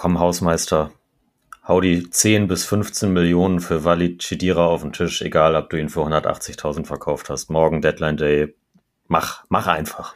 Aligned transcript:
Komm, 0.00 0.20
Hausmeister, 0.20 0.92
hau 1.66 1.80
die 1.80 2.08
10 2.08 2.46
bis 2.46 2.64
15 2.66 3.12
Millionen 3.12 3.58
für 3.58 3.82
Walid 3.82 4.20
Chidira 4.22 4.64
auf 4.64 4.82
den 4.82 4.92
Tisch, 4.92 5.22
egal 5.22 5.56
ob 5.56 5.70
du 5.70 5.76
ihn 5.76 5.88
für 5.88 6.02
180.000 6.02 6.86
verkauft 6.86 7.28
hast. 7.30 7.50
Morgen 7.50 7.82
Deadline 7.82 8.16
Day. 8.16 8.54
Mach, 9.08 9.42
mach 9.48 9.66
einfach. 9.66 10.14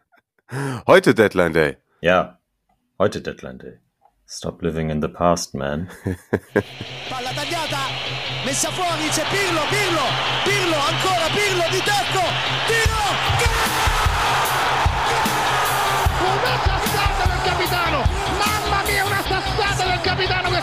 Heute 0.86 1.14
Deadline 1.14 1.52
Day. 1.52 1.76
Ja, 2.00 2.38
heute 2.98 3.20
Deadline 3.20 3.58
Day. 3.58 3.78
Stop 4.26 4.62
living 4.62 4.88
in 4.88 5.02
the 5.02 5.08
past, 5.08 5.54
man. 5.54 5.90
Palla 7.10 7.32
tagliata, 7.34 7.92
messa 8.46 8.70
fuori, 8.70 9.08
c'è 9.10 9.24
Pirlo, 9.28 9.60
Pirlo, 9.68 10.04
Pirlo, 10.44 10.76
ancora 10.76 11.28
Pirlo 11.36 11.64
di 11.70 11.82
tacco, 11.84 12.24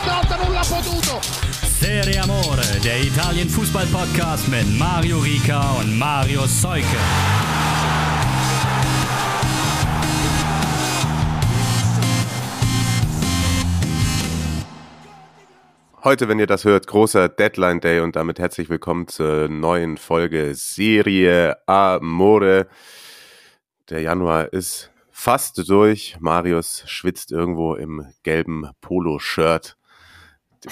volta 0.06 0.36
non 0.38 0.54
potuto! 0.70 1.20
Serie 1.80 2.20
Amore, 2.20 2.80
der 2.84 3.02
Italien 3.02 3.50
Fußball 3.50 3.88
Podcast 3.88 4.48
mit 4.48 4.78
Mario 4.78 5.18
Rica 5.20 5.72
und 5.80 5.98
Mario 5.98 6.46
Seuke. 6.46 6.86
Heute, 16.04 16.28
wenn 16.28 16.38
ihr 16.38 16.46
das 16.46 16.66
hört, 16.66 16.86
großer 16.86 17.28
Deadline 17.28 17.80
Day 17.80 18.00
und 18.00 18.16
damit 18.16 18.38
herzlich 18.38 18.70
willkommen 18.70 19.08
zur 19.08 19.48
neuen 19.48 19.98
Folge 19.98 20.54
Serie 20.54 21.58
Amore. 21.66 22.68
Der 23.90 24.02
Januar 24.02 24.54
ist 24.54 24.92
fast 25.10 25.68
durch. 25.68 26.18
Marius 26.20 26.84
schwitzt 26.86 27.32
irgendwo 27.32 27.74
im 27.74 28.06
gelben 28.22 28.70
Polo-Shirt 28.82 29.76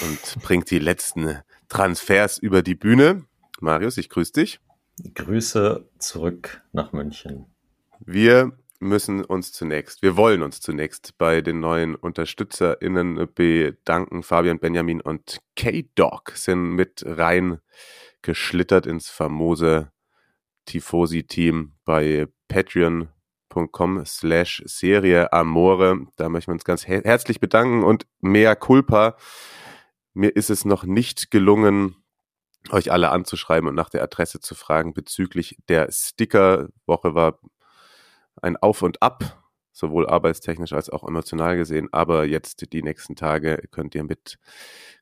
und 0.02 0.42
bringt 0.42 0.72
die 0.72 0.80
letzten 0.80 1.40
Transfers 1.70 2.38
über 2.38 2.62
die 2.62 2.76
Bühne. 2.76 3.26
Marius, 3.60 3.98
ich 3.98 4.10
grüße 4.10 4.34
dich. 4.34 4.60
Grüße 5.16 5.90
zurück 5.98 6.62
nach 6.72 6.94
München. 6.94 7.46
Wir 8.00 8.52
müssen 8.80 9.24
uns 9.24 9.52
zunächst, 9.52 10.02
wir 10.02 10.18
wollen 10.18 10.44
uns 10.44 10.60
zunächst 10.60 11.18
bei 11.18 11.42
den 11.42 11.60
neuen 11.60 11.96
UnterstützerInnen 11.96 13.28
bedanken. 13.34 14.24
Fabian 14.24 14.60
Benjamin 14.60 15.02
und 15.02 15.40
K-Dog 15.56 16.34
sind 16.36 16.74
mit 16.74 17.04
rein 17.06 17.60
geschlittert 18.22 18.86
ins 18.86 19.10
famose 19.10 19.92
Tifosi-Team 20.66 21.74
bei 21.86 22.28
patreon.com 22.48 24.06
slash 24.06 24.64
Serie 24.66 25.32
Amore. 25.34 26.08
Da 26.16 26.30
möchten 26.30 26.52
wir 26.52 26.54
uns 26.54 26.66
ganz 26.66 26.88
her 26.88 27.02
herzlich 27.04 27.40
bedanken 27.40 27.84
und 27.84 28.06
mehr 28.22 28.56
Culpa. 28.56 29.18
Mir 30.14 30.36
ist 30.36 30.50
es 30.50 30.66
noch 30.66 30.84
nicht 30.84 31.32
gelungen, 31.32 31.96
euch 32.72 32.92
alle 32.92 33.12
anzuschreiben 33.12 33.68
und 33.68 33.76
nach 33.76 33.90
der 33.90 34.04
Adresse 34.04 34.40
zu 34.40 34.56
fragen 34.56 34.94
bezüglich 34.94 35.58
der 35.70 35.92
Sticker. 35.92 36.70
Woche 36.86 37.16
war 37.16 37.40
ein 38.42 38.58
Auf 38.58 38.82
und 38.84 39.02
Ab, 39.02 39.44
sowohl 39.72 40.08
arbeitstechnisch 40.08 40.74
als 40.74 40.90
auch 40.90 41.08
emotional 41.08 41.58
gesehen. 41.58 41.90
Aber 41.92 42.26
jetzt 42.26 42.72
die 42.74 42.84
nächsten 42.84 43.16
Tage 43.16 43.64
könnt 43.72 43.96
ihr 43.96 44.04
mit, 44.04 44.38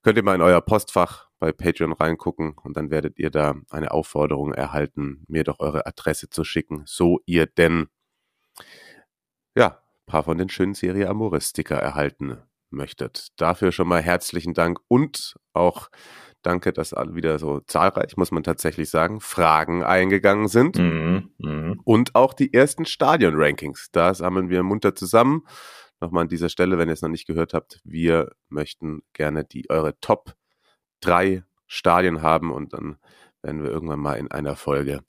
könnt 0.01 0.17
ihr 0.17 0.23
mal 0.23 0.35
in 0.35 0.41
euer 0.41 0.61
Postfach 0.61 1.29
bei 1.39 1.51
Patreon 1.51 1.93
reingucken 1.93 2.55
und 2.63 2.77
dann 2.77 2.89
werdet 2.89 3.19
ihr 3.19 3.31
da 3.31 3.55
eine 3.69 3.91
Aufforderung 3.91 4.53
erhalten, 4.53 5.23
mir 5.27 5.43
doch 5.43 5.59
eure 5.59 5.85
Adresse 5.85 6.29
zu 6.29 6.43
schicken, 6.43 6.83
so 6.85 7.19
ihr 7.25 7.47
denn, 7.47 7.87
ja, 9.55 9.81
paar 10.05 10.23
von 10.23 10.37
den 10.37 10.49
schönen 10.49 10.73
Serie 10.73 11.09
Amore 11.09 11.41
Sticker 11.41 11.77
erhalten 11.77 12.37
möchtet. 12.71 13.27
Dafür 13.37 13.71
schon 13.71 13.87
mal 13.87 14.01
herzlichen 14.01 14.53
Dank 14.53 14.79
und 14.87 15.35
auch 15.53 15.89
Danke, 16.43 16.73
dass 16.73 16.91
wieder 16.91 17.37
so 17.37 17.59
zahlreich, 17.59 18.17
muss 18.17 18.31
man 18.31 18.41
tatsächlich 18.41 18.89
sagen, 18.89 19.19
Fragen 19.21 19.83
eingegangen 19.83 20.47
sind. 20.47 20.77
Mhm, 20.77 21.29
mh. 21.37 21.75
Und 21.83 22.15
auch 22.15 22.33
die 22.33 22.51
ersten 22.53 22.85
Stadion-Rankings. 22.85 23.89
Da 23.91 24.13
sammeln 24.15 24.49
wir 24.49 24.63
munter 24.63 24.95
zusammen. 24.95 25.45
Nochmal 25.99 26.23
an 26.23 26.29
dieser 26.29 26.49
Stelle, 26.49 26.79
wenn 26.79 26.89
ihr 26.89 26.93
es 26.93 27.03
noch 27.03 27.09
nicht 27.09 27.27
gehört 27.27 27.53
habt, 27.53 27.79
wir 27.83 28.31
möchten 28.49 29.03
gerne 29.13 29.45
die 29.45 29.69
eure 29.69 29.99
Top 29.99 30.33
3 31.01 31.43
Stadien 31.67 32.23
haben 32.23 32.51
und 32.51 32.73
dann 32.73 32.97
werden 33.43 33.63
wir 33.63 33.69
irgendwann 33.69 33.99
mal 33.99 34.15
in 34.15 34.31
einer 34.31 34.55
Folge, 34.55 35.01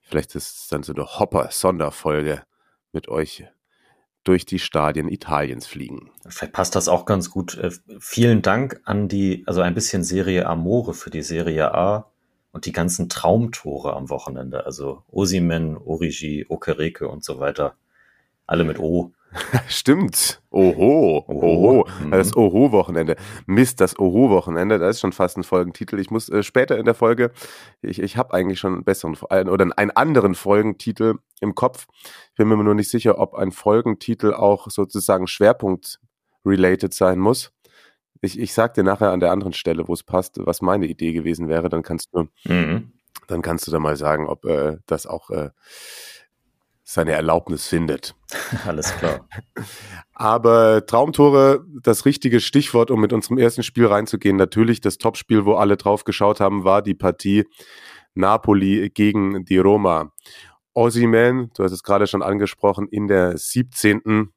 vielleicht 0.00 0.34
ist 0.34 0.62
es 0.62 0.68
dann 0.68 0.82
so 0.82 0.94
eine 0.94 1.04
Hopper-Sonderfolge 1.04 2.42
mit 2.92 3.08
euch 3.08 3.44
durch 4.24 4.46
die 4.46 4.58
Stadien 4.58 5.08
Italiens 5.08 5.66
fliegen. 5.66 6.10
Vielleicht 6.28 6.52
passt 6.52 6.74
das 6.74 6.88
auch 6.88 7.04
ganz 7.04 7.30
gut. 7.30 7.56
Äh, 7.58 7.70
vielen 8.00 8.42
Dank 8.42 8.80
an 8.84 9.08
die, 9.08 9.44
also 9.46 9.60
ein 9.60 9.74
bisschen 9.74 10.02
Serie 10.02 10.46
Amore 10.46 10.94
für 10.94 11.10
die 11.10 11.22
Serie 11.22 11.74
A 11.74 12.10
und 12.52 12.66
die 12.66 12.72
ganzen 12.72 13.08
Traumtore 13.08 13.94
am 13.94 14.08
Wochenende. 14.10 14.64
Also 14.64 15.02
Osimen, 15.10 15.76
Origi, 15.76 16.46
Okereke 16.48 17.08
und 17.08 17.22
so 17.22 17.38
weiter. 17.38 17.76
Alle 18.46 18.64
mit 18.64 18.78
O. 18.78 19.12
Stimmt. 19.68 20.40
Oho. 20.50 21.24
Oho. 21.28 21.86
Mhm. 22.04 22.10
Das 22.10 22.36
Oho-Wochenende. 22.36 23.16
Mist, 23.46 23.80
das 23.80 23.98
Oho-Wochenende. 23.98 24.78
Das 24.78 24.96
ist 24.96 25.00
schon 25.00 25.12
fast 25.12 25.36
ein 25.36 25.42
Folgentitel. 25.44 25.98
Ich 25.98 26.10
muss 26.10 26.28
äh, 26.28 26.42
später 26.42 26.78
in 26.78 26.84
der 26.84 26.94
Folge, 26.94 27.32
ich, 27.82 28.00
ich 28.00 28.16
habe 28.16 28.32
eigentlich 28.34 28.58
schon 28.60 28.74
einen 28.74 28.84
besseren 28.84 29.16
oder 29.48 29.66
einen 29.76 29.90
anderen 29.90 30.34
Folgentitel 30.34 31.14
im 31.40 31.54
Kopf. 31.54 31.86
Ich 32.32 32.36
bin 32.36 32.48
mir 32.48 32.56
nur 32.62 32.74
nicht 32.74 32.90
sicher, 32.90 33.18
ob 33.18 33.34
ein 33.34 33.50
Folgentitel 33.52 34.32
auch 34.32 34.70
sozusagen 34.70 35.26
Schwerpunkt-related 35.26 36.94
sein 36.94 37.18
muss. 37.18 37.52
Ich, 38.20 38.38
ich 38.38 38.54
sag 38.54 38.74
dir 38.74 38.84
nachher 38.84 39.10
an 39.10 39.20
der 39.20 39.32
anderen 39.32 39.52
Stelle, 39.52 39.86
wo 39.88 39.92
es 39.92 40.02
passt, 40.02 40.38
was 40.38 40.62
meine 40.62 40.86
Idee 40.86 41.12
gewesen 41.12 41.48
wäre. 41.48 41.68
Dann 41.68 41.82
kannst 41.82 42.08
du, 42.14 42.28
Mhm. 42.46 42.92
dann 43.28 43.42
kannst 43.42 43.66
du 43.66 43.70
da 43.70 43.78
mal 43.78 43.96
sagen, 43.96 44.26
ob 44.28 44.44
äh, 44.46 44.78
das 44.86 45.06
auch 45.06 45.30
äh, 45.30 45.50
seine 46.84 47.12
Erlaubnis 47.12 47.66
findet. 47.66 48.14
Alles 48.66 48.94
klar. 48.96 49.26
Aber 50.12 50.84
Traumtore, 50.86 51.64
das 51.82 52.04
richtige 52.04 52.40
Stichwort, 52.40 52.90
um 52.90 53.00
mit 53.00 53.12
unserem 53.12 53.38
ersten 53.38 53.62
Spiel 53.62 53.86
reinzugehen. 53.86 54.36
Natürlich 54.36 54.80
das 54.80 54.98
Topspiel, 54.98 55.46
wo 55.46 55.54
alle 55.54 55.76
drauf 55.76 56.04
geschaut 56.04 56.40
haben, 56.40 56.64
war 56.64 56.82
die 56.82 56.94
Partie 56.94 57.44
Napoli 58.14 58.90
gegen 58.90 59.44
die 59.44 59.58
Roma. 59.58 60.12
Osimhen, 60.74 61.50
du 61.56 61.64
hast 61.64 61.72
es 61.72 61.82
gerade 61.82 62.06
schon 62.06 62.22
angesprochen, 62.22 62.86
in 62.88 63.08
der 63.08 63.38
17. 63.38 64.32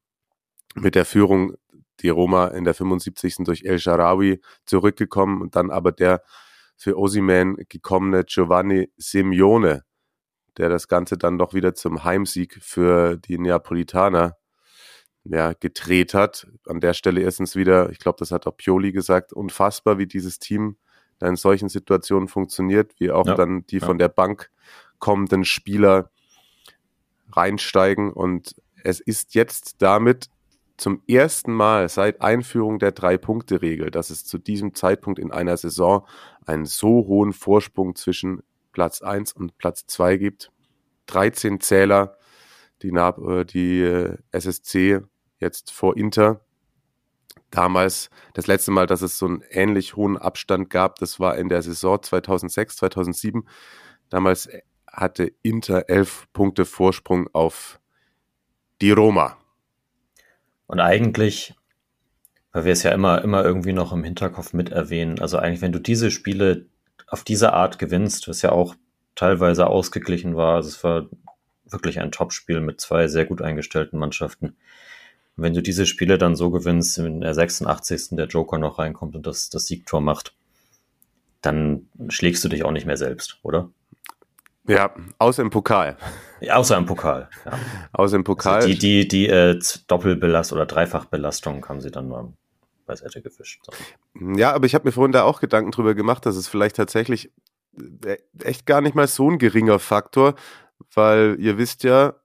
mit 0.75 0.95
der 0.95 1.05
Führung 1.05 1.53
die 2.01 2.09
Roma 2.09 2.47
in 2.47 2.63
der 2.63 2.73
75. 2.73 3.37
durch 3.39 3.63
El 3.63 3.79
Sharawi 3.79 4.39
zurückgekommen 4.65 5.41
und 5.41 5.55
dann 5.55 5.71
aber 5.71 5.91
der 5.91 6.21
für 6.75 6.97
Osimhen 6.97 7.57
gekommene 7.69 8.23
Giovanni 8.23 8.91
Simeone, 8.97 9.83
der 10.57 10.69
das 10.69 10.87
Ganze 10.87 11.17
dann 11.17 11.37
doch 11.37 11.53
wieder 11.53 11.75
zum 11.75 12.03
Heimsieg 12.03 12.57
für 12.61 13.17
die 13.17 13.37
Neapolitaner 13.37 14.37
ja, 15.23 15.53
gedreht 15.53 16.13
hat. 16.13 16.47
An 16.67 16.79
der 16.79 16.93
Stelle 16.93 17.21
erstens 17.21 17.55
wieder, 17.55 17.89
ich 17.91 17.99
glaube, 17.99 18.17
das 18.19 18.31
hat 18.31 18.47
auch 18.47 18.55
Pioli 18.57 18.91
gesagt, 18.91 19.33
unfassbar, 19.33 19.97
wie 19.97 20.07
dieses 20.07 20.39
Team 20.39 20.77
da 21.19 21.27
in 21.27 21.35
solchen 21.35 21.69
Situationen 21.69 22.27
funktioniert, 22.27 22.93
wie 22.99 23.11
auch 23.11 23.25
Ja, 23.25 23.35
dann 23.35 23.65
die 23.67 23.77
ja. 23.77 23.85
von 23.85 23.97
der 23.97 24.09
Bank 24.09 24.49
kommenden 24.99 25.45
Spieler 25.45 26.11
reinsteigen. 27.31 28.11
Und 28.13 28.55
es 28.83 28.99
ist 28.99 29.35
jetzt 29.35 29.81
damit 29.81 30.29
zum 30.77 31.01
ersten 31.07 31.53
Mal 31.53 31.89
seit 31.89 32.21
Einführung 32.21 32.77
der 32.77 32.91
Drei-Punkte-Regel, 32.91 33.89
dass 33.89 34.11
es 34.11 34.25
zu 34.25 34.37
diesem 34.37 34.75
Zeitpunkt 34.75 35.17
in 35.17 35.31
einer 35.31 35.57
Saison 35.57 36.07
einen 36.45 36.65
so 36.65 37.07
hohen 37.07 37.33
Vorsprung 37.33 37.95
zwischen 37.95 38.43
Platz 38.77 39.01
1 39.01 39.31
und 39.31 39.57
Platz 39.57 39.87
2 39.87 40.17
gibt. 40.17 40.51
13 41.07 41.59
Zähler, 41.61 42.15
die, 42.83 42.89
äh, 42.89 43.43
die 43.43 43.81
äh, 43.81 44.17
SSC 44.29 45.01
jetzt 45.39 45.71
vor 45.71 45.97
Inter. 45.97 46.41
Damals, 47.49 48.11
das 48.35 48.45
letzte 48.45 48.69
Mal, 48.69 48.85
dass 48.85 49.01
es 49.01 49.17
so 49.17 49.25
einen 49.25 49.41
ähnlich 49.49 49.95
hohen 49.95 50.15
Abstand 50.15 50.69
gab, 50.69 50.97
das 50.99 51.19
war 51.19 51.39
in 51.39 51.49
der 51.49 51.63
Saison 51.63 52.03
2006, 52.03 52.75
2007. 52.75 53.49
Damals 54.09 54.47
hatte 54.85 55.31
Inter 55.41 55.85
elf 55.89 56.27
Punkte 56.31 56.63
Vorsprung 56.63 57.27
auf 57.33 57.79
die 58.79 58.91
Roma. 58.91 59.39
Und 60.67 60.81
eigentlich, 60.81 61.55
weil 62.51 62.65
wir 62.65 62.73
es 62.73 62.83
ja 62.83 62.91
immer, 62.91 63.23
immer 63.23 63.43
irgendwie 63.43 63.73
noch 63.73 63.91
im 63.91 64.03
Hinterkopf 64.03 64.53
mit 64.53 64.69
erwähnen, 64.69 65.19
also 65.19 65.39
eigentlich, 65.39 65.61
wenn 65.61 65.71
du 65.71 65.79
diese 65.79 66.11
Spiele 66.11 66.67
auf 67.07 67.23
diese 67.23 67.53
Art 67.53 67.79
gewinnst, 67.79 68.27
was 68.27 68.41
ja 68.41 68.51
auch 68.51 68.75
teilweise 69.15 69.67
ausgeglichen 69.67 70.35
war, 70.35 70.55
also 70.55 70.69
es 70.69 70.83
war 70.83 71.07
wirklich 71.65 71.99
ein 71.99 72.11
Topspiel 72.11 72.61
mit 72.61 72.79
zwei 72.79 73.07
sehr 73.07 73.25
gut 73.25 73.41
eingestellten 73.41 73.97
Mannschaften. 73.99 74.55
Und 75.35 75.43
wenn 75.43 75.53
du 75.53 75.61
diese 75.61 75.85
Spiele 75.85 76.17
dann 76.17 76.35
so 76.35 76.49
gewinnst, 76.51 76.97
in 76.97 77.21
der 77.21 77.33
86. 77.33 78.09
der 78.11 78.27
Joker 78.27 78.57
noch 78.57 78.79
reinkommt 78.79 79.15
und 79.15 79.25
das, 79.27 79.49
das 79.49 79.67
Siegtor 79.67 80.01
macht, 80.01 80.33
dann 81.41 81.87
schlägst 82.09 82.43
du 82.43 82.49
dich 82.49 82.63
auch 82.63 82.71
nicht 82.71 82.85
mehr 82.85 82.97
selbst, 82.97 83.39
oder? 83.43 83.69
Ja, 84.67 84.93
außer 85.17 85.41
im 85.41 85.49
Pokal. 85.49 85.97
Ja, 86.41 86.55
außer 86.55 86.77
im 86.77 86.85
Pokal. 86.85 87.29
Ja. 87.45 87.53
Außer 87.93 88.17
im 88.17 88.23
Pokal. 88.25 88.55
Also 88.55 88.67
die 88.67 88.77
die, 88.77 89.07
die 89.07 89.27
äh, 89.27 89.59
Doppelbelastung 89.87 90.57
oder 90.57 90.65
Dreifachbelastung 90.65 91.67
haben 91.69 91.79
sie 91.79 91.91
dann 91.91 92.09
mal 92.09 92.33
beiseite 92.87 93.21
gefischt. 93.21 93.61
So. 93.63 93.73
Ja, 94.35 94.53
aber 94.53 94.65
ich 94.65 94.73
habe 94.73 94.87
mir 94.87 94.91
vorhin 94.91 95.11
da 95.11 95.23
auch 95.23 95.39
Gedanken 95.39 95.71
drüber 95.71 95.93
gemacht, 95.93 96.25
dass 96.25 96.35
es 96.35 96.47
vielleicht 96.47 96.77
tatsächlich 96.77 97.31
äh, 98.05 98.17
echt 98.41 98.65
gar 98.65 98.81
nicht 98.81 98.95
mal 98.95 99.07
so 99.07 99.29
ein 99.29 99.37
geringer 99.37 99.77
Faktor, 99.77 100.33
weil 100.93 101.35
ihr 101.39 101.57
wisst 101.57 101.83
ja, 101.83 102.15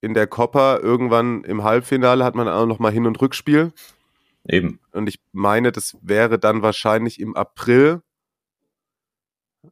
in 0.00 0.14
der 0.14 0.26
Copa 0.26 0.78
irgendwann 0.78 1.42
im 1.44 1.64
Halbfinale 1.64 2.24
hat 2.24 2.34
man 2.34 2.48
auch 2.48 2.66
noch 2.66 2.78
mal 2.78 2.92
Hin- 2.92 3.06
und 3.06 3.20
Rückspiel. 3.20 3.72
Eben. 4.48 4.78
Und 4.92 5.08
ich 5.08 5.18
meine, 5.32 5.72
das 5.72 5.96
wäre 6.02 6.38
dann 6.38 6.62
wahrscheinlich 6.62 7.18
im 7.20 7.34
April. 7.34 8.02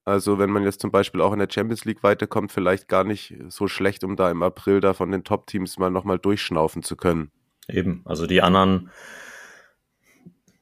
Also 0.05 0.38
wenn 0.38 0.50
man 0.50 0.64
jetzt 0.64 0.81
zum 0.81 0.90
Beispiel 0.90 1.20
auch 1.20 1.32
in 1.32 1.38
der 1.38 1.49
Champions 1.50 1.84
League 1.84 2.02
weiterkommt, 2.02 2.50
vielleicht 2.50 2.88
gar 2.88 3.05
nicht 3.05 3.37
so 3.49 3.69
schlecht, 3.69 4.02
um 4.02 4.17
da 4.17 4.31
im 4.31 4.43
April 4.43 4.81
da 4.81 4.93
von 4.93 5.12
den 5.12 5.22
Top-Teams 5.22 5.78
mal 5.78 5.90
nochmal 5.90 6.19
durchschnaufen 6.19 6.82
zu 6.82 6.96
können. 6.96 7.31
Eben. 7.69 8.02
Also 8.05 8.26
die 8.26 8.43
anderen, 8.43 8.90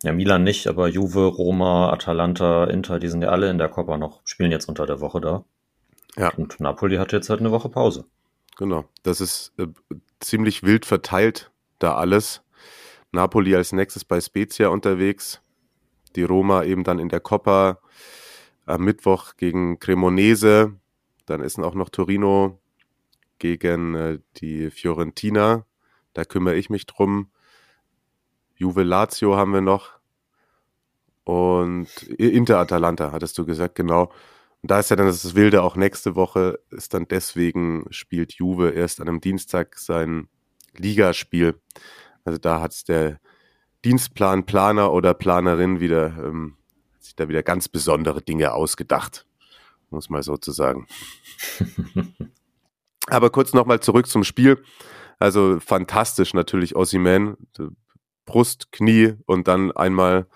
ja 0.06 0.12
Milan 0.12 0.44
nicht, 0.44 0.66
aber 0.66 0.88
Juve, 0.88 1.26
Roma, 1.26 1.92
Atalanta, 1.92 2.64
Inter, 2.64 2.98
die 2.98 3.08
sind 3.08 3.22
ja 3.22 3.28
alle 3.28 3.50
in 3.50 3.58
der 3.58 3.68
Copa 3.68 3.96
noch, 3.96 4.20
spielen 4.24 4.50
jetzt 4.50 4.68
unter 4.68 4.86
der 4.86 5.00
Woche 5.00 5.20
da. 5.20 5.44
Ja. 6.16 6.32
Und 6.34 6.60
Napoli 6.60 6.96
hat 6.96 7.12
jetzt 7.12 7.30
halt 7.30 7.40
eine 7.40 7.50
Woche 7.50 7.68
Pause. 7.68 8.04
Genau. 8.56 8.84
Das 9.02 9.20
ist 9.20 9.52
äh, 9.58 9.66
ziemlich 10.20 10.62
wild 10.62 10.86
verteilt, 10.86 11.50
da 11.78 11.94
alles. 11.94 12.42
Napoli 13.12 13.54
als 13.54 13.72
nächstes 13.72 14.04
bei 14.04 14.20
Spezia 14.20 14.68
unterwegs. 14.68 15.40
Die 16.16 16.22
Roma 16.22 16.64
eben 16.64 16.84
dann 16.84 16.98
in 16.98 17.08
der 17.08 17.20
Coppa. 17.20 17.78
Am 18.64 18.84
Mittwoch 18.84 19.36
gegen 19.36 19.78
Cremonese. 19.78 20.74
Dann 21.26 21.40
ist 21.40 21.58
auch 21.58 21.74
noch 21.74 21.88
Torino 21.88 22.60
gegen 23.38 23.94
äh, 23.94 24.18
die 24.36 24.70
Fiorentina. 24.70 25.66
Da 26.14 26.24
kümmere 26.24 26.56
ich 26.56 26.70
mich 26.70 26.86
drum. 26.86 27.30
Juve 28.62 28.84
Lazio 28.84 29.36
haben 29.36 29.52
wir 29.52 29.60
noch. 29.60 29.90
Und 31.24 31.88
Inter 32.04 32.58
Atalanta, 32.58 33.10
hattest 33.10 33.36
du 33.36 33.44
gesagt, 33.44 33.74
genau. 33.74 34.12
Und 34.62 34.70
da 34.70 34.78
ist 34.78 34.88
ja 34.90 34.94
dann 34.94 35.06
das 35.06 35.34
Wilde 35.34 35.64
auch 35.64 35.74
nächste 35.74 36.14
Woche, 36.14 36.60
ist 36.70 36.94
dann 36.94 37.08
deswegen 37.08 37.86
spielt 37.90 38.34
Juve 38.34 38.70
erst 38.70 39.00
an 39.00 39.08
einem 39.08 39.20
Dienstag 39.20 39.76
sein 39.78 40.28
Ligaspiel. 40.76 41.60
Also 42.24 42.38
da 42.38 42.60
hat 42.60 42.70
es 42.70 42.84
der 42.84 43.18
Dienstplan, 43.84 44.46
Planer 44.46 44.92
oder 44.92 45.12
Planerin 45.12 45.80
wieder, 45.80 46.16
ähm, 46.24 46.56
sich 47.00 47.16
da 47.16 47.28
wieder 47.28 47.42
ganz 47.42 47.68
besondere 47.68 48.22
Dinge 48.22 48.52
ausgedacht, 48.54 49.26
muss 49.90 50.08
mal 50.08 50.22
so 50.22 50.36
zu 50.36 50.52
sagen. 50.52 50.86
Aber 53.08 53.30
kurz 53.30 53.52
nochmal 53.54 53.80
zurück 53.80 54.06
zum 54.06 54.22
Spiel. 54.22 54.62
Also 55.18 55.58
fantastisch 55.58 56.32
natürlich 56.32 56.76
Ossiman, 56.76 57.36
Brust, 58.26 58.72
Knie 58.72 59.14
und 59.26 59.48
dann 59.48 59.72
einmal 59.72 60.26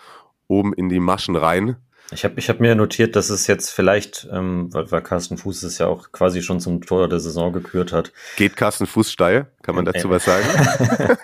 oben 0.49 0.73
in 0.73 0.89
die 0.89 1.01
Maschen 1.01 1.37
rein. 1.37 1.77
Ich 2.13 2.25
habe 2.25 2.39
ich 2.39 2.49
hab 2.49 2.61
mir 2.61 2.75
notiert, 2.77 3.17
dass 3.17 3.31
es 3.31 3.49
jetzt 3.49 3.71
vielleicht, 3.71 4.29
ähm, 4.31 4.73
weil, 4.73 4.91
weil 4.93 5.03
Carsten 5.03 5.39
Fuß 5.39 5.65
es 5.65 5.79
ja 5.79 5.89
auch 5.89 6.13
quasi 6.13 6.41
schon 6.41 6.61
zum 6.61 6.81
Tor 6.81 7.09
der 7.09 7.19
Saison 7.19 7.53
gekürt 7.53 7.93
hat. 7.93 8.13
Geht 8.37 8.57
Carsten 8.57 8.87
Fuß 8.87 9.11
steil? 9.11 9.51
Kann 9.63 9.75
man 9.75 9.85
dazu 9.85 10.09
was 10.09 10.25
sagen? 10.25 10.47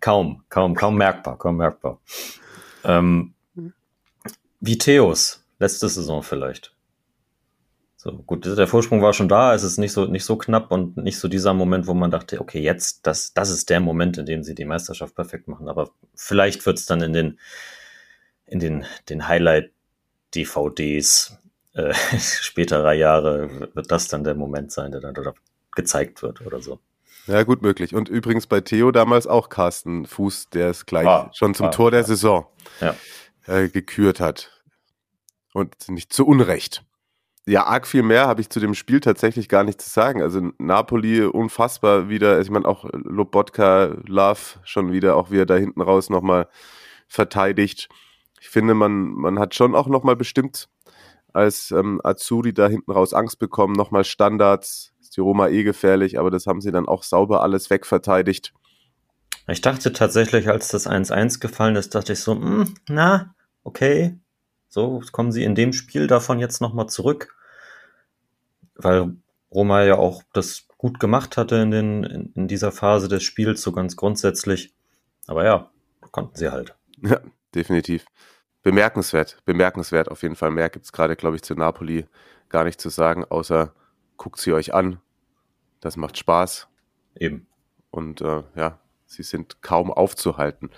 kaum, 0.00 0.44
kaum, 0.48 0.74
kaum 0.76 0.96
merkbar, 0.96 1.38
kaum 1.38 1.56
merkbar. 1.56 2.00
Ähm, 2.84 3.34
wie 4.60 4.78
Theos, 4.78 5.44
letzte 5.58 5.88
Saison 5.88 6.22
vielleicht. 6.22 6.75
So, 8.06 8.22
gut, 8.24 8.46
der 8.46 8.68
Vorsprung 8.68 9.02
war 9.02 9.12
schon 9.12 9.28
da, 9.28 9.52
es 9.52 9.64
ist 9.64 9.78
nicht 9.78 9.90
so, 9.90 10.04
nicht 10.04 10.24
so 10.24 10.36
knapp 10.36 10.70
und 10.70 10.96
nicht 10.96 11.18
so 11.18 11.26
dieser 11.26 11.54
Moment, 11.54 11.88
wo 11.88 11.94
man 11.94 12.12
dachte, 12.12 12.40
okay, 12.40 12.60
jetzt, 12.60 13.04
das, 13.04 13.34
das 13.34 13.50
ist 13.50 13.68
der 13.68 13.80
Moment, 13.80 14.16
in 14.16 14.26
dem 14.26 14.44
sie 14.44 14.54
die 14.54 14.64
Meisterschaft 14.64 15.16
perfekt 15.16 15.48
machen. 15.48 15.68
Aber 15.68 15.90
vielleicht 16.14 16.64
wird 16.66 16.78
es 16.78 16.86
dann 16.86 17.00
in 17.00 17.12
den, 17.12 17.40
in 18.46 18.60
den, 18.60 18.84
den 19.08 19.26
Highlight-DVDs 19.26 21.36
äh, 21.72 21.92
späterer 22.20 22.92
Jahre, 22.92 23.74
wird 23.74 23.90
das 23.90 24.06
dann 24.06 24.22
der 24.22 24.36
Moment 24.36 24.70
sein, 24.70 24.92
der 24.92 25.00
dann 25.00 25.14
dort 25.14 25.36
gezeigt 25.74 26.22
wird 26.22 26.46
oder 26.46 26.60
so. 26.60 26.78
Ja, 27.26 27.42
gut 27.42 27.60
möglich. 27.60 27.92
Und 27.92 28.08
übrigens 28.08 28.46
bei 28.46 28.60
Theo 28.60 28.92
damals 28.92 29.26
auch 29.26 29.48
Carsten 29.48 30.06
Fuß, 30.06 30.50
der 30.50 30.70
es 30.70 30.86
gleich 30.86 31.08
ah, 31.08 31.32
schon 31.34 31.54
zum 31.54 31.66
ah, 31.66 31.70
Tor 31.70 31.90
der 31.90 32.02
ja. 32.02 32.06
Saison 32.06 32.46
ja. 32.80 32.94
äh, 33.48 33.68
gekürt 33.68 34.20
hat. 34.20 34.52
Und 35.52 35.88
nicht 35.88 36.12
zu 36.12 36.24
Unrecht. 36.24 36.85
Ja, 37.48 37.64
arg 37.64 37.86
viel 37.86 38.02
mehr 38.02 38.26
habe 38.26 38.40
ich 38.40 38.50
zu 38.50 38.58
dem 38.58 38.74
Spiel 38.74 38.98
tatsächlich 38.98 39.48
gar 39.48 39.62
nicht 39.62 39.80
zu 39.80 39.88
sagen. 39.88 40.20
Also 40.20 40.50
Napoli 40.58 41.22
unfassbar 41.22 42.08
wieder, 42.08 42.40
ich 42.40 42.50
meine 42.50 42.66
auch 42.66 42.84
Lobotka, 42.92 43.96
Love 44.06 44.40
schon 44.64 44.90
wieder, 44.90 45.14
auch 45.14 45.30
wie 45.30 45.38
er 45.38 45.46
da 45.46 45.54
hinten 45.54 45.80
raus 45.80 46.10
nochmal 46.10 46.48
verteidigt. 47.06 47.88
Ich 48.40 48.48
finde, 48.48 48.74
man, 48.74 49.12
man 49.12 49.38
hat 49.38 49.54
schon 49.54 49.76
auch 49.76 49.86
nochmal 49.86 50.16
bestimmt 50.16 50.68
als 51.32 51.70
ähm, 51.70 52.00
Azuri 52.02 52.52
da 52.52 52.66
hinten 52.66 52.90
raus 52.90 53.14
Angst 53.14 53.38
bekommen, 53.38 53.74
nochmal 53.74 54.04
Standards, 54.04 54.92
ist 55.00 55.16
die 55.16 55.20
Roma 55.20 55.48
eh 55.48 55.62
gefährlich, 55.62 56.18
aber 56.18 56.30
das 56.30 56.46
haben 56.46 56.60
sie 56.60 56.72
dann 56.72 56.88
auch 56.88 57.02
sauber 57.02 57.42
alles 57.42 57.70
wegverteidigt. 57.70 58.54
Ich 59.46 59.60
dachte 59.60 59.92
tatsächlich, 59.92 60.48
als 60.48 60.68
das 60.68 60.88
1-1 60.88 61.38
gefallen 61.38 61.76
ist, 61.76 61.94
dachte 61.94 62.14
ich 62.14 62.20
so, 62.20 62.34
mh, 62.34 62.64
hm, 62.64 62.74
na, 62.88 63.34
okay, 63.62 64.18
so 64.68 65.00
kommen 65.12 65.30
sie 65.30 65.44
in 65.44 65.54
dem 65.54 65.72
Spiel 65.72 66.06
davon 66.06 66.40
jetzt 66.40 66.60
nochmal 66.60 66.88
zurück, 66.88 67.35
weil 68.76 69.16
Roma 69.50 69.84
ja 69.84 69.96
auch 69.96 70.22
das 70.32 70.66
gut 70.78 71.00
gemacht 71.00 71.36
hatte 71.36 71.56
in, 71.56 71.70
den, 71.70 72.04
in, 72.04 72.32
in 72.34 72.48
dieser 72.48 72.72
Phase 72.72 73.08
des 73.08 73.22
Spiels, 73.22 73.62
so 73.62 73.72
ganz 73.72 73.96
grundsätzlich. 73.96 74.74
Aber 75.26 75.44
ja, 75.44 75.70
konnten 76.12 76.36
sie 76.36 76.50
halt. 76.50 76.74
Ja, 77.02 77.20
definitiv. 77.54 78.06
Bemerkenswert, 78.62 79.36
bemerkenswert 79.44 80.10
auf 80.10 80.22
jeden 80.22 80.34
Fall. 80.34 80.50
Mehr 80.50 80.70
gibt 80.70 80.86
es 80.86 80.92
gerade, 80.92 81.14
glaube 81.14 81.36
ich, 81.36 81.42
zu 81.42 81.54
Napoli 81.54 82.06
gar 82.48 82.64
nicht 82.64 82.80
zu 82.80 82.88
sagen, 82.88 83.22
außer 83.22 83.74
guckt 84.16 84.40
sie 84.40 84.54
euch 84.54 84.72
an. 84.72 84.98
Das 85.80 85.98
macht 85.98 86.16
Spaß. 86.16 86.68
Eben. 87.16 87.46
Und 87.90 88.22
äh, 88.22 88.44
ja, 88.54 88.78
sie 89.04 89.22
sind 89.22 89.60
kaum 89.60 89.92
aufzuhalten. 89.92 90.70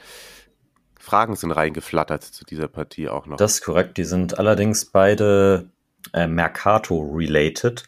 Fragen 0.98 1.36
sind 1.36 1.52
reingeflattert 1.52 2.24
zu 2.24 2.44
dieser 2.44 2.66
Partie 2.66 3.08
auch 3.08 3.26
noch. 3.26 3.36
Das 3.36 3.54
ist 3.54 3.64
korrekt. 3.64 3.96
Die 3.96 4.04
sind 4.04 4.38
allerdings 4.38 4.86
beide 4.86 5.70
äh, 6.12 6.26
Mercato-related. 6.26 7.84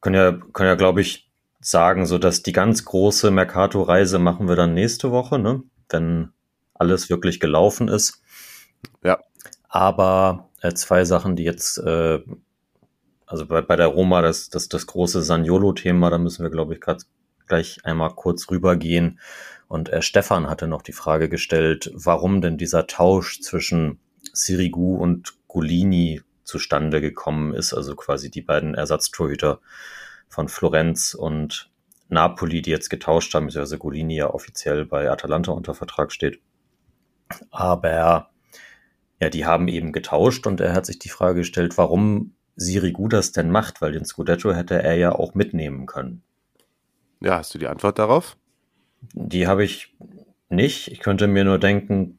Können 0.00 0.14
ja, 0.14 0.32
können 0.52 0.68
ja, 0.68 0.74
glaube 0.74 1.00
ich, 1.00 1.30
sagen, 1.60 2.06
so 2.06 2.18
dass 2.18 2.42
die 2.42 2.52
ganz 2.52 2.84
große 2.84 3.30
Mercato-Reise 3.30 4.18
machen 4.18 4.48
wir 4.48 4.56
dann 4.56 4.74
nächste 4.74 5.10
Woche, 5.10 5.38
ne? 5.38 5.62
wenn 5.90 6.32
alles 6.74 7.10
wirklich 7.10 7.40
gelaufen 7.40 7.88
ist. 7.88 8.22
Ja. 9.04 9.20
Aber 9.68 10.48
äh, 10.62 10.72
zwei 10.72 11.04
Sachen, 11.04 11.36
die 11.36 11.44
jetzt, 11.44 11.78
äh, 11.78 12.20
also 13.26 13.46
bei, 13.46 13.60
bei 13.60 13.76
der 13.76 13.88
Roma, 13.88 14.22
das, 14.22 14.48
das, 14.48 14.68
das 14.68 14.86
große 14.86 15.22
Saniolo-Thema, 15.22 16.10
da 16.10 16.18
müssen 16.18 16.42
wir, 16.42 16.50
glaube 16.50 16.74
ich, 16.74 16.80
grad 16.80 17.02
gleich 17.46 17.84
einmal 17.84 18.14
kurz 18.14 18.50
rübergehen. 18.50 19.20
Und 19.68 19.90
äh, 19.90 20.02
Stefan 20.02 20.48
hatte 20.48 20.66
noch 20.66 20.82
die 20.82 20.92
Frage 20.92 21.28
gestellt, 21.28 21.90
warum 21.94 22.40
denn 22.40 22.56
dieser 22.56 22.86
Tausch 22.86 23.40
zwischen 23.40 24.00
Sirigu 24.32 24.96
und 24.96 25.34
Golini 25.48 26.22
zustande 26.50 27.00
gekommen 27.00 27.54
ist, 27.54 27.72
also 27.72 27.94
quasi 27.96 28.30
die 28.30 28.42
beiden 28.42 28.74
Ersatztorhüter 28.74 29.60
von 30.28 30.48
Florenz 30.48 31.14
und 31.14 31.70
Napoli, 32.08 32.60
die 32.60 32.70
jetzt 32.70 32.90
getauscht 32.90 33.32
haben, 33.34 33.46
beziehungsweise 33.46 33.78
Golini 33.78 34.16
ja 34.16 34.28
offiziell 34.28 34.84
bei 34.84 35.10
Atalanta 35.10 35.52
unter 35.52 35.74
Vertrag 35.74 36.12
steht. 36.12 36.40
Aber 37.50 38.30
ja, 39.20 39.30
die 39.30 39.46
haben 39.46 39.68
eben 39.68 39.92
getauscht 39.92 40.46
und 40.46 40.60
er 40.60 40.72
hat 40.72 40.86
sich 40.86 40.98
die 40.98 41.08
Frage 41.08 41.40
gestellt, 41.40 41.78
warum 41.78 42.34
Sirigu 42.56 43.08
das 43.08 43.32
denn 43.32 43.50
macht, 43.50 43.80
weil 43.80 43.92
den 43.92 44.04
Scudetto 44.04 44.52
hätte 44.52 44.82
er 44.82 44.96
ja 44.96 45.12
auch 45.12 45.34
mitnehmen 45.34 45.86
können. 45.86 46.22
Ja, 47.20 47.38
hast 47.38 47.54
du 47.54 47.58
die 47.58 47.68
Antwort 47.68 47.98
darauf? 47.98 48.36
Die 49.12 49.46
habe 49.46 49.64
ich 49.64 49.96
nicht. 50.48 50.88
Ich 50.88 51.00
könnte 51.00 51.26
mir 51.26 51.44
nur 51.44 51.58
denken, 51.58 52.18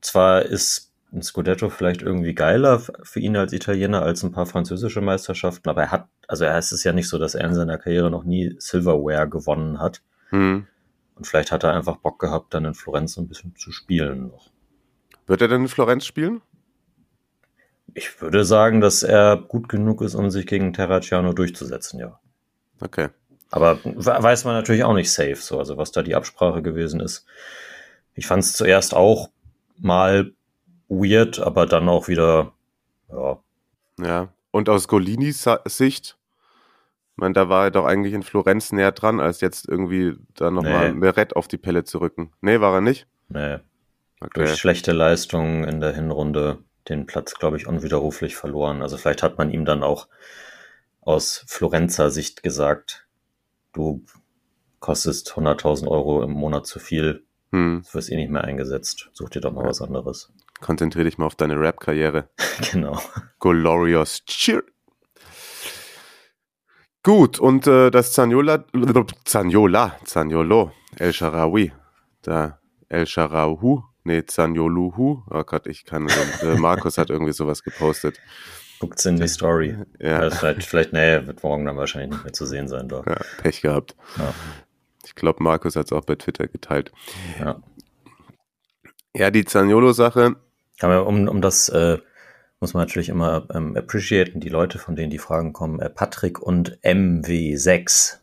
zwar 0.00 0.42
ist 0.42 0.92
ein 1.12 1.22
Scudetto 1.22 1.68
vielleicht 1.68 2.02
irgendwie 2.02 2.34
geiler 2.34 2.80
für 2.80 3.20
ihn 3.20 3.36
als 3.36 3.52
Italiener 3.52 4.02
als 4.02 4.22
ein 4.22 4.32
paar 4.32 4.46
französische 4.46 5.00
Meisterschaften, 5.00 5.68
aber 5.68 5.82
er 5.82 5.90
hat, 5.92 6.08
also 6.28 6.44
er 6.44 6.58
ist 6.58 6.72
es 6.72 6.84
ja 6.84 6.92
nicht 6.92 7.08
so, 7.08 7.18
dass 7.18 7.34
er 7.34 7.44
in 7.44 7.54
seiner 7.54 7.78
Karriere 7.78 8.10
noch 8.10 8.24
nie 8.24 8.56
Silverware 8.58 9.28
gewonnen 9.28 9.80
hat. 9.80 10.02
Hm. 10.30 10.66
Und 11.14 11.26
vielleicht 11.26 11.52
hat 11.52 11.64
er 11.64 11.72
einfach 11.72 11.96
Bock 11.96 12.18
gehabt, 12.18 12.52
dann 12.52 12.64
in 12.64 12.74
Florenz 12.74 13.16
ein 13.16 13.28
bisschen 13.28 13.54
zu 13.56 13.72
spielen 13.72 14.28
noch. 14.28 14.50
Wird 15.26 15.40
er 15.40 15.48
denn 15.48 15.62
in 15.62 15.68
Florenz 15.68 16.04
spielen? 16.04 16.42
Ich 17.94 18.20
würde 18.20 18.44
sagen, 18.44 18.80
dass 18.80 19.02
er 19.02 19.36
gut 19.36 19.68
genug 19.68 20.02
ist, 20.02 20.14
um 20.14 20.30
sich 20.30 20.46
gegen 20.46 20.72
Terraciano 20.72 21.32
durchzusetzen, 21.32 21.98
ja. 21.98 22.20
Okay. 22.80 23.08
Aber 23.50 23.78
weiß 23.84 24.44
man 24.44 24.54
natürlich 24.54 24.84
auch 24.84 24.92
nicht 24.92 25.10
safe, 25.10 25.36
so, 25.36 25.58
also 25.58 25.78
was 25.78 25.92
da 25.92 26.02
die 26.02 26.14
Absprache 26.14 26.62
gewesen 26.62 27.00
ist. 27.00 27.24
Ich 28.14 28.26
fand 28.26 28.42
es 28.42 28.52
zuerst 28.52 28.92
auch 28.92 29.30
mal 29.78 30.32
weird, 30.88 31.38
aber 31.38 31.66
dann 31.66 31.88
auch 31.88 32.08
wieder, 32.08 32.52
ja. 33.10 33.38
Ja. 33.98 34.28
Und 34.50 34.68
aus 34.68 34.88
Golinis 34.88 35.48
Sicht, 35.66 36.16
ich 37.12 37.16
meine, 37.16 37.34
da 37.34 37.48
war 37.48 37.64
er 37.64 37.70
doch 37.70 37.84
eigentlich 37.84 38.14
in 38.14 38.22
Florenz 38.22 38.72
näher 38.72 38.92
dran, 38.92 39.20
als 39.20 39.40
jetzt 39.40 39.68
irgendwie 39.68 40.14
da 40.34 40.50
nochmal 40.50 40.92
Nee. 40.92 40.98
Meret 40.98 41.36
auf 41.36 41.48
die 41.48 41.58
Pelle 41.58 41.84
zu 41.84 41.98
rücken. 41.98 42.32
Nee, 42.40 42.60
war 42.60 42.74
er 42.74 42.80
nicht? 42.80 43.06
Nee, 43.28 43.58
Okay. 44.20 44.30
durch 44.44 44.56
schlechte 44.56 44.92
Leistungen 44.92 45.64
in 45.64 45.80
der 45.80 45.92
Hinrunde 45.94 46.58
den 46.88 47.04
Platz, 47.06 47.34
glaube 47.34 47.56
ich, 47.58 47.66
unwiderruflich 47.66 48.34
verloren. 48.36 48.80
Also 48.80 48.96
vielleicht 48.96 49.22
hat 49.22 49.36
man 49.38 49.50
ihm 49.50 49.64
dann 49.66 49.82
auch 49.82 50.08
aus 51.02 51.44
Florenzer 51.48 52.10
Sicht 52.10 52.42
gesagt, 52.42 53.06
du 53.74 54.04
kostest 54.80 55.32
100.000 55.36 55.86
Euro 55.88 56.22
im 56.22 56.30
Monat 56.30 56.66
zu 56.66 56.78
viel, 56.78 57.24
Hm. 57.52 57.82
du 57.86 57.94
wirst 57.94 58.10
eh 58.10 58.16
nicht 58.16 58.30
mehr 58.30 58.44
eingesetzt, 58.44 59.10
such 59.12 59.30
dir 59.30 59.40
doch 59.40 59.52
mal 59.52 59.64
was 59.66 59.82
anderes. 59.82 60.32
Konzentrier 60.60 61.04
dich 61.04 61.18
mal 61.18 61.26
auf 61.26 61.34
deine 61.34 61.58
Rap-Karriere. 61.58 62.28
genau. 62.72 63.00
Glorious 63.40 64.24
Cheer. 64.24 64.62
Gut, 67.02 67.38
und 67.38 67.68
äh, 67.68 67.90
das 67.92 68.12
Zaniola, 68.12 68.64
Zaniola, 69.24 69.96
Zaniolo, 70.04 70.72
El 70.96 71.12
Sharawi, 71.12 71.72
da 72.22 72.58
El 72.88 73.06
Sharahu, 73.06 73.82
nee, 74.02 74.24
Zanioluhu, 74.26 75.22
oh 75.30 75.44
Gott, 75.44 75.68
ich 75.68 75.84
kann, 75.84 76.08
äh, 76.42 76.56
Markus 76.56 76.98
hat 76.98 77.10
irgendwie 77.10 77.32
sowas 77.32 77.62
gepostet. 77.62 78.18
Guckt's 78.80 79.06
in 79.06 79.16
die 79.18 79.28
Story. 79.28 79.76
Ja. 80.00 80.24
Ja. 80.24 80.30
Vielleicht, 80.30 80.64
vielleicht, 80.64 80.92
nee, 80.92 81.26
wird 81.26 81.42
morgen 81.42 81.64
dann 81.64 81.76
wahrscheinlich 81.76 82.10
nicht 82.10 82.24
mehr 82.24 82.32
zu 82.32 82.44
sehen 82.44 82.68
sein. 82.68 82.88
Doch. 82.88 83.06
Ja, 83.06 83.16
Pech 83.40 83.62
gehabt. 83.62 83.96
Ja. 84.18 84.34
Ich 85.04 85.14
glaube, 85.14 85.42
Markus 85.42 85.76
hat 85.76 85.86
es 85.86 85.92
auch 85.92 86.04
bei 86.04 86.16
Twitter 86.16 86.46
geteilt. 86.48 86.92
Ja. 87.38 87.62
Ja, 89.14 89.30
die 89.30 89.44
Zaniolo-Sache, 89.44 90.36
Aber 90.80 91.06
um, 91.06 91.28
um 91.28 91.40
das 91.40 91.68
äh, 91.68 91.98
muss 92.60 92.74
man 92.74 92.82
natürlich 92.82 93.08
immer 93.08 93.46
ähm, 93.52 93.76
appreciaten, 93.76 94.40
die 94.40 94.48
Leute, 94.48 94.78
von 94.78 94.96
denen 94.96 95.10
die 95.10 95.18
Fragen 95.18 95.52
kommen. 95.52 95.80
Äh, 95.80 95.90
Patrick 95.90 96.40
und 96.40 96.78
MW6. 96.80 98.18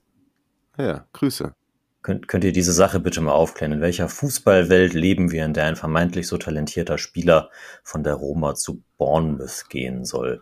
ja, 0.78 1.06
Grüße. 1.14 1.54
Könnt, 2.02 2.28
könnt 2.28 2.44
ihr 2.44 2.52
diese 2.52 2.74
Sache 2.74 3.00
bitte 3.00 3.22
mal 3.22 3.32
aufklären? 3.32 3.72
In 3.72 3.82
welcher 3.82 4.10
Fußballwelt 4.10 4.94
leben 4.94 5.32
wir, 5.32 5.46
in 5.46 5.54
der 5.54 5.66
ein 5.66 5.78
vermeintlich 5.78 6.28
so 6.28 6.38
talentierter 6.38 6.98
Spieler 6.98 7.50
von 7.82 8.04
der 8.04 8.16
Roma 8.16 8.56
zu 8.56 8.84
Bournemouth 8.98 9.70
gehen 9.70 10.04
soll? 10.04 10.42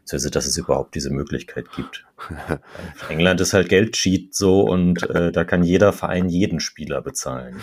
Beziehungsweise, 0.00 0.30
dass 0.32 0.46
es 0.46 0.56
überhaupt 0.56 0.96
diese 0.96 1.10
Möglichkeit 1.10 1.66
gibt. 1.76 2.04
England 3.08 3.40
ist 3.40 3.52
halt 3.52 3.68
Geldcheat 3.68 4.34
so 4.34 4.62
und 4.62 5.08
äh, 5.10 5.30
da 5.30 5.44
kann 5.44 5.62
jeder 5.62 5.92
Verein 5.92 6.28
jeden 6.28 6.58
Spieler 6.58 7.02
bezahlen. 7.02 7.60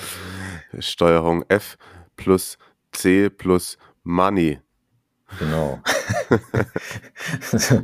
Steuerung 0.79 1.43
F 1.49 1.77
plus 2.15 2.57
C 2.93 3.29
plus 3.29 3.77
Money. 4.03 4.59
Genau. 5.39 5.81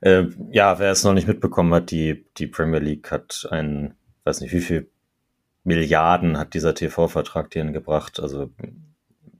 äh, 0.00 0.24
ja, 0.50 0.78
wer 0.78 0.90
es 0.90 1.04
noch 1.04 1.12
nicht 1.12 1.28
mitbekommen 1.28 1.74
hat, 1.74 1.90
die, 1.90 2.26
die 2.38 2.46
Premier 2.46 2.80
League 2.80 3.10
hat 3.10 3.46
einen, 3.50 3.94
weiß 4.24 4.40
nicht 4.40 4.52
wie 4.52 4.60
viel 4.60 4.90
Milliarden 5.64 6.38
hat 6.38 6.54
dieser 6.54 6.74
TV-Vertrag 6.74 7.50
denen 7.50 7.72
gebracht. 7.72 8.20
Also 8.20 8.50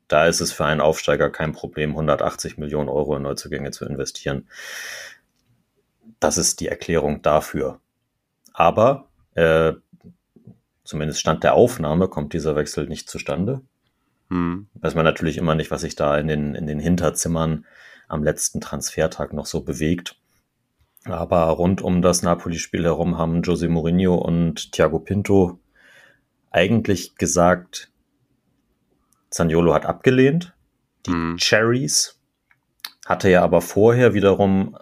da 0.08 0.26
ist 0.26 0.40
es 0.40 0.52
für 0.52 0.64
einen 0.64 0.80
Aufsteiger 0.80 1.30
kein 1.30 1.52
Problem, 1.52 1.90
180 1.90 2.58
Millionen 2.58 2.88
Euro 2.88 3.16
in 3.16 3.22
Neuzugänge 3.22 3.70
zu 3.70 3.84
investieren. 3.84 4.48
Das 6.18 6.36
ist 6.36 6.60
die 6.60 6.68
Erklärung 6.68 7.22
dafür. 7.22 7.80
Aber 8.52 9.08
äh, 9.34 9.74
zumindest 10.84 11.20
Stand 11.20 11.44
der 11.44 11.54
Aufnahme 11.54 12.08
kommt 12.08 12.32
dieser 12.32 12.56
Wechsel 12.56 12.88
nicht 12.88 13.08
zustande. 13.08 13.62
Hm. 14.30 14.66
Weiß 14.74 14.94
man 14.94 15.04
natürlich 15.04 15.38
immer 15.38 15.54
nicht, 15.54 15.70
was 15.70 15.82
sich 15.82 15.96
da 15.96 16.16
in 16.18 16.26
den, 16.28 16.54
in 16.54 16.66
den 16.66 16.80
Hinterzimmern 16.80 17.64
am 18.08 18.22
letzten 18.22 18.60
Transfertag 18.60 19.32
noch 19.32 19.46
so 19.46 19.62
bewegt. 19.62 20.16
Aber 21.04 21.44
rund 21.50 21.82
um 21.82 22.02
das 22.02 22.22
Napoli-Spiel 22.22 22.84
herum 22.84 23.16
haben 23.16 23.42
Jose 23.42 23.68
Mourinho 23.68 24.16
und 24.16 24.72
Thiago 24.72 24.98
Pinto 24.98 25.60
eigentlich 26.50 27.16
gesagt, 27.16 27.90
Zaniolo 29.30 29.74
hat 29.74 29.86
abgelehnt. 29.86 30.54
Die 31.06 31.10
Mhm. 31.10 31.36
Cherries 31.36 32.18
hatte 33.04 33.30
ja 33.30 33.42
aber 33.42 33.60
vorher 33.60 34.14
wiederum 34.14 34.76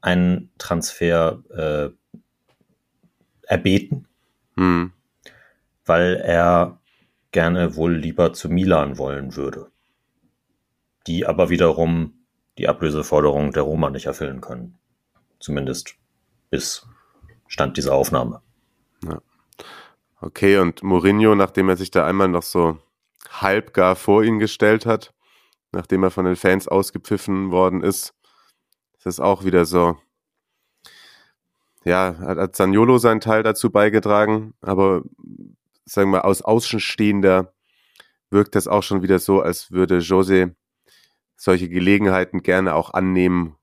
einen 0.00 0.50
Transfer 0.58 1.42
äh, 1.50 2.18
erbeten, 3.46 4.08
Hm. 4.56 4.92
weil 5.84 6.16
er 6.16 6.79
gerne 7.32 7.76
wohl 7.76 7.94
lieber 7.94 8.32
zu 8.32 8.48
Milan 8.48 8.98
wollen 8.98 9.36
würde. 9.36 9.70
Die 11.06 11.26
aber 11.26 11.50
wiederum 11.50 12.14
die 12.58 12.68
Ablöseforderung 12.68 13.52
der 13.52 13.62
Roma 13.62 13.90
nicht 13.90 14.06
erfüllen 14.06 14.40
können. 14.40 14.78
Zumindest 15.38 15.96
bis 16.50 16.86
Stand 17.46 17.76
dieser 17.76 17.94
Aufnahme. 17.94 18.42
Okay, 20.20 20.58
und 20.58 20.82
Mourinho, 20.82 21.34
nachdem 21.34 21.70
er 21.70 21.76
sich 21.76 21.90
da 21.90 22.04
einmal 22.06 22.28
noch 22.28 22.42
so 22.42 22.78
halbgar 23.30 23.96
vor 23.96 24.22
ihn 24.22 24.38
gestellt 24.38 24.84
hat, 24.84 25.14
nachdem 25.72 26.02
er 26.02 26.10
von 26.10 26.26
den 26.26 26.36
Fans 26.36 26.68
ausgepfiffen 26.68 27.50
worden 27.50 27.82
ist, 27.82 28.14
ist 28.98 29.06
das 29.06 29.20
auch 29.20 29.44
wieder 29.44 29.64
so. 29.64 29.96
Ja, 31.84 32.16
hat, 32.18 32.36
hat 32.36 32.56
Zaniolo 32.56 32.98
seinen 32.98 33.22
Teil 33.22 33.42
dazu 33.42 33.70
beigetragen, 33.70 34.52
aber 34.60 35.02
sagen 35.90 36.12
wir 36.12 36.24
aus 36.24 36.42
Außenstehender 36.42 37.52
wirkt 38.30 38.54
das 38.54 38.68
auch 38.68 38.82
schon 38.82 39.02
wieder 39.02 39.18
so, 39.18 39.42
als 39.42 39.72
würde 39.72 39.98
Jose 39.98 40.54
solche 41.36 41.68
Gelegenheiten 41.68 42.42
gerne 42.42 42.74
auch 42.74 42.94
annehmen, 42.94 43.56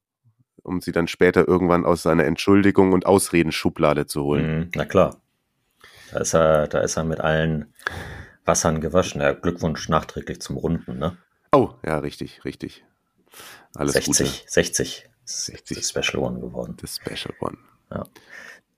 um 0.62 0.81
sie 0.81 0.91
dann 0.91 1.07
später 1.07 1.48
irgendwann 1.48 1.86
aus 1.86 2.03
seiner 2.03 2.25
Entschuldigung 2.25 2.91
und 2.91 3.05
Ausredenschublade 3.05 4.07
zu 4.07 4.24
holen. 4.24 4.60
Mhm, 4.60 4.72
na 4.75 4.86
klar. 4.86 5.22
Da 6.12 6.19
ist 6.19 6.34
er, 6.34 6.67
da 6.67 6.79
ist 6.79 6.98
er 6.98 7.05
mit 7.05 7.22
allen 7.22 7.74
Wassern 8.43 8.81
gewaschen. 8.81 9.22
Ja, 9.22 9.31
Glückwunsch 9.31 9.88
nachträglich 9.88 10.41
zum 10.41 10.57
Runden, 10.57 10.98
ne? 10.98 11.17
Oh, 11.53 11.72
ja, 11.86 12.00
richtig, 12.00 12.43
richtig. 12.43 12.84
Alles 13.74 13.93
60, 13.93 14.05
Gute. 14.05 14.25
60. 14.48 15.10
60. 15.24 15.77
Das 15.77 15.89
Special 15.89 16.24
One 16.24 16.41
geworden. 16.41 16.75
Das 16.81 16.98
Special 16.98 17.34
One. 17.39 17.57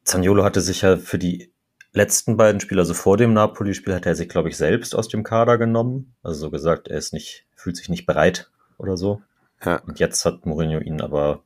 Zaniolo 0.03 0.43
hatte 0.43 0.61
sich 0.61 0.81
ja 0.81 0.97
für 0.97 1.17
die 1.17 1.51
letzten 1.91 2.37
beiden 2.37 2.61
Spiele, 2.61 2.81
also 2.81 2.93
vor 2.93 3.17
dem 3.17 3.33
Napoli-Spiel, 3.33 3.95
hat 3.95 4.05
er 4.05 4.15
sich, 4.15 4.29
glaube 4.29 4.49
ich, 4.49 4.57
selbst 4.57 4.95
aus 4.95 5.07
dem 5.07 5.23
Kader 5.23 5.57
genommen. 5.57 6.15
Also 6.23 6.41
so 6.41 6.51
gesagt, 6.51 6.87
er 6.87 6.97
ist 6.97 7.13
nicht, 7.13 7.45
fühlt 7.55 7.77
sich 7.77 7.89
nicht 7.89 8.05
bereit 8.05 8.49
oder 8.77 8.97
so. 8.97 9.21
Ja. 9.63 9.77
Und 9.87 9.99
jetzt 9.99 10.23
hat 10.25 10.45
Mourinho 10.45 10.79
ihn 10.79 11.01
aber 11.01 11.43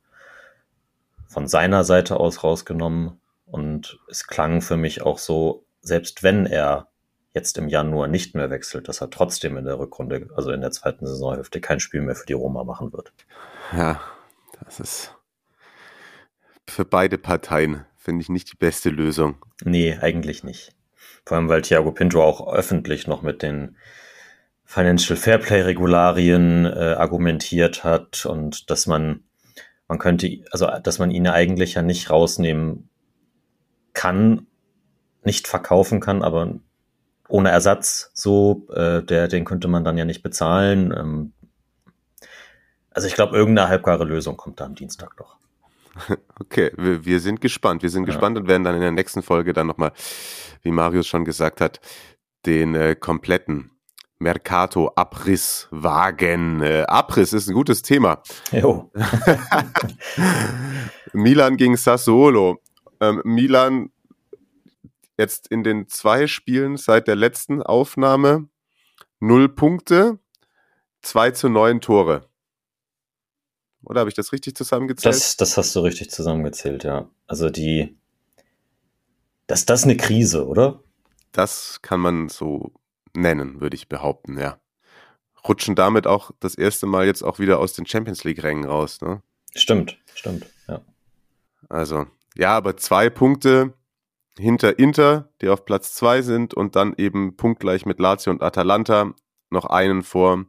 von 1.28 1.48
seiner 1.48 1.84
Seite 1.84 2.18
aus 2.18 2.44
rausgenommen. 2.44 3.20
Und 3.46 4.00
es 4.10 4.28
klang 4.28 4.62
für 4.62 4.78
mich 4.78 5.02
auch 5.02 5.18
so, 5.18 5.66
selbst 5.82 6.24
wenn 6.24 6.46
er 6.46 6.88
jetzt 7.34 7.58
im 7.58 7.68
Januar 7.68 8.08
nicht 8.08 8.36
mehr 8.36 8.50
wechselt, 8.50 8.88
dass 8.88 9.02
er 9.02 9.10
trotzdem 9.10 9.58
in 9.58 9.66
der 9.66 9.80
Rückrunde, 9.80 10.30
also 10.36 10.52
in 10.52 10.62
der 10.62 10.72
zweiten 10.72 11.08
Saisonhälfte, 11.08 11.62
kein 11.62 11.80
Spiel 11.80 12.02
mehr 12.02 12.16
für 12.16 12.28
die 12.28 12.34
Roma 12.34 12.64
machen 12.64 12.94
wird. 12.94 13.12
Ja, 13.76 14.00
das 14.64 14.80
ist 14.80 15.16
für 16.68 16.86
beide 16.86 17.18
Parteien, 17.18 17.86
finde 18.04 18.22
ich, 18.22 18.30
nicht 18.30 18.52
die 18.52 18.58
beste 18.58 18.90
Lösung. 18.90 19.36
Nee, 19.64 19.98
eigentlich 20.00 20.44
nicht. 20.44 20.76
Vor 21.26 21.38
allem, 21.38 21.48
weil 21.48 21.62
Thiago 21.62 21.92
Pinto 21.92 22.22
auch 22.22 22.54
öffentlich 22.54 23.08
noch 23.08 23.22
mit 23.22 23.42
den 23.42 23.78
Financial 24.66 25.16
Fairplay 25.16 25.62
Regularien 25.62 26.66
äh, 26.66 26.96
argumentiert 26.98 27.84
hat 27.84 28.26
und 28.26 28.70
dass 28.70 28.88
man, 28.88 29.24
man 29.88 30.00
könnte, 30.00 30.44
also 30.52 30.68
dass 30.84 31.00
man 31.00 31.12
ihn 31.12 31.28
eigentlich 31.28 31.76
ja 31.76 31.82
nicht 31.82 32.10
rausnehmen 32.10 32.90
kann, 33.94 34.48
nicht 35.24 35.48
verkaufen 35.48 36.02
kann, 36.02 36.24
aber 36.24 36.56
ohne 37.30 37.52
Ersatz 37.52 38.12
so, 38.14 38.68
äh, 38.74 39.02
der, 39.02 39.30
den 39.30 39.46
könnte 39.46 39.70
man 39.70 39.86
dann 39.86 39.98
ja 39.98 40.04
nicht 40.04 40.24
bezahlen. 40.24 40.94
Ähm, 40.98 41.34
also 42.92 43.08
ich 43.08 43.16
glaube, 43.16 43.36
irgendeine 43.36 43.70
halbgare 43.70 44.04
Lösung 44.04 44.36
kommt 44.36 44.60
da 44.60 44.66
am 44.66 44.76
Dienstag 44.76 45.18
noch. 45.20 45.38
Okay, 46.40 46.72
wir, 46.78 47.06
wir 47.06 47.20
sind 47.20 47.42
gespannt. 47.42 47.84
Wir 47.84 47.90
sind 47.90 48.04
Ja. 48.04 48.08
gespannt 48.08 48.38
und 48.38 48.48
werden 48.48 48.64
dann 48.64 48.76
in 48.76 48.82
der 48.82 48.92
nächsten 48.92 49.24
Folge 49.24 49.54
dann 49.54 49.68
nochmal, 49.68 49.92
wie 50.62 50.72
Marius 50.72 51.08
schon 51.08 51.26
gesagt 51.26 51.62
hat, 51.62 51.80
den 52.46 52.76
äh, 52.76 52.96
kompletten 52.96 53.72
Mercato-Abriss 54.20 55.68
wagen. 55.72 56.62
Äh, 56.62 56.84
Abriss 56.88 57.34
ist 57.34 57.48
ein 57.48 57.54
gutes 57.54 57.82
Thema. 57.82 58.22
Jo. 58.52 58.92
Milan 61.14 61.58
gegen 61.58 61.78
Sassuolo. 61.78 62.62
Ähm, 63.00 63.22
Milan 63.24 63.92
jetzt 65.18 65.48
in 65.48 65.64
den 65.64 65.88
zwei 65.88 66.28
Spielen 66.28 66.78
seit 66.78 67.08
der 67.08 67.16
letzten 67.16 67.62
Aufnahme 67.62 68.48
null 69.20 69.50
Punkte, 69.50 70.20
zwei 71.02 71.32
zu 71.32 71.50
neun 71.50 71.82
Tore. 71.82 72.28
Oder 73.86 74.02
habe 74.02 74.10
ich 74.10 74.16
das 74.16 74.32
richtig 74.32 74.56
zusammengezählt? 74.56 75.14
Das, 75.14 75.38
das 75.38 75.58
hast 75.58 75.76
du 75.76 75.82
richtig 75.82 76.10
zusammengezählt, 76.10 76.84
ja. 76.84 77.10
Also 77.28 77.50
die, 77.50 77.98
das, 79.48 79.66
das 79.66 79.82
ist 79.82 79.86
eine 79.86 79.98
Krise, 79.98 80.48
oder? 80.48 80.82
Das 81.32 81.82
kann 81.82 82.00
man 82.00 82.30
so 82.30 82.72
nennen, 83.14 83.62
würde 83.62 83.76
ich 83.76 83.90
behaupten, 83.90 84.38
ja. 84.38 84.60
Rutschen 85.48 85.76
damit 85.76 86.08
auch 86.08 86.32
das 86.40 86.56
erste 86.56 86.86
Mal 86.86 87.06
jetzt 87.06 87.22
auch 87.22 87.40
wieder 87.40 87.60
aus 87.60 87.74
den 87.74 87.86
Champions 87.86 88.24
League-Rängen 88.24 88.66
raus, 88.66 89.02
ne? 89.02 89.22
Stimmt, 89.56 89.98
stimmt, 90.16 90.48
ja. 90.68 90.82
Also, 91.70 92.06
ja, 92.36 92.56
aber 92.56 92.78
zwei 92.78 93.10
Punkte 93.10 93.74
hinter 94.38 94.80
Inter, 94.80 95.30
die 95.42 95.50
auf 95.50 95.66
Platz 95.66 95.94
zwei 95.94 96.22
sind 96.22 96.54
und 96.54 96.76
dann 96.76 96.94
eben 96.98 97.36
punktgleich 97.36 97.86
mit 97.86 98.00
Lazio 98.00 98.32
und 98.32 98.42
Atalanta, 98.42 99.14
noch 99.50 99.66
einen 99.66 100.04
vor 100.04 100.46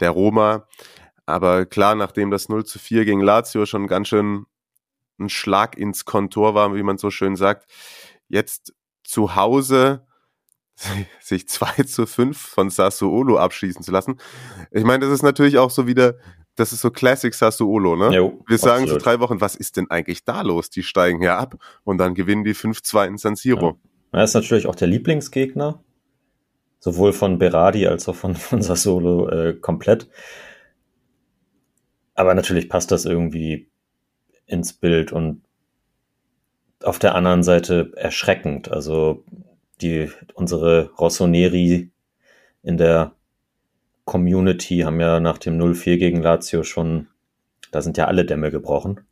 der 0.00 0.10
Roma. 0.10 0.66
Aber 1.28 1.66
klar, 1.66 1.94
nachdem 1.94 2.30
das 2.30 2.48
0 2.48 2.64
zu 2.64 2.78
4 2.78 3.04
gegen 3.04 3.20
Lazio 3.20 3.66
schon 3.66 3.86
ganz 3.86 4.08
schön 4.08 4.46
ein 5.20 5.28
Schlag 5.28 5.76
ins 5.76 6.06
Kontor 6.06 6.54
war, 6.54 6.74
wie 6.74 6.82
man 6.82 6.96
so 6.96 7.10
schön 7.10 7.36
sagt, 7.36 7.70
jetzt 8.28 8.72
zu 9.04 9.36
Hause 9.36 10.06
sich 11.20 11.46
2 11.46 11.82
zu 11.82 12.06
5 12.06 12.34
von 12.34 12.70
Sassuolo 12.70 13.36
abschließen 13.36 13.82
zu 13.82 13.92
lassen. 13.92 14.18
Ich 14.70 14.84
meine, 14.84 15.04
das 15.04 15.12
ist 15.12 15.22
natürlich 15.22 15.58
auch 15.58 15.68
so 15.68 15.86
wieder, 15.86 16.14
das 16.54 16.72
ist 16.72 16.80
so 16.80 16.90
Classic 16.90 17.34
Sassuolo, 17.34 17.94
ne? 17.94 18.16
Jo, 18.16 18.42
Wir 18.48 18.56
sagen 18.56 18.84
absolut. 18.84 19.02
so 19.02 19.04
drei 19.04 19.20
Wochen, 19.20 19.42
was 19.42 19.54
ist 19.54 19.76
denn 19.76 19.90
eigentlich 19.90 20.24
da 20.24 20.40
los? 20.40 20.70
Die 20.70 20.82
steigen 20.82 21.20
hier 21.20 21.36
ab 21.36 21.56
und 21.84 21.98
dann 21.98 22.14
gewinnen 22.14 22.44
die 22.44 22.54
5-2 22.54 23.06
in 23.06 23.18
San 23.18 23.36
Siro. 23.36 23.78
Ja. 24.12 24.20
Er 24.20 24.24
ist 24.24 24.32
natürlich 24.32 24.66
auch 24.66 24.76
der 24.76 24.88
Lieblingsgegner, 24.88 25.84
sowohl 26.78 27.12
von 27.12 27.38
Berardi 27.38 27.86
als 27.86 28.08
auch 28.08 28.16
von, 28.16 28.34
von 28.34 28.62
Sassuolo 28.62 29.28
äh, 29.28 29.52
komplett. 29.52 30.08
Aber 32.18 32.34
natürlich 32.34 32.68
passt 32.68 32.90
das 32.90 33.04
irgendwie 33.04 33.70
ins 34.44 34.72
Bild 34.72 35.12
und 35.12 35.40
auf 36.82 36.98
der 36.98 37.14
anderen 37.14 37.44
Seite 37.44 37.92
erschreckend. 37.94 38.72
Also 38.72 39.24
die, 39.80 40.10
unsere 40.34 40.90
Rossoneri 40.98 41.92
in 42.64 42.76
der 42.76 43.12
Community 44.04 44.80
haben 44.80 44.98
ja 44.98 45.20
nach 45.20 45.38
dem 45.38 45.60
0-4 45.60 45.96
gegen 45.98 46.20
Lazio 46.20 46.64
schon, 46.64 47.06
da 47.70 47.82
sind 47.82 47.96
ja 47.96 48.06
alle 48.06 48.24
Dämme 48.24 48.50
gebrochen. 48.50 49.02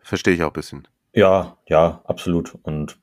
Verstehe 0.00 0.32
ich 0.32 0.42
auch 0.42 0.48
ein 0.48 0.54
bisschen. 0.54 0.88
Ja, 1.12 1.58
ja, 1.66 2.00
absolut. 2.06 2.56
Und 2.62 2.96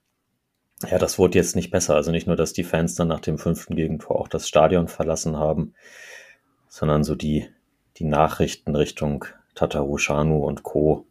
ja, 0.89 0.97
das 0.97 1.19
wurde 1.19 1.37
jetzt 1.37 1.55
nicht 1.55 1.69
besser. 1.69 1.93
Also 1.93 2.09
nicht 2.09 2.25
nur, 2.25 2.35
dass 2.37 2.53
die 2.53 2.63
Fans 2.63 2.95
dann 2.95 3.09
nach 3.09 3.19
dem 3.19 3.37
fünften 3.37 3.75
Gegentor 3.75 4.19
auch 4.19 4.29
das 4.29 4.47
Stadion 4.47 4.87
verlassen 4.87 5.37
haben, 5.37 5.75
sondern 6.69 7.03
so 7.03 7.13
die, 7.13 7.47
die 7.97 8.05
Nachrichten 8.05 8.75
Richtung 8.75 9.25
Tatarushanu 9.55 10.45
und 10.45 10.63
Co 10.63 11.05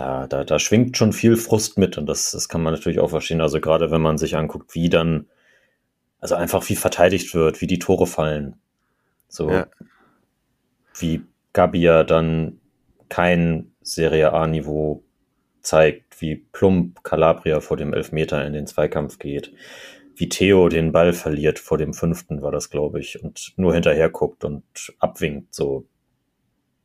da, 0.00 0.26
da, 0.26 0.44
da 0.44 0.58
schwingt 0.58 0.96
schon 0.96 1.12
viel 1.12 1.36
Frust 1.36 1.76
mit 1.76 1.98
und 1.98 2.06
das, 2.06 2.30
das 2.30 2.48
kann 2.48 2.62
man 2.62 2.72
natürlich 2.72 3.00
auch 3.00 3.10
verstehen. 3.10 3.42
Also 3.42 3.60
gerade 3.60 3.90
wenn 3.90 4.00
man 4.00 4.16
sich 4.16 4.34
anguckt, 4.34 4.74
wie 4.74 4.88
dann, 4.88 5.26
also 6.20 6.36
einfach 6.36 6.66
wie 6.70 6.76
verteidigt 6.76 7.34
wird, 7.34 7.60
wie 7.60 7.66
die 7.66 7.78
Tore 7.78 8.06
fallen. 8.06 8.56
So 9.28 9.50
ja. 9.50 9.66
wie 10.98 11.22
Gabia 11.52 12.02
dann 12.04 12.60
kein 13.10 13.72
Serie 13.82 14.32
A-Niveau 14.32 15.02
zeigt, 15.60 16.22
wie 16.22 16.36
plump 16.36 17.04
Calabria 17.04 17.60
vor 17.60 17.76
dem 17.76 17.92
Elfmeter 17.92 18.44
in 18.46 18.54
den 18.54 18.66
Zweikampf 18.66 19.18
geht, 19.18 19.52
wie 20.16 20.30
Theo 20.30 20.70
den 20.70 20.92
Ball 20.92 21.12
verliert 21.12 21.58
vor 21.58 21.76
dem 21.76 21.92
fünften 21.92 22.40
war 22.40 22.52
das, 22.52 22.70
glaube 22.70 23.00
ich, 23.00 23.22
und 23.22 23.52
nur 23.56 23.74
hinterher 23.74 24.08
guckt 24.08 24.44
und 24.44 24.64
abwinkt. 24.98 25.54
So, 25.54 25.86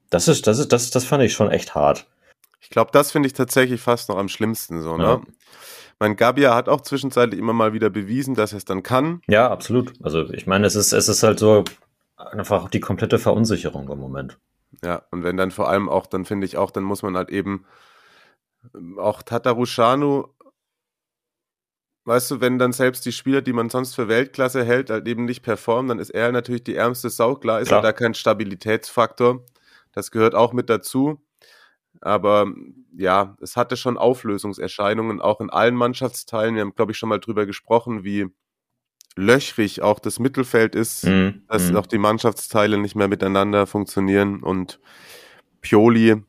das 0.09 0.27
ist, 0.27 0.47
das 0.47 0.59
ist, 0.59 0.71
das, 0.71 0.89
das 0.91 1.05
fand 1.05 1.23
ich 1.23 1.33
schon 1.33 1.51
echt 1.51 1.75
hart. 1.75 2.07
Ich 2.59 2.69
glaube, 2.69 2.91
das 2.91 3.11
finde 3.11 3.27
ich 3.27 3.33
tatsächlich 3.33 3.81
fast 3.81 4.09
noch 4.09 4.17
am 4.17 4.29
schlimmsten 4.29 4.81
so, 4.81 4.97
ne? 4.97 5.03
Ja. 5.03 5.21
Mein 5.99 6.17
Gabia 6.17 6.53
hat 6.55 6.67
auch 6.67 6.81
zwischenzeitlich 6.81 7.39
immer 7.39 7.53
mal 7.53 7.71
wieder 7.73 7.89
bewiesen, 7.89 8.35
dass 8.35 8.51
er 8.51 8.57
es 8.57 8.65
dann 8.65 8.83
kann. 8.83 9.21
Ja, 9.27 9.49
absolut. 9.49 9.93
Also 10.03 10.29
ich 10.33 10.45
meine, 10.45 10.67
es 10.67 10.75
ist, 10.75 10.91
es 10.91 11.07
ist 11.07 11.23
halt 11.23 11.39
so 11.39 11.63
einfach 12.17 12.69
die 12.69 12.81
komplette 12.81 13.17
Verunsicherung 13.17 13.89
im 13.89 13.99
Moment. 13.99 14.37
Ja, 14.83 15.03
und 15.11 15.23
wenn 15.23 15.37
dann 15.37 15.51
vor 15.51 15.69
allem 15.69 15.87
auch, 15.87 16.05
dann 16.05 16.25
finde 16.25 16.45
ich 16.45 16.57
auch, 16.57 16.71
dann 16.71 16.83
muss 16.83 17.01
man 17.01 17.15
halt 17.15 17.29
eben 17.29 17.65
auch 18.97 19.21
Tatarushanu, 19.21 20.25
weißt 22.05 22.31
du, 22.31 22.41
wenn 22.41 22.59
dann 22.59 22.71
selbst 22.71 23.05
die 23.05 23.11
Spieler, 23.11 23.41
die 23.41 23.53
man 23.53 23.69
sonst 23.69 23.95
für 23.95 24.07
Weltklasse 24.07 24.63
hält, 24.63 24.89
halt 24.89 25.07
eben 25.07 25.25
nicht 25.25 25.43
performen, 25.43 25.89
dann 25.89 25.99
ist 25.99 26.09
er 26.09 26.31
natürlich 26.31 26.63
die 26.63 26.75
ärmste 26.75 27.09
Sau. 27.09 27.35
Klar 27.35 27.61
ist 27.61 27.69
Klar. 27.69 27.79
er 27.79 27.83
da 27.83 27.93
kein 27.93 28.13
Stabilitätsfaktor. 28.13 29.43
Das 29.95 30.11
gehört 30.11 30.35
auch 30.35 30.53
mit 30.53 30.69
dazu. 30.69 31.21
Aber 32.01 32.47
ja, 32.95 33.35
es 33.41 33.55
hatte 33.55 33.77
schon 33.77 33.97
Auflösungserscheinungen, 33.97 35.21
auch 35.21 35.41
in 35.41 35.49
allen 35.49 35.75
Mannschaftsteilen. 35.75 36.55
Wir 36.55 36.61
haben, 36.61 36.75
glaube 36.75 36.91
ich, 36.91 36.97
schon 36.97 37.09
mal 37.09 37.19
drüber 37.19 37.45
gesprochen, 37.45 38.03
wie 38.03 38.27
löchrig 39.15 39.81
auch 39.81 39.99
das 39.99 40.19
Mittelfeld 40.19 40.75
ist, 40.75 41.05
mhm. 41.05 41.43
dass 41.47 41.71
mhm. 41.71 41.77
auch 41.77 41.87
die 41.87 41.97
Mannschaftsteile 41.97 42.77
nicht 42.77 42.95
mehr 42.95 43.07
miteinander 43.07 43.65
funktionieren. 43.65 44.43
Und 44.43 44.79
Pioli 45.61 46.21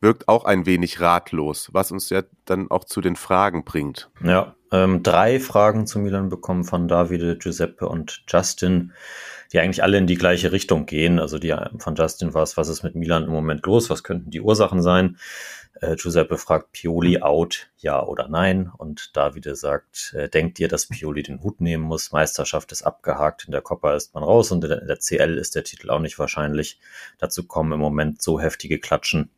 wirkt 0.00 0.26
auch 0.26 0.44
ein 0.44 0.66
wenig 0.66 1.00
ratlos, 1.00 1.70
was 1.72 1.92
uns 1.92 2.10
ja 2.10 2.22
dann 2.44 2.70
auch 2.70 2.84
zu 2.84 3.00
den 3.00 3.14
Fragen 3.14 3.64
bringt. 3.64 4.10
Ja, 4.22 4.56
ähm, 4.72 5.02
drei 5.02 5.38
Fragen 5.38 5.86
zu 5.86 6.00
Milan 6.00 6.28
bekommen 6.28 6.64
von 6.64 6.88
Davide, 6.88 7.38
Giuseppe 7.38 7.88
und 7.88 8.24
Justin 8.26 8.92
die 9.52 9.60
eigentlich 9.60 9.82
alle 9.82 9.98
in 9.98 10.06
die 10.06 10.16
gleiche 10.16 10.52
Richtung 10.52 10.86
gehen. 10.86 11.18
Also 11.18 11.38
die 11.38 11.54
von 11.78 11.94
Justin 11.94 12.34
war 12.34 12.42
es, 12.42 12.56
was 12.56 12.68
ist 12.68 12.82
mit 12.82 12.94
Milan 12.94 13.24
im 13.24 13.30
Moment 13.30 13.64
los? 13.66 13.90
Was 13.90 14.02
könnten 14.02 14.30
die 14.30 14.40
Ursachen 14.40 14.82
sein? 14.82 15.18
Äh, 15.80 15.96
Giuseppe 15.96 16.38
fragt 16.38 16.72
Pioli 16.72 17.20
out, 17.20 17.70
ja 17.76 18.02
oder 18.02 18.28
nein? 18.28 18.70
Und 18.76 19.16
Davide 19.16 19.54
sagt, 19.54 20.14
äh, 20.16 20.28
denkt 20.28 20.58
ihr, 20.60 20.68
dass 20.68 20.86
Pioli 20.86 21.22
den 21.22 21.42
Hut 21.42 21.60
nehmen 21.60 21.84
muss? 21.84 22.12
Meisterschaft 22.12 22.72
ist 22.72 22.82
abgehakt, 22.82 23.44
in 23.44 23.52
der 23.52 23.62
Coppa 23.62 23.94
ist 23.94 24.14
man 24.14 24.22
raus 24.22 24.50
und 24.52 24.64
in 24.64 24.70
der, 24.70 24.80
in 24.82 24.88
der 24.88 24.98
CL 24.98 25.36
ist 25.38 25.54
der 25.54 25.64
Titel 25.64 25.90
auch 25.90 26.00
nicht 26.00 26.18
wahrscheinlich. 26.18 26.78
Dazu 27.18 27.46
kommen 27.46 27.72
im 27.72 27.80
Moment 27.80 28.22
so 28.22 28.40
heftige 28.40 28.78
Klatschen. 28.78 29.30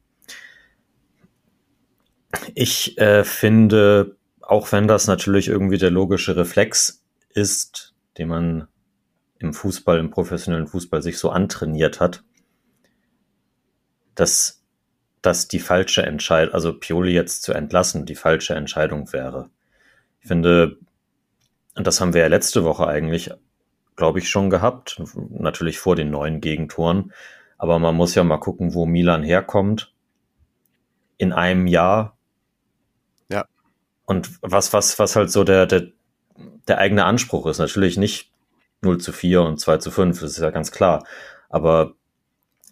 Ich 2.55 2.98
äh, 2.98 3.24
finde, 3.24 4.16
auch 4.40 4.70
wenn 4.70 4.87
das 4.87 5.07
natürlich 5.07 5.48
irgendwie 5.48 5.79
der 5.79 5.90
logische 5.90 6.37
Reflex 6.37 7.05
ist, 7.31 7.94
den 8.18 8.29
man 8.29 8.68
im 9.44 9.52
Fußball, 9.54 9.98
im 9.98 10.11
professionellen 10.11 10.66
Fußball 10.66 11.02
sich 11.02 11.18
so 11.18 11.30
antrainiert 11.30 12.00
hat, 12.00 12.24
dass 14.14 14.64
das 15.22 15.48
die 15.48 15.61
falsche 15.61 16.02
Entscheidung, 16.02 16.54
also 16.54 16.78
Pioli 16.78 17.12
jetzt 17.12 17.42
zu 17.42 17.52
entlassen, 17.52 18.07
die 18.07 18.14
falsche 18.14 18.54
Entscheidung 18.54 19.12
wäre. 19.12 19.50
Ich 20.20 20.28
finde, 20.28 20.78
und 21.74 21.87
das 21.87 22.00
haben 22.00 22.14
wir 22.14 22.22
ja 22.22 22.28
letzte 22.28 22.64
Woche 22.64 22.87
eigentlich, 22.87 23.30
glaube 23.96 24.18
ich, 24.18 24.28
schon 24.28 24.50
gehabt, 24.50 25.00
natürlich 25.30 25.78
vor 25.78 25.96
den 25.96 26.11
neuen 26.11 26.40
Gegentoren, 26.40 27.12
aber 27.59 27.78
man 27.78 27.94
muss 27.94 28.14
ja 28.14 28.24
mal 28.24 28.38
gucken, 28.38 28.74
wo 28.74 28.87
Milan 28.87 29.22
herkommt. 29.22 29.92
In 31.16 31.33
einem 31.33 31.68
Jahr. 31.68 32.18
Ja. 33.30 33.46
Und 34.04 34.30
was, 34.42 34.72
was, 34.72 34.98
was 34.98 35.14
halt 35.14 35.30
so 35.30 35.44
der, 35.44 35.66
der, 35.66 35.92
der 36.66 36.78
eigene 36.78 37.04
Anspruch 37.04 37.46
ist. 37.46 37.59
Natürlich 37.59 37.96
nicht 37.96 38.34
0 38.85 38.99
zu 38.99 39.12
4 39.12 39.42
und 39.42 39.61
2 39.61 39.79
zu 39.79 39.90
5, 39.90 40.20
das 40.20 40.33
ist 40.33 40.38
ja 40.38 40.51
ganz 40.51 40.70
klar. 40.70 41.05
Aber 41.49 41.94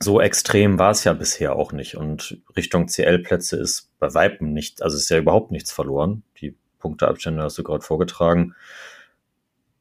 so 0.03 0.21
extrem 0.21 0.79
war 0.79 0.91
es 0.91 1.05
ja 1.05 1.13
bisher 1.13 1.57
auch 1.57 1.73
nicht. 1.73 1.97
Und 1.97 2.41
Richtung 2.57 2.89
CL-Plätze 2.89 3.57
ist 3.57 3.91
bei 3.99 4.13
Weitem 4.15 4.53
nicht, 4.53 4.83
also 4.83 4.97
ist 4.97 5.09
ja 5.09 5.19
überhaupt 5.19 5.51
nichts 5.51 5.73
verloren. 5.73 6.23
Die 6.41 6.57
Punkteabstände 6.79 7.43
hast 7.43 7.59
du 7.59 7.63
gerade 7.63 7.83
vorgetragen. 7.83 8.55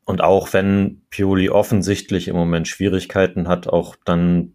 Und 0.05 0.21
auch 0.21 0.53
wenn 0.53 1.01
Pioli 1.09 1.49
offensichtlich 1.49 2.27
im 2.27 2.35
Moment 2.35 2.67
Schwierigkeiten 2.67 3.47
hat, 3.47 3.67
auch 3.67 3.95
dann 4.03 4.53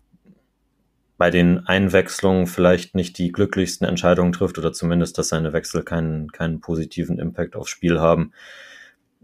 bei 1.18 1.30
den 1.30 1.66
Einwechslungen 1.66 2.46
vielleicht 2.46 2.94
nicht 2.94 3.16
die 3.18 3.32
glücklichsten 3.32 3.86
Entscheidungen 3.86 4.32
trifft 4.32 4.58
oder 4.58 4.72
zumindest, 4.72 5.16
dass 5.18 5.28
seine 5.28 5.52
Wechsel 5.52 5.82
keinen, 5.82 6.30
keinen 6.30 6.60
positiven 6.60 7.18
Impact 7.18 7.56
aufs 7.56 7.70
Spiel 7.70 8.00
haben. 8.00 8.32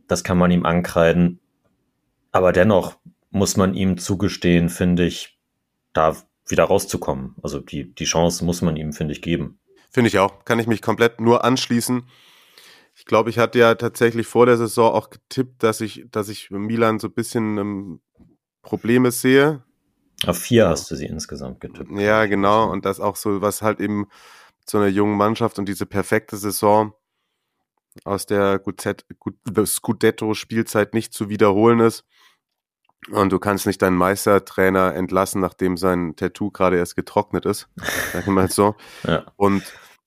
Das 0.08 0.24
kann 0.24 0.38
man 0.38 0.50
ihm 0.50 0.64
ankreiden. 0.64 1.38
Aber 2.32 2.52
dennoch 2.52 2.96
muss 3.30 3.56
man 3.56 3.74
ihm 3.74 3.98
zugestehen, 3.98 4.68
finde 4.68 5.04
ich, 5.04 5.38
da 5.92 6.16
wieder 6.48 6.64
rauszukommen. 6.64 7.36
Also 7.42 7.60
die, 7.60 7.94
die 7.94 8.04
Chance 8.04 8.44
muss 8.44 8.62
man 8.62 8.76
ihm, 8.76 8.92
finde 8.92 9.12
ich, 9.12 9.22
geben. 9.22 9.58
Finde 9.90 10.08
ich 10.08 10.18
auch. 10.18 10.44
Kann 10.44 10.58
ich 10.58 10.66
mich 10.66 10.82
komplett 10.82 11.20
nur 11.20 11.44
anschließen. 11.44 12.04
Ich 12.94 13.04
glaube, 13.04 13.30
ich 13.30 13.38
hatte 13.38 13.58
ja 13.58 13.74
tatsächlich 13.74 14.26
vor 14.26 14.46
der 14.46 14.56
Saison 14.56 14.92
auch 14.92 15.10
getippt, 15.10 15.62
dass 15.62 15.80
ich, 15.80 16.06
dass 16.10 16.28
ich 16.28 16.50
Milan 16.50 16.98
so 16.98 17.08
ein 17.08 17.14
bisschen 17.14 17.58
ähm, 17.58 18.00
Probleme 18.62 19.10
sehe. 19.10 19.62
Auf 20.26 20.38
vier 20.38 20.68
hast 20.68 20.90
du 20.90 20.96
sie 20.96 21.06
insgesamt 21.06 21.60
getippt. 21.60 21.90
Ja, 21.98 22.26
genau. 22.26 22.70
Und 22.70 22.84
das 22.84 23.00
auch 23.00 23.16
so, 23.16 23.40
was 23.40 23.62
halt 23.62 23.80
eben 23.80 24.08
zu 24.64 24.78
einer 24.78 24.88
jungen 24.88 25.16
Mannschaft 25.16 25.58
und 25.58 25.66
diese 25.68 25.86
perfekte 25.86 26.36
Saison 26.36 26.94
aus 28.04 28.26
der 28.26 28.62
Scudetto-Spielzeit 29.64 30.94
nicht 30.94 31.12
zu 31.12 31.28
wiederholen 31.28 31.80
ist. 31.80 32.04
Und 33.10 33.32
du 33.32 33.38
kannst 33.38 33.66
nicht 33.66 33.82
deinen 33.82 33.96
Meistertrainer 33.96 34.94
entlassen, 34.94 35.40
nachdem 35.40 35.76
sein 35.76 36.14
Tattoo 36.14 36.50
gerade 36.50 36.76
erst 36.76 36.94
getrocknet 36.94 37.46
ist. 37.46 37.68
Sag 38.12 38.22
ich 38.22 38.26
mal 38.28 38.48
so. 38.48 38.76
ja. 39.02 39.24
Und 39.36 39.64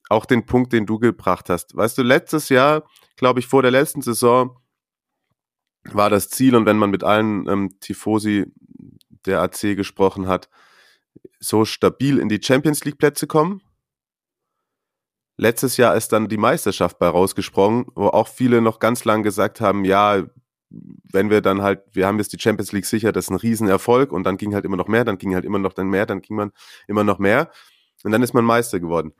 auch 0.10 0.25
den 0.25 0.45
Punkt, 0.45 0.71
den 0.71 0.86
du 0.86 0.99
gebracht 0.99 1.49
hast. 1.49 1.75
Weißt 1.75 1.97
du, 1.97 2.03
letztes 2.03 2.49
Jahr, 2.49 2.84
glaube 3.17 3.39
ich, 3.39 3.47
vor 3.47 3.62
der 3.62 3.71
letzten 3.71 4.01
Saison 4.01 4.58
war 5.91 6.10
das 6.10 6.29
Ziel 6.29 6.55
und 6.55 6.65
wenn 6.65 6.77
man 6.77 6.89
mit 6.89 7.03
allen 7.03 7.47
ähm, 7.47 7.79
Tifosi 7.79 8.51
der 9.25 9.41
AC 9.41 9.75
gesprochen 9.75 10.27
hat, 10.27 10.49
so 11.39 11.65
stabil 11.65 12.17
in 12.19 12.29
die 12.29 12.41
Champions 12.41 12.84
League 12.86 12.97
Plätze 12.97 13.27
kommen. 13.27 13.62
Letztes 15.38 15.77
Jahr 15.77 15.95
ist 15.95 16.13
dann 16.13 16.29
die 16.29 16.38
Meisterschaft 16.38 16.97
bei 16.97 17.08
rausgesprungen, 17.08 17.88
wo 17.95 18.08
auch 18.08 18.27
viele 18.27 18.62
noch 18.62 18.79
ganz 18.79 19.03
lang 19.03 19.21
gesagt 19.21 19.60
haben, 19.60 19.84
ja, 19.84 20.23
wenn 21.11 21.29
wir 21.29 21.41
dann 21.41 21.61
halt, 21.61 21.83
wir 21.93 22.07
haben 22.07 22.17
jetzt 22.17 22.33
die 22.33 22.39
Champions 22.39 22.71
League 22.71 22.85
sicher, 22.85 23.11
das 23.11 23.25
ist 23.25 23.31
ein 23.31 23.38
Riesenerfolg 23.38 24.11
und 24.11 24.23
dann 24.23 24.38
ging 24.38 24.53
halt 24.53 24.65
immer 24.65 24.77
noch 24.77 24.88
mehr, 24.88 25.05
dann 25.05 25.17
ging 25.17 25.33
halt 25.33 25.45
immer 25.45 25.59
noch 25.59 25.73
dann 25.73 25.88
mehr, 25.88 26.05
dann 26.05 26.21
ging 26.21 26.35
man 26.35 26.51
immer 26.88 27.03
noch 27.03 27.19
mehr 27.19 27.49
und 28.03 28.11
dann 28.11 28.21
ist 28.21 28.33
man 28.33 28.45
Meister 28.45 28.79
geworden. 28.79 29.13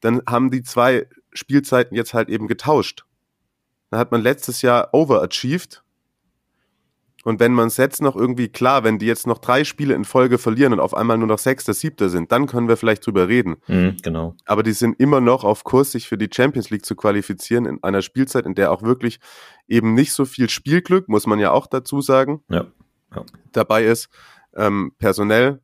Dann 0.00 0.22
haben 0.28 0.50
die 0.50 0.62
zwei 0.62 1.06
Spielzeiten 1.32 1.96
jetzt 1.96 2.14
halt 2.14 2.28
eben 2.28 2.46
getauscht. 2.46 3.04
Dann 3.90 4.00
hat 4.00 4.12
man 4.12 4.22
letztes 4.22 4.62
Jahr 4.62 4.92
overachieved 4.92 5.83
und 7.24 7.40
wenn 7.40 7.52
man 7.52 7.68
es 7.68 7.76
jetzt 7.78 8.00
noch 8.02 8.14
irgendwie 8.16 8.48
klar, 8.48 8.84
wenn 8.84 8.98
die 8.98 9.06
jetzt 9.06 9.26
noch 9.26 9.38
drei 9.38 9.64
Spiele 9.64 9.94
in 9.94 10.04
Folge 10.04 10.38
verlieren 10.38 10.72
und 10.74 10.80
auf 10.80 10.94
einmal 10.94 11.18
nur 11.18 11.26
noch 11.26 11.38
Sechster, 11.38 11.74
Siebter 11.74 12.08
sind, 12.10 12.30
dann 12.30 12.46
können 12.46 12.68
wir 12.68 12.76
vielleicht 12.76 13.04
drüber 13.06 13.28
reden. 13.28 13.56
Mhm, 13.66 13.96
genau. 14.02 14.36
Aber 14.44 14.62
die 14.62 14.72
sind 14.72 15.00
immer 15.00 15.20
noch 15.20 15.42
auf 15.42 15.64
Kurs, 15.64 15.92
sich 15.92 16.06
für 16.06 16.18
die 16.18 16.28
Champions 16.32 16.70
League 16.70 16.84
zu 16.84 16.94
qualifizieren 16.94 17.64
in 17.66 17.82
einer 17.82 18.02
Spielzeit, 18.02 18.44
in 18.46 18.54
der 18.54 18.70
auch 18.70 18.82
wirklich 18.82 19.18
eben 19.66 19.94
nicht 19.94 20.12
so 20.12 20.24
viel 20.26 20.48
Spielglück, 20.50 21.08
muss 21.08 21.26
man 21.26 21.38
ja 21.38 21.50
auch 21.50 21.66
dazu 21.66 22.00
sagen, 22.00 22.42
Ja. 22.48 22.66
Ja. 23.14 23.24
dabei 23.52 23.84
ist. 23.86 24.08
Ähm, 24.54 24.92
personell 24.98 25.60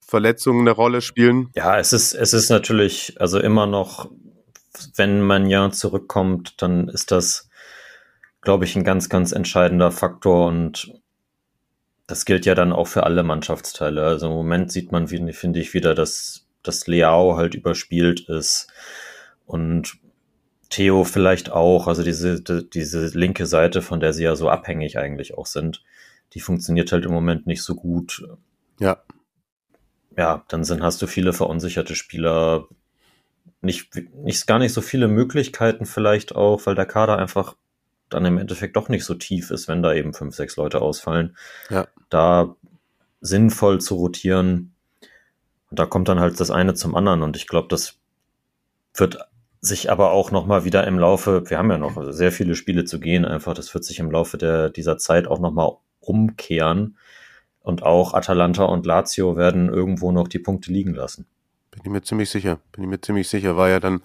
Verletzungen 0.00 0.62
eine 0.62 0.72
Rolle 0.72 1.02
spielen. 1.02 1.50
Ja, 1.54 1.78
es 1.78 1.92
ist, 1.92 2.14
es 2.14 2.32
ist 2.32 2.48
natürlich, 2.48 3.20
also 3.20 3.38
immer 3.38 3.66
noch, 3.66 4.10
wenn 4.96 5.20
man 5.20 5.46
ja 5.46 5.70
zurückkommt, 5.70 6.60
dann 6.62 6.88
ist 6.88 7.10
das, 7.10 7.49
glaube 8.42 8.64
ich, 8.64 8.76
ein 8.76 8.84
ganz, 8.84 9.08
ganz 9.08 9.32
entscheidender 9.32 9.90
Faktor 9.92 10.46
und 10.48 10.94
das 12.06 12.24
gilt 12.24 12.44
ja 12.46 12.54
dann 12.54 12.72
auch 12.72 12.88
für 12.88 13.04
alle 13.04 13.22
Mannschaftsteile. 13.22 14.02
Also 14.04 14.26
im 14.26 14.32
Moment 14.32 14.72
sieht 14.72 14.90
man, 14.92 15.06
finde 15.08 15.60
ich, 15.60 15.74
wieder, 15.74 15.94
dass, 15.94 16.46
dass 16.62 16.86
Leao 16.86 17.36
halt 17.36 17.54
überspielt 17.54 18.28
ist 18.28 18.68
und 19.46 19.98
Theo 20.70 21.04
vielleicht 21.04 21.50
auch, 21.52 21.88
also 21.88 22.02
diese, 22.02 22.40
die- 22.42 22.68
diese 22.70 23.06
linke 23.18 23.46
Seite, 23.46 23.82
von 23.82 24.00
der 24.00 24.12
sie 24.12 24.24
ja 24.24 24.36
so 24.36 24.48
abhängig 24.48 24.98
eigentlich 24.98 25.36
auch 25.36 25.46
sind, 25.46 25.82
die 26.34 26.40
funktioniert 26.40 26.92
halt 26.92 27.04
im 27.04 27.12
Moment 27.12 27.46
nicht 27.46 27.62
so 27.62 27.74
gut. 27.74 28.24
Ja, 28.80 29.02
ja, 30.16 30.44
dann 30.48 30.64
sind, 30.64 30.82
hast 30.82 31.00
du 31.02 31.06
viele 31.06 31.32
verunsicherte 31.32 31.94
Spieler, 31.94 32.66
nicht, 33.62 33.90
nicht, 34.14 34.46
gar 34.46 34.58
nicht 34.58 34.72
so 34.72 34.80
viele 34.80 35.08
Möglichkeiten 35.08 35.86
vielleicht 35.86 36.34
auch, 36.36 36.66
weil 36.66 36.74
der 36.74 36.86
Kader 36.86 37.18
einfach 37.18 37.56
dann 38.10 38.24
im 38.24 38.38
Endeffekt 38.38 38.76
doch 38.76 38.88
nicht 38.88 39.04
so 39.04 39.14
tief 39.14 39.50
ist, 39.50 39.68
wenn 39.68 39.82
da 39.82 39.94
eben 39.94 40.12
fünf, 40.12 40.34
sechs 40.34 40.56
Leute 40.56 40.82
ausfallen. 40.82 41.36
Ja. 41.70 41.86
Da 42.10 42.56
sinnvoll 43.20 43.80
zu 43.80 43.94
rotieren. 43.96 44.74
Und 45.70 45.78
da 45.78 45.86
kommt 45.86 46.08
dann 46.08 46.20
halt 46.20 46.38
das 46.40 46.50
eine 46.50 46.74
zum 46.74 46.94
anderen. 46.94 47.22
Und 47.22 47.36
ich 47.36 47.46
glaube, 47.46 47.68
das 47.68 47.98
wird 48.94 49.18
sich 49.60 49.90
aber 49.90 50.10
auch 50.10 50.30
nochmal 50.30 50.64
wieder 50.64 50.86
im 50.86 50.98
Laufe, 50.98 51.48
wir 51.48 51.58
haben 51.58 51.70
ja 51.70 51.78
noch 51.78 52.12
sehr 52.12 52.32
viele 52.32 52.54
Spiele 52.54 52.84
zu 52.84 52.98
gehen, 52.98 53.26
einfach, 53.26 53.52
das 53.54 53.72
wird 53.74 53.84
sich 53.84 53.98
im 53.98 54.10
Laufe 54.10 54.38
der, 54.38 54.70
dieser 54.70 54.96
Zeit 54.96 55.26
auch 55.26 55.38
nochmal 55.38 55.72
umkehren. 56.00 56.96
Und 57.62 57.82
auch 57.82 58.14
Atalanta 58.14 58.64
und 58.64 58.86
Lazio 58.86 59.36
werden 59.36 59.68
irgendwo 59.68 60.12
noch 60.12 60.28
die 60.28 60.38
Punkte 60.38 60.72
liegen 60.72 60.94
lassen. 60.94 61.26
bin 61.70 61.82
ich 61.84 61.90
mir 61.90 62.02
ziemlich 62.02 62.30
sicher. 62.30 62.58
Bin 62.72 62.84
ich 62.84 62.90
mir 62.90 63.00
ziemlich 63.00 63.28
sicher. 63.28 63.56
War 63.56 63.68
ja 63.68 63.80
dann 63.80 64.00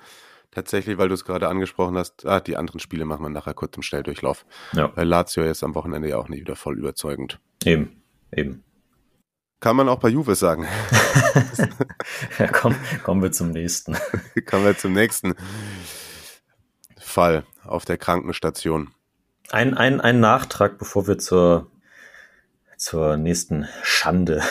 tatsächlich, 0.56 0.98
weil 0.98 1.10
du 1.10 1.14
es 1.14 1.26
gerade 1.26 1.48
angesprochen 1.48 1.98
hast, 1.98 2.26
ah, 2.26 2.40
die 2.40 2.58
anderen 2.58 2.80
Spiele 2.80 3.06
machen 3.06 3.24
wir 3.24 3.30
nachher 3.30 3.54
kurz 3.54 3.76
im 3.78 3.84
Schnelldurchlauf. 3.84 4.46
Ja, 4.74 4.92
Weil 4.96 5.08
Lazio 5.08 5.44
ist 5.44 5.64
am 5.64 5.76
Wochenende 5.76 6.10
ja 6.10 6.18
auch 6.18 6.30
nicht 6.30 6.40
wieder 6.40 6.56
voll 6.56 6.78
überzeugend. 6.78 7.40
eben, 7.64 8.02
eben. 8.32 8.64
Kann 9.62 9.78
man 9.78 9.90
auch 9.90 10.00
bei 10.00 10.10
Juve 10.10 10.36
sagen. 10.36 10.68
Ja, 12.38 12.48
komm, 12.48 12.76
kommen 13.04 13.24
wir 13.24 13.32
zum 13.32 13.50
nächsten. 13.50 13.98
Kommen 14.46 14.66
wir 14.66 14.78
zum 14.78 14.94
nächsten 14.94 15.34
Fall 16.98 17.44
auf 17.64 17.84
der 17.84 17.98
Krankenstation. 17.98 18.92
Ein, 19.50 19.74
ein, 19.74 20.00
ein 20.02 20.20
Nachtrag, 20.20 20.78
bevor 20.78 21.08
wir 21.08 21.18
zur, 21.18 21.72
zur 22.78 23.18
nächsten 23.18 23.68
Schande, 23.82 24.44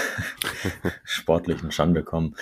sportlichen 1.04 1.70
Schande 1.70 2.02
kommen. 2.02 2.36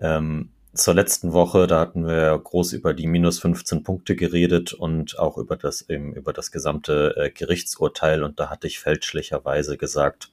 Ähm, 0.00 0.50
zur 0.76 0.94
letzten 0.94 1.32
Woche, 1.32 1.66
da 1.66 1.80
hatten 1.80 2.06
wir 2.06 2.38
groß 2.38 2.72
über 2.74 2.94
die 2.94 3.06
minus 3.06 3.38
15 3.38 3.82
Punkte 3.82 4.14
geredet 4.14 4.72
und 4.72 5.18
auch 5.18 5.38
über 5.38 5.56
das, 5.56 5.88
eben 5.88 6.14
über 6.14 6.32
das 6.32 6.50
gesamte 6.52 7.14
äh, 7.16 7.30
Gerichtsurteil. 7.30 8.22
Und 8.22 8.38
da 8.38 8.50
hatte 8.50 8.66
ich 8.66 8.78
fälschlicherweise 8.78 9.76
gesagt, 9.76 10.30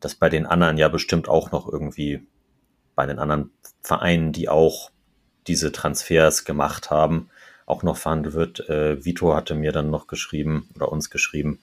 dass 0.00 0.14
bei 0.14 0.28
den 0.28 0.46
anderen 0.46 0.78
ja 0.78 0.88
bestimmt 0.88 1.28
auch 1.28 1.52
noch 1.52 1.70
irgendwie, 1.70 2.26
bei 2.94 3.06
den 3.06 3.18
anderen 3.18 3.50
Vereinen, 3.82 4.32
die 4.32 4.48
auch 4.48 4.90
diese 5.46 5.70
Transfers 5.72 6.44
gemacht 6.44 6.90
haben, 6.90 7.28
auch 7.66 7.82
noch 7.82 7.96
verhandelt 7.96 8.34
wird. 8.34 8.68
Äh, 8.68 9.04
Vito 9.04 9.34
hatte 9.34 9.54
mir 9.54 9.72
dann 9.72 9.90
noch 9.90 10.06
geschrieben 10.06 10.68
oder 10.74 10.90
uns 10.90 11.10
geschrieben, 11.10 11.60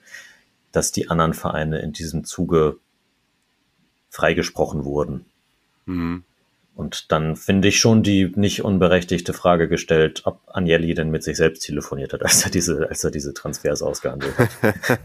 dass 0.72 0.92
die 0.92 1.10
anderen 1.10 1.34
Vereine 1.34 1.80
in 1.80 1.94
diesem 1.94 2.24
Zuge 2.24 2.78
freigesprochen 4.10 4.86
wurden. 4.86 5.26
Mhm. 5.86 6.24
Und 6.76 7.12
dann 7.12 7.36
finde 7.36 7.68
ich 7.68 7.80
schon 7.80 8.02
die 8.02 8.32
nicht 8.36 8.64
unberechtigte 8.64 9.34
Frage 9.34 9.68
gestellt, 9.68 10.24
ob 10.26 10.42
Agnelli 10.48 10.94
denn 10.96 11.12
mit 11.12 11.24
sich 11.24 11.38
selbst 11.38 11.62
telefoniert 11.62 12.14
hat, 12.14 12.22
als 12.24 12.44
er 12.44 12.52
diese, 12.52 12.90
als 12.90 13.04
er 13.04 13.12
diese 13.12 13.34
Transfers 13.34 13.82
ausgehandelt 13.82 14.38
hat. 14.38 14.50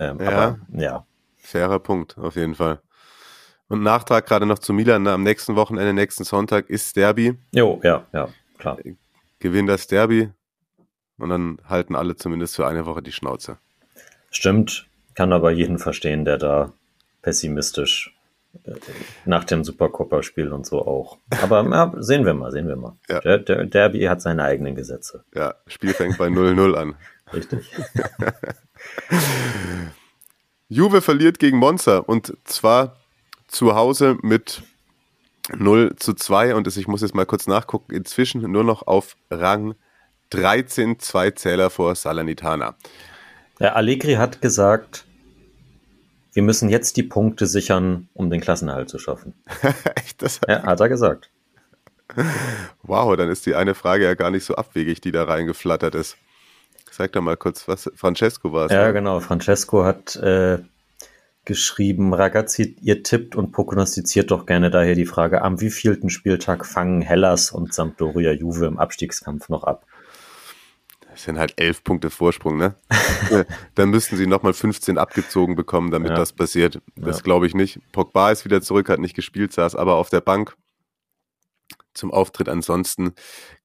ähm, 0.00 0.20
Ja. 0.20 0.28
Aber 0.28 0.58
ja, 0.72 1.06
Fairer 1.48 1.78
Punkt, 1.78 2.18
auf 2.18 2.36
jeden 2.36 2.54
Fall. 2.54 2.80
Und 3.68 3.82
Nachtrag 3.82 4.26
gerade 4.26 4.44
noch 4.46 4.58
zu 4.58 4.72
Milan. 4.72 5.06
Am 5.06 5.22
nächsten 5.22 5.56
Wochenende, 5.56 5.94
nächsten 5.94 6.24
Sonntag 6.24 6.68
ist 6.68 6.96
Derby. 6.96 7.38
jo, 7.52 7.80
ja, 7.82 8.06
ja, 8.12 8.28
klar. 8.58 8.78
Gewinnt 9.38 9.68
das 9.68 9.86
Derby. 9.86 10.30
Und 11.18 11.30
dann 11.30 11.58
halten 11.64 11.96
alle 11.96 12.16
zumindest 12.16 12.56
für 12.56 12.66
eine 12.66 12.86
Woche 12.86 13.02
die 13.02 13.12
Schnauze. 13.12 13.58
Stimmt, 14.30 14.86
kann 15.14 15.32
aber 15.32 15.50
jeden 15.50 15.78
verstehen, 15.78 16.24
der 16.24 16.38
da 16.38 16.72
pessimistisch 17.22 18.14
äh, 18.14 18.17
nach 19.24 19.44
dem 19.44 19.64
Supercopper-Spiel 19.64 20.52
und 20.52 20.66
so 20.66 20.86
auch. 20.86 21.18
Aber 21.42 21.62
ja, 21.62 21.92
sehen 21.98 22.24
wir 22.24 22.34
mal, 22.34 22.50
sehen 22.50 22.68
wir 22.68 22.76
mal. 22.76 22.96
Ja. 23.08 23.20
Der, 23.20 23.38
der 23.38 23.64
Derby 23.66 24.02
hat 24.04 24.20
seine 24.22 24.44
eigenen 24.44 24.74
Gesetze. 24.74 25.24
Ja, 25.34 25.54
Spiel 25.66 25.94
fängt 25.94 26.18
bei 26.18 26.28
0-0 26.28 26.74
an. 26.74 26.94
Richtig. 27.32 27.70
Juve 30.68 31.00
verliert 31.00 31.38
gegen 31.38 31.58
Monza 31.58 31.98
und 31.98 32.36
zwar 32.44 32.96
zu 33.46 33.74
Hause 33.74 34.18
mit 34.22 34.62
0 35.56 35.96
zu 35.96 36.14
2 36.14 36.54
und 36.54 36.66
ich 36.66 36.86
muss 36.86 37.02
jetzt 37.02 37.14
mal 37.14 37.26
kurz 37.26 37.46
nachgucken, 37.46 37.94
inzwischen 37.94 38.40
nur 38.50 38.64
noch 38.64 38.86
auf 38.86 39.16
Rang 39.30 39.74
13, 40.30 40.98
zwei 40.98 41.30
Zähler 41.30 41.70
vor 41.70 41.94
Salernitana. 41.94 42.76
Ja, 43.58 43.72
Allegri 43.72 44.14
hat 44.14 44.42
gesagt, 44.42 45.04
wir 46.38 46.44
müssen 46.44 46.68
jetzt 46.68 46.96
die 46.96 47.02
Punkte 47.02 47.48
sichern, 47.48 48.08
um 48.14 48.30
den 48.30 48.40
Klassenerhalt 48.40 48.88
zu 48.88 49.00
schaffen. 49.00 49.34
Echt, 49.96 50.22
das, 50.22 50.38
Ja, 50.46 50.62
hat 50.62 50.78
er 50.78 50.88
gesagt. 50.88 51.32
wow, 52.84 53.16
dann 53.16 53.28
ist 53.28 53.44
die 53.44 53.56
eine 53.56 53.74
Frage 53.74 54.04
ja 54.04 54.14
gar 54.14 54.30
nicht 54.30 54.44
so 54.44 54.54
abwegig, 54.54 55.00
die 55.00 55.10
da 55.10 55.24
reingeflattert 55.24 55.96
ist. 55.96 56.16
Sag 56.92 57.10
doch 57.10 57.22
mal 57.22 57.36
kurz, 57.36 57.66
was 57.66 57.90
Francesco 57.96 58.52
war 58.52 58.66
es. 58.66 58.72
Ja, 58.72 58.86
ne? 58.86 58.92
genau. 58.92 59.18
Francesco 59.18 59.82
hat 59.82 60.14
äh, 60.14 60.58
geschrieben, 61.44 62.14
Ragazzi, 62.14 62.76
ihr 62.82 63.02
tippt 63.02 63.34
und 63.34 63.50
prognostiziert 63.50 64.30
doch 64.30 64.46
gerne 64.46 64.70
daher 64.70 64.94
die 64.94 65.06
Frage, 65.06 65.42
am 65.42 65.60
wievielten 65.60 66.08
Spieltag 66.08 66.64
fangen 66.66 67.02
Hellas 67.02 67.50
und 67.50 67.74
Sampdoria 67.74 68.30
Juve 68.30 68.66
im 68.66 68.78
Abstiegskampf 68.78 69.48
noch 69.48 69.64
ab? 69.64 69.86
Das 71.18 71.24
sind 71.24 71.36
halt 71.36 71.54
elf 71.56 71.82
Punkte 71.82 72.10
Vorsprung, 72.10 72.58
ne? 72.58 72.76
Ja, 73.28 73.44
Dann 73.74 73.90
müssten 73.90 74.16
sie 74.16 74.28
nochmal 74.28 74.52
15 74.52 74.98
abgezogen 74.98 75.56
bekommen, 75.56 75.90
damit 75.90 76.10
Ja. 76.10 76.14
das 76.16 76.32
passiert. 76.32 76.80
Das 76.94 77.16
Ja. 77.16 77.22
glaube 77.24 77.48
ich 77.48 77.54
nicht. 77.56 77.80
Pogba 77.90 78.30
ist 78.30 78.44
wieder 78.44 78.62
zurück, 78.62 78.88
hat 78.88 79.00
nicht 79.00 79.16
gespielt, 79.16 79.52
saß 79.52 79.74
aber 79.74 79.96
auf 79.96 80.10
der 80.10 80.20
Bank 80.20 80.54
zum 81.92 82.12
Auftritt. 82.12 82.48
Ansonsten 82.48 83.14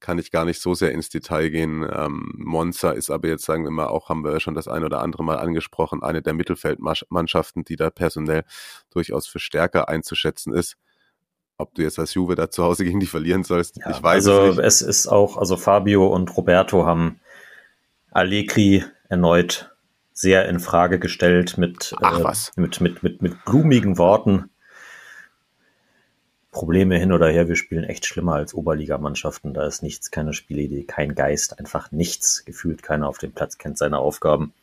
kann 0.00 0.18
ich 0.18 0.32
gar 0.32 0.44
nicht 0.44 0.60
so 0.60 0.74
sehr 0.74 0.90
ins 0.90 1.10
Detail 1.10 1.50
gehen. 1.50 1.86
Ähm, 1.88 2.32
Monza 2.38 2.90
ist 2.90 3.08
aber 3.08 3.28
jetzt, 3.28 3.44
sagen 3.44 3.62
wir 3.62 3.70
mal, 3.70 3.86
auch 3.86 4.08
haben 4.08 4.24
wir 4.24 4.40
schon 4.40 4.54
das 4.56 4.66
ein 4.66 4.82
oder 4.82 5.00
andere 5.00 5.22
Mal 5.22 5.36
angesprochen, 5.38 6.02
eine 6.02 6.22
der 6.22 6.34
Mittelfeldmannschaften, 6.34 7.62
die 7.62 7.76
da 7.76 7.90
personell 7.90 8.42
durchaus 8.90 9.28
für 9.28 9.38
stärker 9.38 9.88
einzuschätzen 9.88 10.52
ist. 10.52 10.74
Ob 11.56 11.72
du 11.76 11.82
jetzt 11.82 12.00
als 12.00 12.14
Juve 12.14 12.34
da 12.34 12.50
zu 12.50 12.64
Hause 12.64 12.82
gegen 12.82 12.98
die 12.98 13.06
verlieren 13.06 13.44
sollst, 13.44 13.76
Ja, 13.76 13.90
ich 13.90 14.02
weiß 14.02 14.26
also 14.26 14.42
es 14.50 14.56
nicht. 14.56 14.66
es 14.66 14.82
ist 14.82 15.06
auch, 15.06 15.36
also 15.36 15.56
Fabio 15.56 16.08
und 16.08 16.36
Roberto 16.36 16.84
haben 16.84 17.20
Allegri 18.14 18.84
erneut 19.08 19.74
sehr 20.12 20.48
in 20.48 20.60
Frage 20.60 21.00
gestellt 21.00 21.58
mit, 21.58 21.92
äh, 22.00 22.32
mit, 22.56 22.80
mit, 22.80 23.02
mit, 23.02 23.22
mit 23.22 23.44
blumigen 23.44 23.98
Worten. 23.98 24.50
Probleme 26.52 26.96
hin 26.96 27.10
oder 27.10 27.28
her, 27.28 27.48
wir 27.48 27.56
spielen 27.56 27.82
echt 27.82 28.06
schlimmer 28.06 28.34
als 28.34 28.54
Oberligamannschaften. 28.54 29.52
Da 29.52 29.66
ist 29.66 29.82
nichts, 29.82 30.12
keine 30.12 30.32
Spielidee, 30.32 30.84
kein 30.84 31.16
Geist, 31.16 31.58
einfach 31.58 31.90
nichts. 31.90 32.44
Gefühlt 32.44 32.84
keiner 32.84 33.08
auf 33.08 33.18
dem 33.18 33.32
Platz 33.32 33.58
kennt 33.58 33.76
seine 33.76 33.98
Aufgaben. 33.98 34.54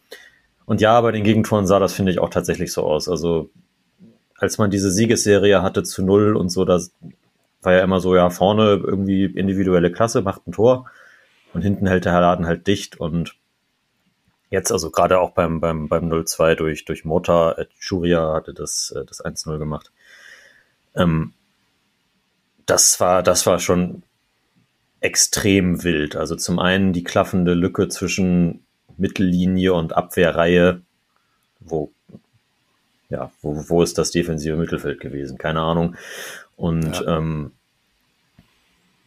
Und 0.65 0.79
ja, 0.79 1.01
bei 1.01 1.11
den 1.11 1.25
Gegentoren 1.25 1.67
sah 1.67 1.79
das, 1.79 1.91
finde 1.91 2.13
ich, 2.13 2.19
auch 2.19 2.29
tatsächlich 2.29 2.71
so 2.71 2.83
aus. 2.83 3.09
Also 3.09 3.49
als 4.37 4.57
man 4.57 4.71
diese 4.71 4.89
Siegesserie 4.89 5.61
hatte 5.61 5.83
zu 5.83 6.01
null 6.01 6.37
und 6.37 6.47
so, 6.47 6.63
das 6.63 6.93
war 7.61 7.73
ja 7.73 7.83
immer 7.83 7.99
so, 7.99 8.15
ja, 8.15 8.29
vorne 8.29 8.81
irgendwie 8.81 9.25
individuelle 9.25 9.91
Klasse, 9.91 10.21
macht 10.21 10.47
ein 10.47 10.53
Tor 10.53 10.89
und 11.53 11.61
hinten 11.63 11.87
hält 11.87 12.05
der 12.05 12.21
Laden 12.21 12.47
halt 12.47 12.67
dicht 12.67 12.97
und 12.97 13.35
jetzt, 14.51 14.71
also 14.71 14.91
gerade 14.91 15.19
auch 15.19 15.31
beim, 15.31 15.59
beim, 15.59 15.87
beim 15.87 16.11
0-2 16.11 16.55
durch, 16.55 16.85
durch 16.85 17.05
Mota, 17.05 17.53
äh, 17.53 17.65
Schuria 17.79 18.33
hatte 18.33 18.53
das, 18.53 18.91
äh, 18.95 19.05
das 19.05 19.23
1-0 19.23 19.57
gemacht. 19.57 19.91
Ähm, 20.95 21.33
das 22.67 22.99
war, 22.99 23.23
das 23.23 23.47
war 23.47 23.59
schon 23.59 24.03
extrem 24.99 25.83
wild. 25.83 26.15
Also 26.15 26.35
zum 26.35 26.59
einen 26.59 26.93
die 26.93 27.03
klaffende 27.03 27.53
Lücke 27.53 27.87
zwischen 27.87 28.63
Mittellinie 28.97 29.73
und 29.73 29.95
Abwehrreihe, 29.95 30.81
wo, 31.59 31.91
ja, 33.09 33.31
wo, 33.41 33.67
wo 33.67 33.81
ist 33.81 33.97
das 33.97 34.11
defensive 34.11 34.57
Mittelfeld 34.57 34.99
gewesen? 34.99 35.37
Keine 35.37 35.61
Ahnung. 35.61 35.95
Und 36.55 36.99
ja. 37.01 37.17
ähm, 37.17 37.51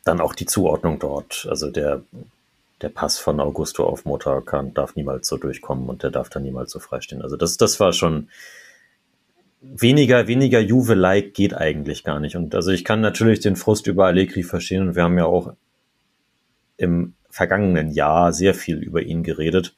dann 0.04 0.20
auch 0.20 0.34
die 0.34 0.46
Zuordnung 0.46 0.98
dort. 0.98 1.46
Also 1.48 1.70
der, 1.70 2.02
der 2.84 2.90
Pass 2.90 3.18
von 3.18 3.40
Augusto 3.40 3.86
auf 3.86 4.04
Motor 4.04 4.44
kann, 4.44 4.74
darf 4.74 4.94
niemals 4.94 5.26
so 5.26 5.38
durchkommen 5.38 5.88
und 5.88 6.02
der 6.02 6.10
darf 6.10 6.28
dann 6.28 6.42
niemals 6.42 6.70
so 6.70 6.80
freistehen. 6.80 7.22
Also 7.22 7.38
das, 7.38 7.56
das 7.56 7.80
war 7.80 7.94
schon 7.94 8.28
weniger, 9.62 10.28
weniger 10.28 10.60
Juve-like 10.60 11.32
geht 11.32 11.54
eigentlich 11.54 12.04
gar 12.04 12.20
nicht. 12.20 12.36
Und 12.36 12.54
also 12.54 12.72
ich 12.72 12.84
kann 12.84 13.00
natürlich 13.00 13.40
den 13.40 13.56
Frust 13.56 13.86
über 13.86 14.04
Allegri 14.04 14.42
verstehen 14.42 14.88
und 14.88 14.96
wir 14.96 15.02
haben 15.02 15.16
ja 15.16 15.24
auch 15.24 15.54
im 16.76 17.14
vergangenen 17.30 17.90
Jahr 17.90 18.34
sehr 18.34 18.52
viel 18.52 18.82
über 18.82 19.00
ihn 19.00 19.22
geredet. 19.22 19.74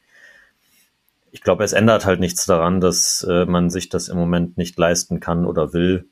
Ich 1.31 1.42
glaube, 1.42 1.62
es 1.62 1.73
ändert 1.73 2.07
halt 2.07 2.19
nichts 2.19 2.45
daran, 2.45 2.81
dass 2.81 3.25
äh, 3.31 3.45
man 3.45 3.71
sich 3.71 3.88
das 3.88 4.09
im 4.09 4.16
Moment 4.16 4.59
nicht 4.59 4.77
leisten 4.77 5.21
kann 5.21 5.47
oder 5.47 5.73
will. 5.73 6.09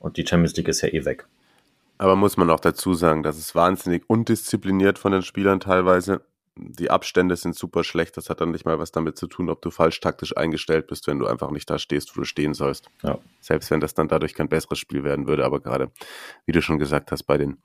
Und 0.00 0.18
die 0.18 0.26
Champions 0.26 0.54
League 0.54 0.68
ist 0.68 0.82
ja 0.82 0.90
eh 0.90 1.06
weg. 1.06 1.26
Aber 1.98 2.16
muss 2.16 2.36
man 2.36 2.48
auch 2.50 2.60
dazu 2.60 2.94
sagen, 2.94 3.22
dass 3.22 3.36
es 3.36 3.54
wahnsinnig 3.54 4.04
undiszipliniert 4.06 4.98
von 4.98 5.12
den 5.12 5.22
Spielern 5.22 5.60
teilweise. 5.60 6.22
Die 6.56 6.90
Abstände 6.90 7.36
sind 7.36 7.54
super 7.54 7.84
schlecht. 7.84 8.16
Das 8.16 8.30
hat 8.30 8.40
dann 8.40 8.50
nicht 8.52 8.64
mal 8.64 8.78
was 8.78 8.90
damit 8.92 9.16
zu 9.16 9.26
tun, 9.26 9.50
ob 9.50 9.62
du 9.62 9.70
falsch 9.70 10.00
taktisch 10.00 10.36
eingestellt 10.36 10.86
bist, 10.86 11.06
wenn 11.06 11.18
du 11.18 11.26
einfach 11.26 11.50
nicht 11.50 11.68
da 11.68 11.78
stehst, 11.78 12.16
wo 12.16 12.20
du 12.20 12.24
stehen 12.24 12.54
sollst. 12.54 12.88
Ja. 13.02 13.18
Selbst 13.40 13.70
wenn 13.70 13.80
das 13.80 13.94
dann 13.94 14.08
dadurch 14.08 14.34
kein 14.34 14.48
besseres 14.48 14.78
Spiel 14.78 15.04
werden 15.04 15.26
würde. 15.26 15.44
Aber 15.44 15.60
gerade, 15.60 15.90
wie 16.46 16.52
du 16.52 16.62
schon 16.62 16.78
gesagt 16.78 17.12
hast, 17.12 17.24
bei 17.24 17.36
den 17.36 17.58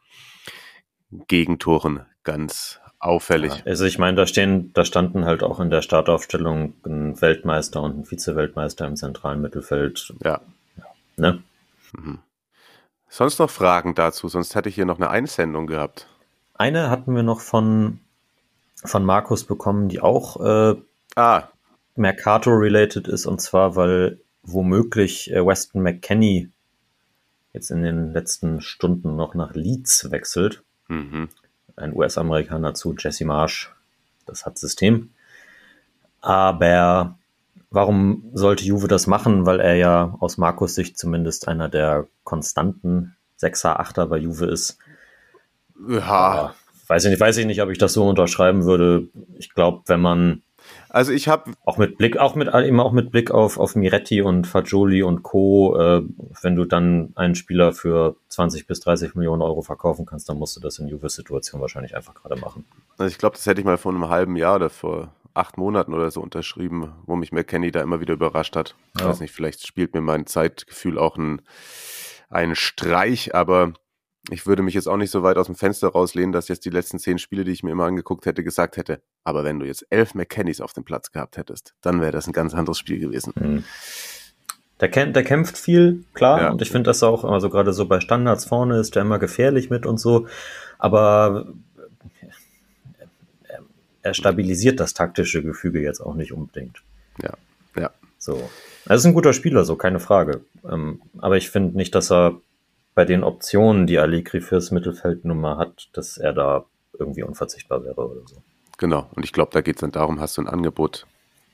Gegentoren 1.27 2.05
ganz 2.23 2.79
auffällig. 2.99 3.53
Ja, 3.53 3.63
also 3.65 3.85
ich 3.85 3.99
meine, 3.99 4.17
da 4.17 4.25
stehen, 4.25 4.71
da 4.73 4.85
standen 4.85 5.25
halt 5.25 5.43
auch 5.43 5.59
in 5.59 5.69
der 5.69 5.81
Startaufstellung 5.81 6.73
ein 6.85 7.21
Weltmeister 7.21 7.81
und 7.81 7.99
ein 7.99 8.05
Vize-Weltmeister 8.05 8.87
im 8.87 8.95
zentralen 8.95 9.41
Mittelfeld. 9.41 10.13
Ja. 10.23 10.41
ja 10.77 10.85
ne? 11.17 11.43
Mhm. 11.93 12.19
Sonst 13.15 13.37
noch 13.37 13.51
Fragen 13.51 13.93
dazu? 13.93 14.27
Sonst 14.27 14.55
hätte 14.55 14.69
ich 14.69 14.73
hier 14.73 14.87
noch 14.87 14.97
eine 14.97 15.11
Einsendung 15.11 15.67
gehabt. 15.67 16.07
Eine 16.55 16.89
hatten 16.89 17.15
wir 17.15 17.21
noch 17.21 17.41
von, 17.41 17.99
von 18.83 19.05
Markus 19.05 19.43
bekommen, 19.43 19.87
die 19.87 20.01
auch 20.01 20.43
äh, 20.43 20.81
ah. 21.15 21.43
Mercato-related 21.95 23.07
ist, 23.07 23.27
und 23.27 23.39
zwar, 23.39 23.75
weil 23.75 24.19
womöglich 24.41 25.31
äh, 25.31 25.45
Weston 25.45 25.83
McKenney 25.83 26.49
jetzt 27.53 27.69
in 27.69 27.83
den 27.83 28.13
letzten 28.13 28.61
Stunden 28.61 29.15
noch 29.15 29.35
nach 29.35 29.53
Leeds 29.53 30.09
wechselt. 30.09 30.63
Mhm. 30.87 31.29
Ein 31.75 31.93
US-Amerikaner 31.93 32.73
zu 32.73 32.95
Jesse 32.97 33.25
Marsh. 33.25 33.71
Das 34.25 34.47
hat 34.47 34.57
System. 34.57 35.11
Aber 36.19 37.19
warum 37.73 38.29
sollte 38.33 38.63
Juve 38.63 38.87
das 38.87 39.07
machen? 39.07 39.45
Weil 39.45 39.59
er 39.59 39.75
ja 39.75 40.15
aus 40.19 40.37
Markus 40.37 40.75
Sicht 40.75 40.97
zumindest 40.97 41.47
einer 41.47 41.67
der 41.67 42.07
konstanten 42.23 43.15
Sechser, 43.35 43.79
Achter 43.79 44.07
bei 44.07 44.17
Juve 44.17 44.45
ist. 44.45 44.77
Ja. 45.89 46.53
Weiß 46.87 47.03
ich 47.03 47.09
nicht, 47.09 47.19
weiß 47.19 47.37
ich 47.37 47.45
nicht, 47.45 47.61
ob 47.61 47.69
ich 47.69 47.77
das 47.79 47.93
so 47.93 48.07
unterschreiben 48.07 48.63
würde. 48.65 49.07
Ich 49.37 49.53
glaube, 49.53 49.81
wenn 49.87 49.99
man 49.99 50.43
also 50.87 51.11
ich 51.11 51.27
habe 51.27 51.51
auch 51.65 51.77
mit 51.77 51.97
Blick, 51.97 52.17
auch 52.17 52.35
mit 52.35 52.47
immer 52.47 52.85
auch 52.85 52.93
mit 52.93 53.11
Blick 53.11 53.31
auf 53.31 53.57
auf 53.57 53.75
Miretti 53.75 54.21
und 54.21 54.47
Fagioli 54.47 55.03
und 55.03 55.23
Co. 55.23 55.77
Äh, 55.77 56.03
wenn 56.41 56.55
du 56.55 56.63
dann 56.63 57.11
einen 57.15 57.35
Spieler 57.35 57.73
für 57.73 58.15
20 58.29 58.67
bis 58.67 58.79
30 58.79 59.15
Millionen 59.15 59.41
Euro 59.41 59.61
verkaufen 59.61 60.05
kannst, 60.05 60.29
dann 60.29 60.37
musst 60.37 60.55
du 60.55 60.61
das 60.61 60.79
in 60.79 60.87
Juves 60.87 61.15
Situation 61.15 61.59
wahrscheinlich 61.59 61.95
einfach 61.95 62.13
gerade 62.13 62.39
machen. 62.39 62.65
Also 62.97 63.11
ich 63.11 63.17
glaube, 63.17 63.35
das 63.35 63.45
hätte 63.45 63.59
ich 63.59 63.65
mal 63.65 63.77
vor 63.77 63.91
einem 63.91 64.07
halben 64.07 64.37
Jahr 64.37 64.55
oder 64.55 64.69
vor 64.69 65.11
acht 65.33 65.57
Monaten 65.57 65.93
oder 65.93 66.11
so 66.11 66.21
unterschrieben, 66.21 66.93
wo 67.05 67.15
mich 67.15 67.31
McKenny 67.31 67.71
da 67.71 67.81
immer 67.81 67.99
wieder 67.99 68.13
überrascht 68.13 68.55
hat. 68.55 68.75
Ich 68.95 69.01
ja. 69.01 69.07
weiß 69.07 69.19
nicht, 69.19 69.33
vielleicht 69.33 69.65
spielt 69.65 69.93
mir 69.93 70.01
mein 70.01 70.25
Zeitgefühl 70.25 70.97
auch 70.97 71.17
ein, 71.17 71.41
einen 72.29 72.55
Streich, 72.55 73.33
aber 73.33 73.73
ich 74.29 74.45
würde 74.47 74.63
mich 74.63 74.73
jetzt 74.73 74.87
auch 74.87 74.97
nicht 74.97 75.11
so 75.11 75.23
weit 75.23 75.37
aus 75.37 75.47
dem 75.47 75.55
Fenster 75.55 75.89
rauslehnen, 75.89 76.31
dass 76.31 76.47
jetzt 76.47 76.65
die 76.65 76.69
letzten 76.69 76.97
zehn 76.97 77.17
Spiele, 77.17 77.43
die 77.43 77.51
ich 77.51 77.63
mir 77.63 77.71
immer 77.71 77.85
angeguckt 77.85 78.25
hätte, 78.25 78.43
gesagt 78.43 78.77
hätte, 78.77 79.01
aber 79.23 79.43
wenn 79.43 79.59
du 79.59 79.65
jetzt 79.65 79.85
elf 79.89 80.15
McKennys 80.15 80.61
auf 80.61 80.73
dem 80.73 80.85
Platz 80.85 81.11
gehabt 81.11 81.37
hättest, 81.37 81.73
dann 81.81 81.99
wäre 81.99 82.11
das 82.11 82.27
ein 82.27 82.33
ganz 82.33 82.53
anderes 82.53 82.79
Spiel 82.79 82.99
gewesen. 82.99 83.33
Mhm. 83.35 83.63
Der, 84.79 84.89
kämpft, 84.89 85.15
der 85.15 85.23
kämpft 85.23 85.57
viel, 85.57 86.05
klar, 86.13 86.41
ja. 86.41 86.51
und 86.51 86.61
ich 86.61 86.71
finde 86.71 86.89
das 86.89 87.03
auch, 87.03 87.25
also 87.25 87.49
gerade 87.49 87.73
so 87.73 87.85
bei 87.85 87.99
Standards 87.99 88.45
vorne 88.45 88.79
ist 88.79 88.95
der 88.95 89.01
immer 89.01 89.19
gefährlich 89.19 89.69
mit 89.69 89.85
und 89.85 89.97
so, 89.97 90.27
aber 90.79 91.53
er 94.03 94.13
stabilisiert 94.13 94.79
das 94.79 94.93
taktische 94.93 95.41
Gefüge 95.41 95.81
jetzt 95.81 96.01
auch 96.01 96.13
nicht 96.13 96.33
unbedingt. 96.33 96.83
Ja, 97.21 97.33
ja. 97.75 97.89
So. 98.17 98.49
Er 98.85 98.95
ist 98.95 99.05
ein 99.05 99.13
guter 99.13 99.33
Spieler, 99.33 99.63
so 99.63 99.75
keine 99.75 99.99
Frage. 99.99 100.41
Ähm, 100.69 101.01
aber 101.17 101.37
ich 101.37 101.49
finde 101.49 101.75
nicht, 101.77 101.95
dass 101.95 102.11
er 102.11 102.39
bei 102.95 103.05
den 103.05 103.23
Optionen, 103.23 103.87
die 103.87 103.97
Allegri 103.97 104.41
fürs 104.41 104.71
Mittelfeld 104.71 105.25
nun 105.25 105.39
mal 105.39 105.57
hat, 105.57 105.89
dass 105.93 106.17
er 106.17 106.33
da 106.33 106.65
irgendwie 106.97 107.23
unverzichtbar 107.23 107.83
wäre 107.83 108.07
oder 108.07 108.21
so. 108.27 108.43
Genau, 108.77 109.09
und 109.15 109.23
ich 109.23 109.33
glaube, 109.33 109.51
da 109.53 109.61
geht 109.61 109.77
es 109.77 109.81
dann 109.81 109.91
darum, 109.91 110.19
hast 110.19 110.37
du 110.37 110.41
ein 110.41 110.47
Angebot 110.47 111.07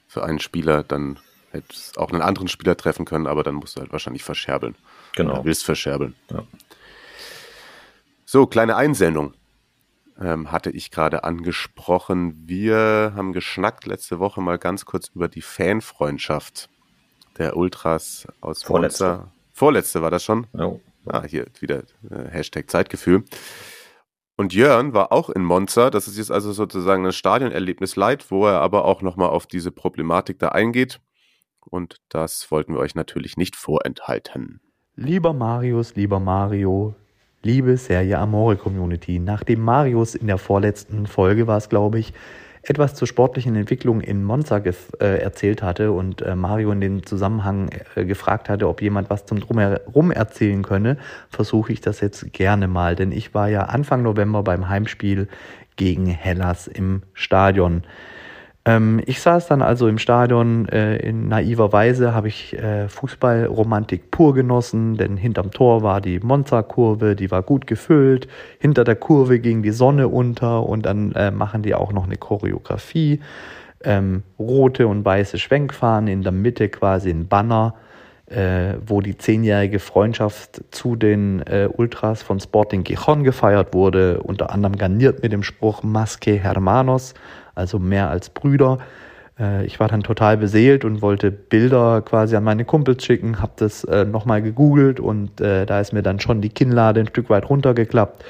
für 0.07 0.23
einen 0.23 0.39
Spieler, 0.39 0.83
dann 0.83 1.19
hättest 1.51 1.95
du 1.95 2.01
auch 2.01 2.11
einen 2.11 2.21
anderen 2.21 2.47
Spieler 2.47 2.75
treffen 2.75 3.05
können, 3.05 3.27
aber 3.27 3.43
dann 3.43 3.55
musst 3.55 3.77
du 3.77 3.81
halt 3.81 3.91
wahrscheinlich 3.91 4.23
verscherbeln. 4.23 4.75
Genau. 5.15 5.33
Oder 5.33 5.45
willst 5.45 5.63
verscherbeln. 5.63 6.15
Ja. 6.31 6.43
So, 8.25 8.47
kleine 8.47 8.75
Einsendung 8.75 9.33
ähm, 10.19 10.51
hatte 10.51 10.69
ich 10.69 10.91
gerade 10.91 11.23
angesprochen. 11.23 12.47
Wir 12.47 13.13
haben 13.15 13.33
geschnackt 13.33 13.85
letzte 13.85 14.19
Woche 14.19 14.41
mal 14.41 14.57
ganz 14.57 14.85
kurz 14.85 15.07
über 15.07 15.27
die 15.27 15.41
Fanfreundschaft 15.41 16.69
der 17.37 17.55
Ultras 17.55 18.27
aus 18.41 18.63
Vorletzte. 18.63 19.05
Monza. 19.05 19.31
Vorletzte 19.51 20.01
war 20.01 20.11
das 20.11 20.23
schon? 20.23 20.47
Oh. 20.53 20.79
Ah, 21.05 21.23
hier 21.23 21.45
wieder 21.59 21.83
äh, 22.09 22.29
Hashtag 22.29 22.69
Zeitgefühl. 22.69 23.23
Und 24.35 24.53
Jörn 24.53 24.93
war 24.93 25.11
auch 25.11 25.29
in 25.29 25.43
Monza. 25.43 25.89
Das 25.89 26.07
ist 26.07 26.17
jetzt 26.17 26.31
also 26.31 26.53
sozusagen 26.53 27.05
ein 27.05 27.11
Stadionerlebnis 27.11 27.95
light, 27.95 28.31
wo 28.31 28.45
er 28.45 28.61
aber 28.61 28.85
auch 28.85 29.01
nochmal 29.01 29.29
auf 29.29 29.47
diese 29.47 29.71
Problematik 29.71 30.39
da 30.39 30.49
eingeht. 30.49 31.01
Und 31.59 31.97
das 32.09 32.49
wollten 32.51 32.73
wir 32.73 32.79
euch 32.79 32.95
natürlich 32.95 33.37
nicht 33.37 33.55
vorenthalten. 33.55 34.61
Lieber 34.95 35.33
Marius, 35.33 35.95
lieber 35.95 36.19
Mario, 36.19 36.95
liebe 37.41 37.77
Serie 37.77 38.17
Amore 38.17 38.57
Community, 38.57 39.19
nachdem 39.19 39.61
Marius 39.61 40.15
in 40.15 40.27
der 40.27 40.37
vorletzten 40.37 41.07
Folge 41.07 41.47
war 41.47 41.57
es, 41.57 41.69
glaube 41.69 41.99
ich, 41.99 42.13
etwas 42.63 42.93
zur 42.93 43.07
sportlichen 43.07 43.55
Entwicklung 43.55 44.01
in 44.01 44.23
Monza 44.23 44.57
äh, 44.57 44.73
erzählt 44.99 45.63
hatte 45.63 45.93
und 45.93 46.21
äh, 46.21 46.35
Mario 46.35 46.71
in 46.71 46.81
dem 46.81 47.05
Zusammenhang 47.05 47.69
äh, 47.95 48.03
gefragt 48.03 48.49
hatte, 48.49 48.67
ob 48.67 48.81
jemand 48.81 49.09
was 49.09 49.25
zum 49.25 49.39
Drumherum 49.39 50.11
erzählen 50.11 50.61
könne, 50.61 50.97
versuche 51.29 51.71
ich 51.71 51.79
das 51.79 52.01
jetzt 52.01 52.33
gerne 52.33 52.67
mal, 52.67 52.97
denn 52.97 53.13
ich 53.13 53.33
war 53.33 53.47
ja 53.47 53.63
Anfang 53.63 54.03
November 54.03 54.43
beim 54.43 54.67
Heimspiel 54.67 55.29
gegen 55.77 56.07
Hellas 56.07 56.67
im 56.67 57.03
Stadion. 57.13 57.83
Ähm, 58.69 59.01
ich 59.07 59.19
saß 59.19 59.47
dann 59.47 59.63
also 59.63 59.87
im 59.87 59.97
Stadion, 59.97 60.69
äh, 60.69 60.97
in 60.97 61.27
naiver 61.27 61.73
Weise 61.73 62.13
habe 62.13 62.27
ich 62.27 62.55
äh, 62.55 62.87
Fußballromantik 62.87 64.11
pur 64.11 64.35
genossen, 64.35 64.95
denn 64.95 65.17
hinterm 65.17 65.49
Tor 65.49 65.81
war 65.81 66.01
die 66.01 66.19
Monza-Kurve, 66.19 67.15
die 67.15 67.31
war 67.31 67.41
gut 67.41 67.65
gefüllt, 67.65 68.27
hinter 68.59 68.83
der 68.83 68.95
Kurve 68.95 69.39
ging 69.39 69.63
die 69.63 69.71
Sonne 69.71 70.07
unter 70.07 70.69
und 70.69 70.85
dann 70.85 71.13
äh, 71.13 71.31
machen 71.31 71.63
die 71.63 71.73
auch 71.73 71.91
noch 71.91 72.03
eine 72.05 72.17
Choreografie, 72.17 73.21
ähm, 73.83 74.21
rote 74.37 74.87
und 74.87 75.03
weiße 75.03 75.39
Schwenkfahnen, 75.39 76.07
in 76.07 76.21
der 76.21 76.31
Mitte 76.31 76.69
quasi 76.69 77.09
ein 77.09 77.27
Banner, 77.27 77.73
äh, 78.29 78.75
wo 78.85 79.01
die 79.01 79.17
zehnjährige 79.17 79.79
Freundschaft 79.79 80.61
zu 80.71 80.95
den 80.95 81.41
äh, 81.41 81.67
Ultras 81.71 82.21
von 82.21 82.39
Sporting 82.39 82.83
Gijon 82.83 83.23
gefeiert 83.23 83.73
wurde, 83.73 84.21
unter 84.21 84.51
anderem 84.51 84.77
garniert 84.77 85.23
mit 85.23 85.31
dem 85.31 85.43
Spruch 85.43 85.83
Masque 85.83 86.37
Hermanos, 86.37 87.13
also 87.55 87.79
mehr 87.79 88.09
als 88.09 88.29
Brüder. 88.29 88.79
Äh, 89.39 89.65
ich 89.65 89.79
war 89.79 89.87
dann 89.87 90.03
total 90.03 90.37
beseelt 90.37 90.85
und 90.85 91.01
wollte 91.01 91.31
Bilder 91.31 92.01
quasi 92.01 92.35
an 92.35 92.43
meine 92.43 92.65
Kumpels 92.65 93.03
schicken, 93.03 93.41
habe 93.41 93.53
das 93.55 93.83
äh, 93.85 94.05
nochmal 94.05 94.41
gegoogelt 94.41 94.99
und 94.99 95.41
äh, 95.41 95.65
da 95.65 95.79
ist 95.79 95.93
mir 95.93 96.03
dann 96.03 96.19
schon 96.19 96.41
die 96.41 96.49
Kinnlade 96.49 96.99
ein 96.99 97.07
Stück 97.07 97.29
weit 97.29 97.49
runtergeklappt, 97.49 98.23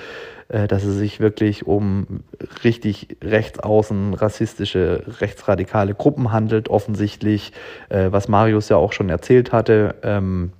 dass 0.50 0.84
es 0.84 0.96
sich 0.96 1.20
wirklich 1.20 1.68
um 1.68 2.24
richtig 2.64 3.18
rechtsaußen 3.24 4.16
rassistische, 4.16 5.04
rechtsradikale 5.22 5.94
Gruppen 5.94 6.32
handelt, 6.32 6.70
offensichtlich, 6.70 7.54
äh, 7.90 8.12
was 8.12 8.28
Marius 8.28 8.70
ja 8.70 8.78
auch 8.78 8.92
schon 8.92 9.10
erzählt 9.10 9.52
hatte. 9.54 9.96
Ähm, 10.02 10.52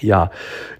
ja, 0.00 0.30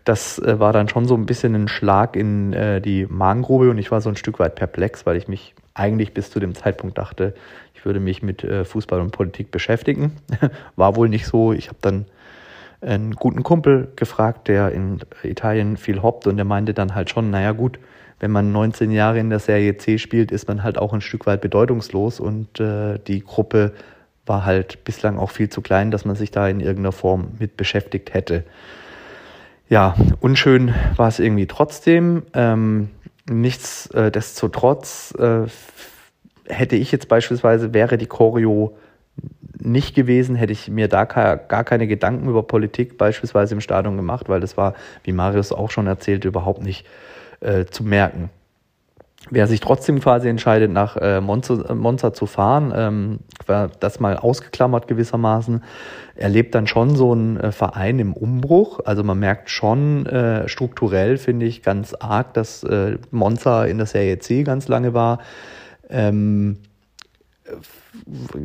das 0.05 0.39
äh, 0.39 0.59
war 0.59 0.73
dann 0.73 0.89
schon 0.89 1.07
so 1.07 1.15
ein 1.15 1.27
bisschen 1.27 1.55
ein 1.55 1.69
Schlag 1.69 2.17
in 2.17 2.53
äh, 2.53 2.81
die 2.81 3.07
Magengrube 3.07 3.71
und 3.71 3.79
ich 3.79 3.91
war 3.91 4.01
so 4.01 4.09
ein 4.09 4.17
Stück 4.17 4.39
weit 4.39 4.55
perplex, 4.55 5.07
weil 5.07 5.17
ich 5.17 5.29
mich 5.29 5.55
eigentlich 5.75 6.15
bis 6.15 6.31
zu 6.31 6.41
dem 6.41 6.55
Zeitpunkt 6.55 6.99
dachte, 6.99 7.35
ich 7.75 7.85
würde 7.85 8.01
mich 8.01 8.23
mit 8.23 8.43
äh, 8.43 8.65
Fußball 8.65 9.01
und 9.01 9.11
Politik 9.11 9.51
beschäftigen. 9.51 10.13
War 10.77 10.97
wohl 10.97 11.09
nicht 11.09 11.27
so. 11.27 11.53
Ich 11.53 11.69
habe 11.69 11.79
dann 11.83 12.07
einen 12.81 13.13
guten 13.13 13.43
Kumpel 13.43 13.93
gefragt, 13.97 14.49
der 14.49 14.73
in 14.73 15.01
Italien 15.23 15.77
viel 15.77 16.03
hoppt 16.03 16.27
und 16.27 16.37
der 16.37 16.45
meinte 16.45 16.75
dann 16.75 16.95
halt 16.95 17.11
schon, 17.11 17.31
naja 17.31 17.53
gut, 17.53 17.79
wenn 18.21 18.31
man 18.31 18.53
19 18.53 18.91
Jahre 18.91 19.19
in 19.19 19.31
der 19.31 19.39
Serie 19.39 19.77
C 19.77 19.99
spielt, 19.99 20.33
ist 20.33 20.49
man 20.49 20.63
halt 20.63 20.79
auch 20.79 20.93
ein 20.93 21.01
Stück 21.01 21.27
weit 21.27 21.41
bedeutungslos 21.41 22.21
und 22.21 22.61
äh, 22.61 22.99
die 23.07 23.21
Gruppe 23.25 23.73
war 24.27 24.45
halt 24.45 24.85
bislang 24.85 25.19
auch 25.19 25.31
viel 25.31 25.49
zu 25.49 25.61
klein, 25.61 25.91
dass 25.91 26.05
man 26.05 26.17
sich 26.17 26.31
da 26.31 26.49
in 26.49 26.61
irgendeiner 26.61 26.93
Form 26.93 27.33
mit 27.39 27.57
beschäftigt 27.57 28.15
hätte. 28.15 28.45
Ja, 29.69 29.95
unschön 30.21 30.75
war 30.97 31.09
es 31.09 31.19
irgendwie 31.19 31.47
trotzdem. 31.47 32.23
Ähm, 32.33 32.91
nichtsdestotrotz 33.29 35.15
äh, 35.19 35.47
hätte 36.47 36.77
ich 36.77 36.93
jetzt 36.93 37.09
beispielsweise, 37.09 37.75
wäre 37.75 37.99
die 37.99 38.07
Choreo 38.07 38.77
nicht 39.59 39.95
gewesen, 39.95 40.37
hätte 40.37 40.53
ich 40.53 40.69
mir 40.69 40.89
da 40.89 41.05
gar 41.05 41.65
keine 41.65 41.87
Gedanken 41.87 42.29
über 42.29 42.43
Politik 42.43 42.99
beispielsweise 42.99 43.55
im 43.55 43.61
Stadion 43.61 43.97
gemacht, 43.97 44.29
weil 44.29 44.41
das 44.41 44.57
war, 44.57 44.75
wie 45.05 45.13
Marius 45.13 45.53
auch 45.53 45.71
schon 45.71 45.87
erzählte, 45.87 46.29
überhaupt 46.29 46.63
nicht 46.63 46.85
äh, 47.45 47.67
zu 47.67 47.85
merken. 47.85 48.31
Wer 49.31 49.47
sich 49.47 49.61
trotzdem 49.61 50.01
quasi 50.01 50.29
entscheidet, 50.29 50.71
nach 50.71 50.97
äh, 50.99 51.21
Monza, 51.21 51.73
Monza, 51.75 52.13
zu 52.13 52.27
fahren, 52.27 52.73
ähm, 52.77 53.19
das 53.81 53.99
mal 53.99 54.19
ausgeklammert 54.19 54.87
gewissermaßen, 54.87 55.63
erlebt 56.15 56.55
dann 56.55 56.67
schon 56.67 56.95
so 56.95 57.13
einen 57.13 57.39
äh, 57.39 57.51
Verein 57.51 57.99
im 58.01 58.13
Umbruch. 58.13 58.81
Also 58.85 59.03
man 59.03 59.19
merkt 59.19 59.49
schon 59.49 60.05
äh, 60.07 60.47
strukturell, 60.47 61.17
finde 61.17 61.47
ich, 61.47 61.63
ganz 61.63 61.95
arg, 61.95 62.35
dass 62.35 62.65
äh, 62.65 62.99
Monza 63.11 63.65
in 63.65 63.79
der 63.79 63.87
Serie 63.87 64.19
C 64.19 64.43
ganz 64.43 64.69
lange 64.69 64.93
war. 64.93 65.21
Ähm, 65.89 66.59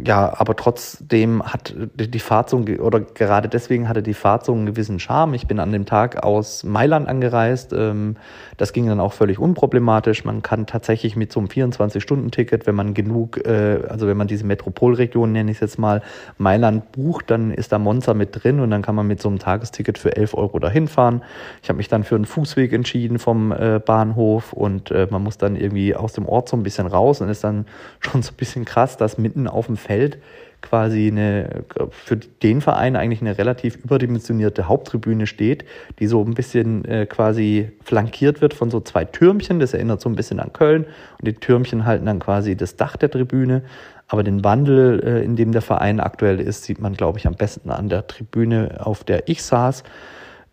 ja, 0.06 0.34
aber 0.38 0.56
trotzdem 0.56 1.44
hat 1.44 1.74
die 1.76 2.20
Fahrt 2.20 2.50
so, 2.50 2.60
oder 2.60 3.02
gerade 3.02 3.50
deswegen 3.50 3.90
hatte 3.90 4.02
die 4.02 4.14
Fahrt 4.14 4.46
so 4.46 4.54
einen 4.54 4.66
gewissen 4.66 5.00
Charme. 5.00 5.34
Ich 5.34 5.48
bin 5.48 5.60
an 5.60 5.72
dem 5.72 5.86
Tag 5.86 6.24
aus 6.24 6.64
Mailand 6.64 7.08
angereist. 7.08 7.74
Ähm, 7.74 8.16
das 8.58 8.74
ging 8.74 8.88
dann 8.88 9.00
auch 9.00 9.14
völlig 9.14 9.40
unproblematisch. 9.40 10.24
Man 10.24 10.42
kann 10.44 10.66
tatsächlich 10.66 11.16
mit 11.16 11.32
so 11.32 11.40
einem 11.40 11.50
24-Stunden-Ticket, 11.50 12.68
wenn 12.68 12.76
man 12.76 12.94
genug, 12.94 13.46
äh, 13.46 13.82
also 13.90 14.08
wenn 14.08 14.18
man 14.18 14.28
diese 14.28 14.46
Metropolregion, 14.46 15.32
nenne 15.32 15.52
ich 15.52 15.58
es 15.58 15.62
jetzt 15.62 15.80
mal, 15.80 16.02
Mailand 16.38 16.92
bucht, 16.92 17.30
dann 17.30 17.52
ist 17.52 17.72
da 17.72 17.80
Monza 17.80 18.14
mit 18.14 18.44
drin 18.44 18.60
und 18.60 18.70
dann 18.70 18.82
kann 18.82 18.96
man 18.96 19.08
mit 19.08 19.22
so 19.22 19.30
einem 19.30 19.40
Tagesticket 19.40 19.98
für 19.98 20.16
11 20.16 20.36
Euro 20.36 20.60
dahin 20.60 20.88
fahren. 20.88 21.22
Ich 21.62 21.70
habe 21.70 21.78
mich 21.78 21.90
dann 21.90 22.04
für 22.04 22.16
einen 22.16 22.26
Fußweg 22.26 22.72
entschieden 22.72 23.20
vom 23.20 23.52
äh, 23.52 23.82
Bahnhof 23.84 24.54
und 24.54 24.92
äh, 24.92 25.08
man 25.10 25.24
muss 25.24 25.38
dann 25.38 25.56
irgendwie 25.56 25.96
aus 25.96 26.14
dem 26.14 26.28
Ort 26.28 26.50
so 26.50 26.56
ein 26.56 26.64
bisschen 26.64 26.88
raus 26.88 27.20
und 27.20 27.30
ist 27.30 27.44
dann 27.44 27.66
schon 28.00 28.22
so 28.22 28.32
ein 28.32 28.38
bisschen 28.38 28.64
krass, 28.64 28.96
dass 28.96 29.18
mitten 29.18 29.39
auf 29.48 29.68
dem 29.68 29.78
Feld 29.78 30.20
quasi 30.62 31.08
eine, 31.08 31.64
für 31.92 32.18
den 32.18 32.62
Verein 32.62 32.96
eigentlich 32.96 33.22
eine 33.22 33.38
relativ 33.38 33.78
überdimensionierte 33.78 34.68
Haupttribüne 34.68 35.26
steht, 35.26 35.66
die 36.00 36.08
so 36.08 36.24
ein 36.24 36.34
bisschen 36.34 36.84
äh, 36.86 37.06
quasi 37.06 37.72
flankiert 37.84 38.42
wird 38.42 38.54
von 38.54 38.70
so 38.70 38.80
zwei 38.82 39.06
Türmchen. 39.06 39.60
Das 39.60 39.74
erinnert 39.74 40.02
so 40.02 40.10
ein 40.10 40.16
bisschen 40.16 40.40
an 40.40 40.52
Köln. 40.52 40.84
Und 40.84 41.28
die 41.28 41.34
Türmchen 41.34 41.86
halten 41.86 42.06
dann 42.06 42.20
quasi 42.20 42.56
das 42.56 42.76
Dach 42.76 42.98
der 42.98 43.10
Tribüne. 43.10 43.64
Aber 44.08 44.24
den 44.24 44.44
Wandel, 44.44 45.02
äh, 45.04 45.24
in 45.24 45.36
dem 45.36 45.52
der 45.52 45.62
Verein 45.62 46.00
aktuell 46.00 46.40
ist, 46.40 46.64
sieht 46.64 46.82
man, 46.82 46.94
glaube 46.94 47.20
ich, 47.20 47.28
am 47.28 47.36
besten 47.36 47.70
an 47.70 47.90
der 47.90 48.08
Tribüne, 48.08 48.86
auf 48.86 49.04
der 49.04 49.30
ich 49.30 49.44
saß. 49.44 49.84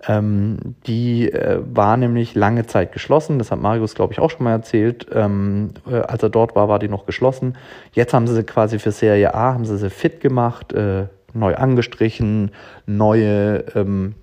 Ähm, 0.06 0.58
die 0.86 1.32
äh, 1.32 1.60
war 1.64 1.96
nämlich 1.96 2.34
lange 2.34 2.66
Zeit 2.66 2.92
geschlossen. 2.92 3.38
Das 3.38 3.50
hat 3.50 3.60
Marius, 3.60 3.94
glaube 3.94 4.12
ich, 4.12 4.20
auch 4.20 4.30
schon 4.30 4.44
mal 4.44 4.52
erzählt. 4.52 5.06
Ähm, 5.12 5.70
äh, 5.90 5.96
als 5.96 6.22
er 6.22 6.28
dort 6.28 6.54
war, 6.54 6.68
war 6.68 6.78
die 6.78 6.88
noch 6.88 7.06
geschlossen. 7.06 7.56
Jetzt 7.92 8.12
haben 8.12 8.26
sie 8.26 8.34
sie 8.34 8.44
quasi 8.44 8.78
für 8.78 8.92
Serie 8.92 9.34
A, 9.34 9.54
haben 9.54 9.64
sie 9.64 9.78
sie 9.78 9.90
fit 9.90 10.20
gemacht, 10.20 10.72
äh, 10.74 11.06
neu 11.32 11.54
angestrichen, 11.54 12.50
neue, 12.86 13.64
ähm, 13.74 14.14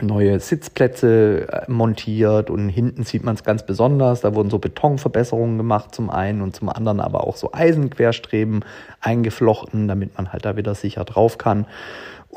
neue 0.00 0.38
Sitzplätze 0.38 1.48
äh, 1.50 1.70
montiert 1.70 2.48
und 2.48 2.68
hinten 2.68 3.02
sieht 3.02 3.24
man 3.24 3.34
es 3.34 3.42
ganz 3.42 3.66
besonders. 3.66 4.20
Da 4.20 4.34
wurden 4.34 4.48
so 4.48 4.60
Betonverbesserungen 4.60 5.58
gemacht 5.58 5.92
zum 5.92 6.08
einen 6.08 6.40
und 6.40 6.54
zum 6.54 6.68
anderen 6.68 7.00
aber 7.00 7.26
auch 7.26 7.34
so 7.34 7.52
Eisenquerstreben 7.52 8.64
eingeflochten, 9.00 9.88
damit 9.88 10.16
man 10.16 10.32
halt 10.32 10.44
da 10.44 10.56
wieder 10.56 10.76
sicher 10.76 11.04
drauf 11.04 11.36
kann. 11.36 11.66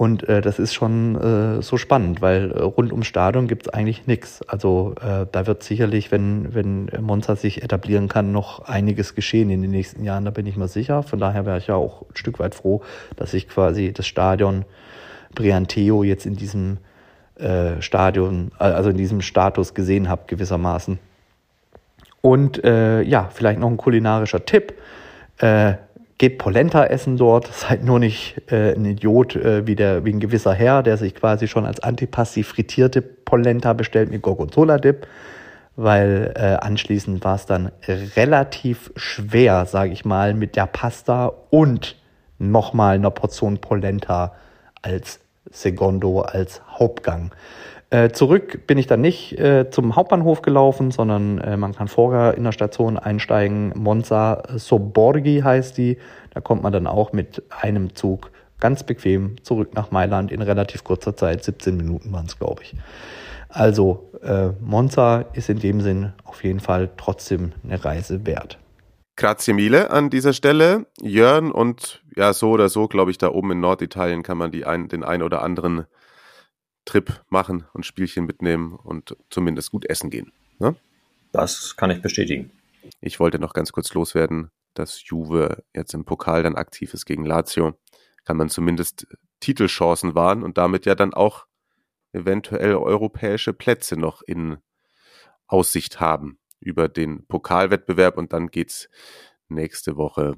Und 0.01 0.27
äh, 0.27 0.41
das 0.41 0.57
ist 0.57 0.73
schon 0.73 1.15
äh, 1.15 1.61
so 1.61 1.77
spannend, 1.77 2.23
weil 2.23 2.49
äh, 2.53 2.61
rund 2.63 2.91
ums 2.91 3.05
Stadion 3.05 3.47
gibt 3.47 3.67
es 3.67 3.69
eigentlich 3.71 4.07
nichts. 4.07 4.41
Also 4.49 4.95
äh, 4.99 5.27
da 5.31 5.45
wird 5.45 5.61
sicherlich, 5.61 6.11
wenn, 6.11 6.55
wenn 6.55 6.89
Monza 7.01 7.35
sich 7.35 7.61
etablieren 7.61 8.07
kann, 8.07 8.31
noch 8.31 8.61
einiges 8.61 9.13
geschehen 9.13 9.51
in 9.51 9.61
den 9.61 9.69
nächsten 9.69 10.03
Jahren, 10.03 10.25
da 10.25 10.31
bin 10.31 10.47
ich 10.47 10.57
mir 10.57 10.67
sicher. 10.67 11.03
Von 11.03 11.19
daher 11.19 11.45
wäre 11.45 11.59
ich 11.59 11.67
ja 11.67 11.75
auch 11.75 12.01
ein 12.01 12.15
Stück 12.15 12.39
weit 12.39 12.55
froh, 12.55 12.81
dass 13.15 13.35
ich 13.35 13.47
quasi 13.47 13.93
das 13.93 14.07
Stadion 14.07 14.65
Brianteo 15.35 16.01
jetzt 16.01 16.25
in 16.25 16.35
diesem 16.35 16.79
äh, 17.35 17.79
Stadion, 17.79 18.53
äh, 18.59 18.63
also 18.63 18.89
in 18.89 18.97
diesem 18.97 19.21
Status 19.21 19.75
gesehen 19.75 20.09
habe, 20.09 20.23
gewissermaßen. 20.25 20.97
Und 22.21 22.63
äh, 22.63 23.03
ja, 23.03 23.29
vielleicht 23.31 23.59
noch 23.59 23.69
ein 23.69 23.77
kulinarischer 23.77 24.45
Tipp. 24.45 24.73
Geht 26.21 26.37
Polenta 26.37 26.83
essen 26.85 27.17
dort. 27.17 27.47
Seid 27.47 27.83
nur 27.83 27.97
nicht 27.97 28.43
äh, 28.51 28.75
ein 28.75 28.85
Idiot 28.85 29.35
äh, 29.35 29.65
wie, 29.65 29.75
der, 29.75 30.05
wie 30.05 30.13
ein 30.13 30.19
gewisser 30.19 30.53
Herr, 30.53 30.83
der 30.83 30.97
sich 30.97 31.15
quasi 31.15 31.47
schon 31.47 31.65
als 31.65 31.79
Antipasti 31.79 32.43
frittierte 32.43 33.01
Polenta 33.01 33.73
bestellt 33.73 34.11
mit 34.11 34.21
Gorgonzola-Dip, 34.21 35.07
weil 35.77 36.31
äh, 36.35 36.63
anschließend 36.63 37.23
war 37.23 37.33
es 37.33 37.47
dann 37.47 37.71
relativ 37.87 38.91
schwer, 38.95 39.65
sage 39.65 39.93
ich 39.93 40.05
mal, 40.05 40.35
mit 40.35 40.55
der 40.55 40.67
Pasta 40.67 41.31
und 41.49 41.95
nochmal 42.37 42.97
einer 42.97 43.09
Portion 43.09 43.57
Polenta 43.57 44.35
als 44.83 45.21
Secondo, 45.49 46.21
als 46.21 46.61
Hauptgang. 46.69 47.31
Äh, 47.91 48.11
zurück 48.11 48.67
bin 48.67 48.77
ich 48.77 48.87
dann 48.87 49.01
nicht 49.01 49.37
äh, 49.37 49.69
zum 49.69 49.97
Hauptbahnhof 49.97 50.41
gelaufen, 50.41 50.91
sondern 50.91 51.39
äh, 51.39 51.57
man 51.57 51.75
kann 51.75 51.89
vorher 51.89 52.35
in 52.35 52.45
der 52.45 52.53
Station 52.53 52.97
einsteigen. 52.97 53.73
Monza 53.75 54.43
Soborgi 54.55 55.41
heißt 55.41 55.77
die. 55.77 55.97
Da 56.33 56.39
kommt 56.39 56.63
man 56.63 56.71
dann 56.71 56.87
auch 56.87 57.11
mit 57.11 57.43
einem 57.49 57.93
Zug 57.93 58.31
ganz 58.61 58.83
bequem 58.83 59.35
zurück 59.43 59.73
nach 59.73 59.91
Mailand 59.91 60.31
in 60.31 60.41
relativ 60.41 60.85
kurzer 60.85 61.17
Zeit. 61.17 61.43
17 61.43 61.75
Minuten 61.75 62.13
waren 62.13 62.27
es, 62.27 62.39
glaube 62.39 62.63
ich. 62.63 62.75
Also 63.49 64.09
äh, 64.23 64.51
Monza 64.61 65.25
ist 65.33 65.49
in 65.49 65.59
dem 65.59 65.81
Sinn 65.81 66.13
auf 66.23 66.45
jeden 66.45 66.61
Fall 66.61 66.91
trotzdem 66.95 67.51
eine 67.65 67.83
Reise 67.83 68.25
wert. 68.25 68.57
Grazie 69.17 69.51
mille 69.51 69.91
an 69.91 70.09
dieser 70.09 70.31
Stelle. 70.31 70.85
Jörn 71.01 71.51
und 71.51 72.01
ja, 72.15 72.31
so 72.31 72.51
oder 72.51 72.69
so, 72.69 72.87
glaube 72.87 73.11
ich, 73.11 73.17
da 73.17 73.27
oben 73.29 73.51
in 73.51 73.59
Norditalien 73.59 74.23
kann 74.23 74.37
man 74.37 74.51
die 74.51 74.65
ein, 74.65 74.87
den 74.87 75.03
ein 75.03 75.21
oder 75.21 75.41
anderen 75.41 75.85
Trip 76.91 77.23
machen 77.29 77.65
und 77.71 77.85
Spielchen 77.85 78.25
mitnehmen 78.25 78.73
und 78.73 79.15
zumindest 79.29 79.71
gut 79.71 79.85
essen 79.85 80.09
gehen. 80.09 80.33
Ne? 80.59 80.75
Das 81.31 81.77
kann 81.77 81.89
ich 81.89 82.01
bestätigen. 82.01 82.51
Ich 82.99 83.17
wollte 83.21 83.39
noch 83.39 83.53
ganz 83.53 83.71
kurz 83.71 83.93
loswerden, 83.93 84.51
dass 84.73 85.01
Juve 85.07 85.63
jetzt 85.73 85.93
im 85.93 86.03
Pokal 86.03 86.43
dann 86.43 86.57
aktiv 86.57 86.93
ist 86.93 87.05
gegen 87.05 87.25
Lazio. 87.25 87.79
Kann 88.25 88.35
man 88.35 88.49
zumindest 88.49 89.07
Titelchancen 89.39 90.15
wahren 90.15 90.43
und 90.43 90.57
damit 90.57 90.85
ja 90.85 90.93
dann 90.93 91.13
auch 91.13 91.45
eventuell 92.11 92.75
europäische 92.75 93.53
Plätze 93.53 93.95
noch 93.95 94.21
in 94.21 94.57
Aussicht 95.47 96.01
haben 96.01 96.39
über 96.59 96.89
den 96.89 97.25
Pokalwettbewerb 97.25 98.17
und 98.17 98.33
dann 98.33 98.47
geht's 98.47 98.89
nächste 99.47 99.95
Woche 99.95 100.35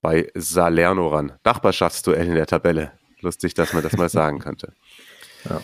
bei 0.00 0.28
Salerno 0.34 1.06
ran. 1.06 1.38
Nachbarschaftsduell 1.44 2.26
in 2.26 2.34
der 2.34 2.46
Tabelle. 2.46 2.98
Lustig, 3.20 3.54
dass 3.54 3.72
man 3.72 3.84
das 3.84 3.92
mal 3.92 4.08
sagen 4.08 4.38
könnte. 4.40 4.74
Ja. 5.48 5.62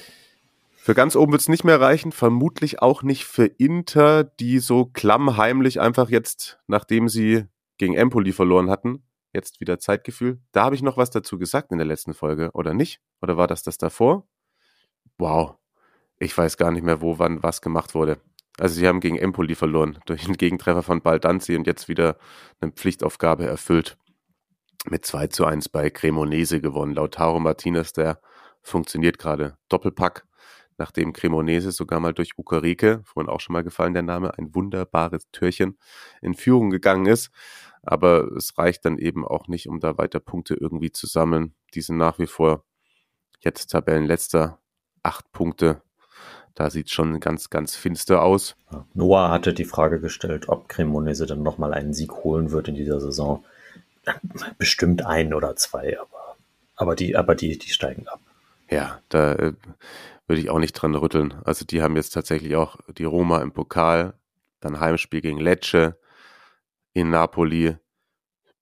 Für 0.82 0.94
ganz 0.94 1.14
oben 1.14 1.32
wird 1.32 1.42
es 1.42 1.48
nicht 1.50 1.62
mehr 1.62 1.78
reichen, 1.78 2.10
vermutlich 2.10 2.80
auch 2.80 3.02
nicht 3.02 3.26
für 3.26 3.44
Inter, 3.44 4.24
die 4.24 4.58
so 4.60 4.86
klammheimlich 4.86 5.78
einfach 5.78 6.08
jetzt, 6.08 6.58
nachdem 6.68 7.10
sie 7.10 7.44
gegen 7.76 7.94
Empoli 7.94 8.32
verloren 8.32 8.70
hatten, 8.70 9.04
jetzt 9.34 9.60
wieder 9.60 9.78
Zeitgefühl. 9.78 10.40
Da 10.52 10.64
habe 10.64 10.74
ich 10.74 10.82
noch 10.82 10.96
was 10.96 11.10
dazu 11.10 11.38
gesagt 11.38 11.70
in 11.70 11.76
der 11.76 11.86
letzten 11.86 12.14
Folge, 12.14 12.50
oder 12.54 12.72
nicht? 12.72 13.02
Oder 13.20 13.36
war 13.36 13.46
das 13.46 13.62
das 13.62 13.76
davor? 13.76 14.26
Wow, 15.18 15.56
ich 16.18 16.36
weiß 16.36 16.56
gar 16.56 16.70
nicht 16.70 16.82
mehr, 16.82 17.02
wo 17.02 17.18
wann 17.18 17.42
was 17.42 17.60
gemacht 17.60 17.94
wurde. 17.94 18.18
Also 18.58 18.74
sie 18.76 18.88
haben 18.88 19.00
gegen 19.00 19.18
Empoli 19.18 19.54
verloren 19.54 19.98
durch 20.06 20.24
einen 20.24 20.38
Gegentreffer 20.38 20.82
von 20.82 21.02
Baldanzi 21.02 21.56
und 21.56 21.66
jetzt 21.66 21.88
wieder 21.88 22.16
eine 22.60 22.72
Pflichtaufgabe 22.72 23.44
erfüllt. 23.44 23.98
Mit 24.86 25.04
2 25.04 25.26
zu 25.26 25.44
1 25.44 25.68
bei 25.68 25.90
Cremonese 25.90 26.62
gewonnen. 26.62 26.94
Lautaro 26.94 27.38
Martinez, 27.38 27.92
der 27.92 28.18
funktioniert 28.62 29.18
gerade. 29.18 29.58
Doppelpack, 29.68 30.26
nachdem 30.80 31.12
Cremonese 31.12 31.72
sogar 31.72 32.00
mal 32.00 32.14
durch 32.14 32.38
Ukarike, 32.38 33.02
vorhin 33.04 33.30
auch 33.30 33.40
schon 33.40 33.52
mal 33.52 33.62
gefallen 33.62 33.92
der 33.92 34.02
Name, 34.02 34.36
ein 34.38 34.54
wunderbares 34.54 35.30
Türchen 35.30 35.78
in 36.22 36.34
Führung 36.34 36.70
gegangen 36.70 37.04
ist. 37.06 37.30
Aber 37.82 38.32
es 38.32 38.56
reicht 38.58 38.84
dann 38.86 38.98
eben 38.98 39.26
auch 39.26 39.46
nicht, 39.46 39.68
um 39.68 39.78
da 39.78 39.98
weiter 39.98 40.20
Punkte 40.20 40.54
irgendwie 40.54 40.90
zu 40.90 41.06
sammeln. 41.06 41.54
Die 41.74 41.82
sind 41.82 41.98
nach 41.98 42.18
wie 42.18 42.26
vor 42.26 42.64
jetzt 43.40 43.68
Tabellenletzter, 43.68 44.58
acht 45.02 45.30
Punkte 45.32 45.82
Da 46.54 46.70
sieht 46.70 46.86
es 46.86 46.92
schon 46.92 47.20
ganz, 47.20 47.50
ganz 47.50 47.76
finster 47.76 48.22
aus. 48.22 48.56
Noah 48.94 49.30
hatte 49.30 49.52
die 49.52 49.64
Frage 49.64 50.00
gestellt, 50.00 50.48
ob 50.48 50.68
Cremonese 50.68 51.26
dann 51.26 51.42
nochmal 51.42 51.74
einen 51.74 51.92
Sieg 51.92 52.12
holen 52.12 52.52
wird 52.52 52.68
in 52.68 52.74
dieser 52.74 53.00
Saison. 53.00 53.44
Bestimmt 54.56 55.04
ein 55.04 55.34
oder 55.34 55.56
zwei, 55.56 55.98
aber, 56.00 56.36
aber, 56.74 56.96
die, 56.96 57.16
aber 57.16 57.34
die, 57.34 57.58
die 57.58 57.70
steigen 57.70 58.08
ab. 58.08 58.20
Ja, 58.70 59.00
da 59.08 59.32
äh, 59.34 59.52
würde 60.30 60.40
ich 60.40 60.48
auch 60.48 60.58
nicht 60.58 60.72
dran 60.72 60.94
rütteln. 60.94 61.34
Also 61.44 61.66
die 61.66 61.82
haben 61.82 61.96
jetzt 61.96 62.14
tatsächlich 62.14 62.56
auch 62.56 62.78
die 62.96 63.04
Roma 63.04 63.42
im 63.42 63.52
Pokal, 63.52 64.14
dann 64.60 64.80
Heimspiel 64.80 65.20
gegen 65.20 65.38
Lecce 65.38 65.98
in 66.94 67.10
Napoli, 67.10 67.76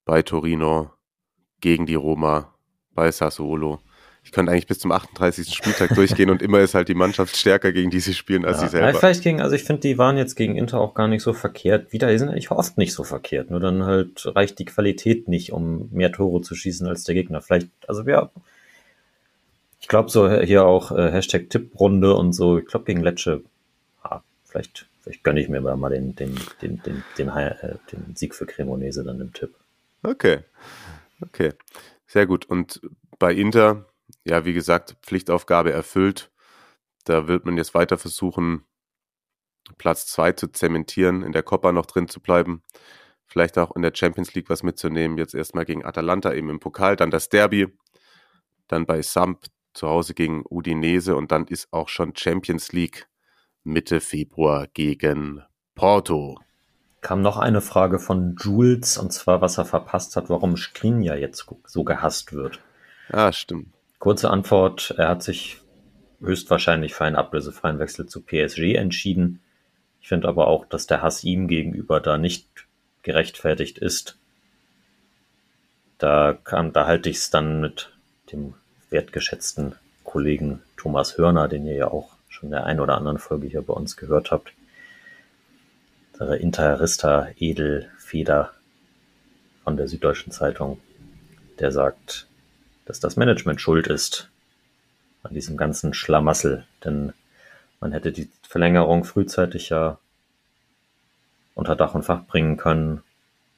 bei 0.05 0.23
Torino, 0.23 0.91
gegen 1.61 1.87
die 1.87 1.95
Roma, 1.95 2.55
bei 2.91 3.13
Sassuolo 3.13 3.81
ich 4.29 4.33
könnte 4.33 4.53
eigentlich 4.53 4.67
bis 4.67 4.79
zum 4.79 4.93
38. 4.93 5.55
Spieltag 5.55 5.95
durchgehen 5.95 6.29
und 6.29 6.43
immer 6.43 6.61
ist 6.61 6.75
halt 6.75 6.89
die 6.89 6.95
Mannschaft 6.95 7.35
stärker, 7.35 7.73
gegen 7.73 7.89
die 7.89 8.01
sie 8.01 8.13
spielen, 8.13 8.45
als 8.45 8.59
ja, 8.59 8.67
sie 8.67 8.73
selber. 8.73 8.99
Vielleicht 8.99 9.23
gegen, 9.23 9.41
also 9.41 9.57
ich 9.57 9.65
finde, 9.65 9.81
die 9.81 9.97
waren 9.97 10.19
jetzt 10.19 10.35
gegen 10.35 10.55
Inter 10.55 10.81
auch 10.81 10.93
gar 10.93 11.09
nicht 11.09 11.23
so 11.23 11.33
verkehrt. 11.33 11.95
Wieder, 11.95 12.11
die 12.11 12.19
sind 12.19 12.29
eigentlich 12.29 12.51
oft 12.51 12.77
nicht 12.77 12.93
so 12.93 13.05
verkehrt. 13.05 13.51
Nur 13.51 13.59
dann 13.59 13.85
halt 13.85 14.27
reicht 14.37 14.59
die 14.59 14.67
Qualität 14.67 15.29
nicht, 15.29 15.53
um 15.53 15.89
mehr 15.93 16.13
Tore 16.13 16.43
zu 16.43 16.55
schießen 16.55 16.87
als 16.87 17.05
der 17.05 17.15
Gegner. 17.15 17.41
Vielleicht, 17.41 17.69
also 17.87 18.03
ja, 18.03 18.31
ich 19.81 19.89
glaube 19.89 20.11
so 20.11 20.31
hier 20.31 20.65
auch 20.65 20.93
äh, 20.93 21.11
Hashtag 21.11 21.51
Tipprunde 21.51 22.15
und 22.15 22.33
so. 22.33 22.59
Ich 22.59 22.67
glaube 22.67 22.85
gegen 22.85 23.03
Lecce, 23.03 23.43
ah, 24.03 24.21
vielleicht, 24.45 24.87
vielleicht 25.03 25.25
gönne 25.25 25.41
ich 25.41 25.49
mir 25.49 25.61
mal 25.61 25.91
den, 25.91 26.15
den, 26.17 26.35
den, 26.63 26.83
den, 26.83 27.05
den, 27.17 27.29
äh, 27.29 27.77
den 27.93 28.17
Sieg 28.17 28.35
für 28.35 28.47
Cremonese 28.47 29.05
dann 29.05 29.21
im 29.21 29.33
Tipp. 29.33 29.55
Okay, 30.03 30.41
okay, 31.23 31.53
sehr 32.07 32.27
gut. 32.27 32.47
Und 32.47 32.81
bei 33.19 33.33
Inter 33.33 33.87
ja, 34.25 34.45
wie 34.45 34.53
gesagt, 34.53 34.97
Pflichtaufgabe 35.03 35.73
erfüllt. 35.73 36.31
Da 37.05 37.29
wird 37.29 37.47
man 37.47 37.57
jetzt 37.57 37.75
weiter 37.75 37.99
versuchen, 37.99 38.65
Platz 39.79 40.07
zwei 40.07 40.33
zu 40.33 40.49
zementieren, 40.49 41.23
in 41.23 41.33
der 41.33 41.43
Copa 41.43 41.73
noch 41.73 41.87
drin 41.87 42.09
zu 42.09 42.21
bleiben. 42.21 42.63
Vielleicht 43.27 43.59
auch 43.59 43.75
in 43.77 43.83
der 43.83 43.93
Champions 43.95 44.35
League 44.35 44.49
was 44.49 44.63
mitzunehmen. 44.63 45.19
Jetzt 45.19 45.35
erstmal 45.35 45.65
gegen 45.65 45.85
Atalanta 45.85 46.33
eben 46.33 46.51
im 46.51 46.61
Pokal, 46.61 46.97
dann 46.97 47.11
das 47.11 47.29
Derby, 47.29 47.69
dann 48.67 48.87
bei 48.87 49.03
Samp 49.03 49.47
zu 49.79 49.89
Hause 49.89 50.15
gegen 50.15 50.45
Udinese 50.49 51.17
und 51.17 51.33
dann 51.33 51.47
ist 51.47 51.69
auch 51.73 51.89
schon 51.89 52.15
Champions 52.15 52.73
League 52.73 53.07
Mitte 53.65 54.01
Februar 54.01 54.67
gegen 54.67 55.43
Porto. 55.75 56.39
Kam 57.01 57.23
noch 57.23 57.37
eine 57.37 57.61
Frage 57.61 58.01
von 58.01 58.35
Jules 58.37 58.99
und 58.99 59.13
zwar, 59.13 59.41
was 59.41 59.57
er 59.57 59.65
verpasst 59.65 60.17
hat, 60.17 60.29
warum 60.29 60.57
Skriniar 60.57 61.17
jetzt 61.17 61.47
so 61.65 61.85
gehasst 61.85 62.33
wird. 62.33 62.61
Ah, 63.11 63.33
stimmt. 63.33 63.69
Kurze 64.01 64.31
Antwort, 64.31 64.95
er 64.97 65.09
hat 65.09 65.23
sich 65.23 65.61
höchstwahrscheinlich 66.21 66.95
für 66.95 67.05
einen 67.05 67.17
ablösefreien 67.17 67.79
Wechsel 67.79 68.07
zu 68.07 68.23
PSG 68.23 68.75
entschieden. 68.75 69.41
Ich 70.01 70.09
finde 70.09 70.29
aber 70.29 70.49
auch, 70.49 70.65
dass 70.65 70.87
der 70.87 71.03
Hass 71.03 71.23
ihm 71.23 71.47
gegenüber 71.47 72.01
da 72.01 72.19
nicht 72.19 72.49
gerechtfertigt 73.03 73.79
ist. 73.79 74.19
Da 75.99 76.33
kam, 76.33 76.73
da 76.73 76.87
halte 76.87 77.11
ich 77.11 77.19
es 77.19 77.31
dann 77.31 77.61
mit 77.61 77.97
dem 78.33 78.55
wertgeschätzten 78.91 79.75
Kollegen 80.05 80.63
Thomas 80.77 81.19
Hörner, 81.19 81.49
den 81.49 81.67
ihr 81.67 81.75
ja 81.75 81.89
auch 81.89 82.11
schon 82.29 82.49
in 82.49 82.53
der 82.53 82.65
ein 82.65 82.81
oder 82.81 82.97
anderen 82.97 83.19
Folge 83.19 83.47
hier 83.47 83.63
bei 83.63 83.75
uns 83.75 83.97
gehört 83.97 84.31
habt. 84.31 84.53
Der 86.19 86.41
Interista 86.41 87.29
Edelfeder 87.39 88.53
von 89.65 89.77
der 89.77 89.89
Süddeutschen 89.89 90.33
Zeitung, 90.33 90.81
der 91.59 91.73
sagt, 91.73 92.27
dass 92.87 93.01
das 93.01 93.17
Management 93.17 93.61
schuld 93.61 93.87
ist 93.87 94.31
an 95.23 95.35
diesem 95.35 95.57
ganzen 95.57 95.95
Schlamassel. 95.95 96.65
Denn 96.85 97.13
man 97.81 97.93
hätte 97.93 98.13
die 98.13 98.31
Verlängerung 98.49 99.05
frühzeitig 99.05 99.69
ja 99.69 99.99
unter 101.55 101.77
Dach 101.77 101.95
und 101.95 102.05
Fach 102.05 102.25
bringen 102.25 102.57
können. 102.57 103.03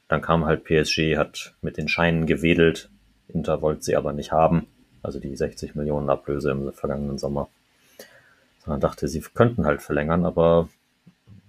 Dann 0.09 0.23
kam 0.23 0.47
halt 0.47 0.65
PSG, 0.65 1.17
hat 1.17 1.55
mit 1.63 1.77
den 1.77 1.89
Scheinen 1.89 2.27
gewedelt. 2.27 2.91
Inter 3.29 3.63
wollte 3.63 3.85
sie 3.85 3.97
aber 3.97 4.13
nicht 4.13 4.33
haben. 4.33 4.67
Also 5.03 5.19
die 5.19 5.35
60 5.35 5.75
Millionen 5.75 6.11
Ablöse 6.11 6.51
im 6.51 6.73
vergangenen 6.73 7.19
Sommer. 7.19 7.49
Sondern 8.65 8.81
dachte, 8.81 9.09
sie 9.09 9.21
könnten 9.21 9.67
halt 9.67 9.83
verlängern, 9.83 10.27
aber 10.27 10.69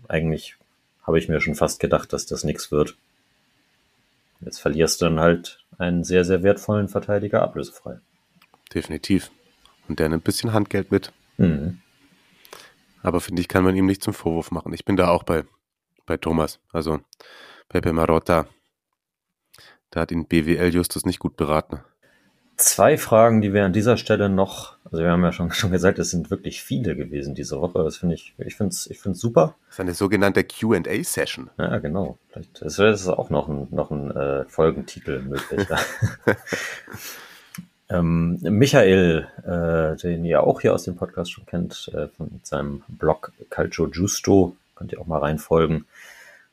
eigentlich 0.07 0.55
habe 1.03 1.19
ich 1.19 1.27
mir 1.27 1.41
schon 1.41 1.55
fast 1.55 1.79
gedacht, 1.79 2.13
dass 2.13 2.25
das 2.25 2.43
nichts 2.43 2.71
wird. 2.71 2.95
Jetzt 4.39 4.59
verlierst 4.59 5.01
du 5.01 5.05
dann 5.05 5.19
halt 5.19 5.63
einen 5.77 6.03
sehr, 6.03 6.25
sehr 6.25 6.43
wertvollen 6.43 6.87
Verteidiger 6.87 7.41
ablösefrei. 7.41 7.99
Definitiv. 8.73 9.31
Und 9.87 9.99
der 9.99 10.09
nimmt 10.09 10.21
ein 10.21 10.25
bisschen 10.25 10.53
Handgeld 10.53 10.91
mit. 10.91 11.11
Mhm. 11.37 11.81
Aber 13.03 13.19
finde 13.19 13.41
ich, 13.41 13.47
kann 13.47 13.63
man 13.63 13.75
ihm 13.75 13.85
nicht 13.85 14.03
zum 14.03 14.13
Vorwurf 14.13 14.51
machen. 14.51 14.73
Ich 14.73 14.85
bin 14.85 14.95
da 14.95 15.09
auch 15.09 15.23
bei, 15.23 15.43
bei 16.05 16.17
Thomas. 16.17 16.59
Also 16.71 16.99
Pepe 17.67 17.93
Marotta. 17.93 18.47
Da 19.89 20.01
hat 20.01 20.11
ihn 20.11 20.27
BWL 20.27 20.73
Justus 20.73 21.05
nicht 21.05 21.19
gut 21.19 21.35
beraten. 21.35 21.81
Zwei 22.61 22.95
Fragen, 22.95 23.41
die 23.41 23.53
wir 23.53 23.65
an 23.65 23.73
dieser 23.73 23.97
Stelle 23.97 24.29
noch, 24.29 24.75
also 24.85 24.99
wir 24.99 25.09
haben 25.09 25.23
ja 25.23 25.31
schon, 25.31 25.51
schon 25.51 25.71
gesagt, 25.71 25.97
es 25.97 26.11
sind 26.11 26.29
wirklich 26.29 26.61
viele 26.61 26.95
gewesen 26.95 27.33
diese 27.33 27.59
Woche. 27.59 27.83
Das 27.83 27.97
finde 27.97 28.13
ich, 28.13 28.35
ich 28.37 28.55
finde 28.55 28.69
es 28.69 28.87
ich 28.87 28.99
find's 28.99 29.19
super. 29.19 29.55
Das 29.65 29.75
ist 29.75 29.79
eine 29.79 29.93
sogenannte 29.95 30.43
QA-Session. 30.43 31.49
Ja, 31.57 31.79
genau. 31.79 32.19
Vielleicht 32.29 32.61
ist 32.61 32.77
das 32.77 33.07
auch 33.07 33.31
noch 33.31 33.49
ein, 33.49 33.67
noch 33.71 33.89
ein 33.89 34.11
äh, 34.11 34.45
Folgentitel 34.45 35.23
möglich. 35.23 35.67
ähm, 37.89 38.37
Michael, 38.41 39.27
äh, 39.43 39.99
den 39.99 40.23
ihr 40.23 40.43
auch 40.43 40.61
hier 40.61 40.75
aus 40.75 40.83
dem 40.83 40.95
Podcast 40.95 41.31
schon 41.31 41.47
kennt, 41.47 41.91
äh, 41.95 42.09
von 42.09 42.41
seinem 42.43 42.83
Blog 42.87 43.31
Calcio 43.49 43.87
Giusto, 43.87 44.55
könnt 44.75 44.93
ihr 44.93 45.01
auch 45.01 45.07
mal 45.07 45.19
reinfolgen, 45.19 45.85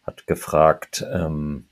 hat 0.06 0.26
gefragt, 0.26 1.04
ähm, 1.12 1.67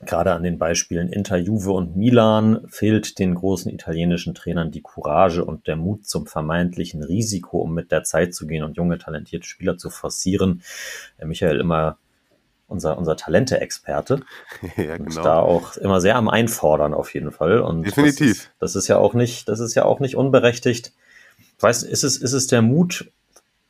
Gerade 0.00 0.32
an 0.32 0.44
den 0.44 0.58
Beispielen 0.58 1.08
Inter, 1.08 1.36
Juve 1.36 1.72
und 1.72 1.96
Milan 1.96 2.66
fehlt 2.68 3.18
den 3.18 3.34
großen 3.34 3.72
italienischen 3.72 4.32
Trainern 4.32 4.70
die 4.70 4.80
Courage 4.80 5.44
und 5.44 5.66
der 5.66 5.74
Mut 5.74 6.06
zum 6.06 6.26
vermeintlichen 6.26 7.02
Risiko, 7.02 7.58
um 7.58 7.74
mit 7.74 7.90
der 7.90 8.04
Zeit 8.04 8.32
zu 8.32 8.46
gehen 8.46 8.62
und 8.62 8.76
junge, 8.76 8.98
talentierte 8.98 9.48
Spieler 9.48 9.76
zu 9.76 9.90
forcieren. 9.90 10.62
Äh, 11.18 11.26
Michael 11.26 11.58
immer 11.58 11.98
unser, 12.68 12.96
unser 12.96 13.16
Talente-Experte. 13.16 14.20
Ja, 14.76 14.96
genau. 14.96 15.04
Und 15.04 15.16
da 15.16 15.38
auch 15.40 15.76
immer 15.76 16.00
sehr 16.00 16.14
am 16.14 16.28
Einfordern 16.28 16.94
auf 16.94 17.12
jeden 17.14 17.32
Fall. 17.32 17.60
Und 17.60 17.84
Definitiv. 17.84 18.28
Das 18.28 18.36
ist, 18.38 18.50
das 18.60 18.76
ist 18.76 18.88
ja 18.88 18.98
auch 18.98 19.14
nicht, 19.14 19.48
das 19.48 19.58
ist 19.58 19.74
ja 19.74 19.84
auch 19.84 19.98
nicht 19.98 20.14
unberechtigt. 20.14 20.92
Weißt, 21.58 21.82
ist 21.82 22.04
es, 22.04 22.18
ist 22.18 22.34
es 22.34 22.46
der 22.46 22.62
Mut, 22.62 23.10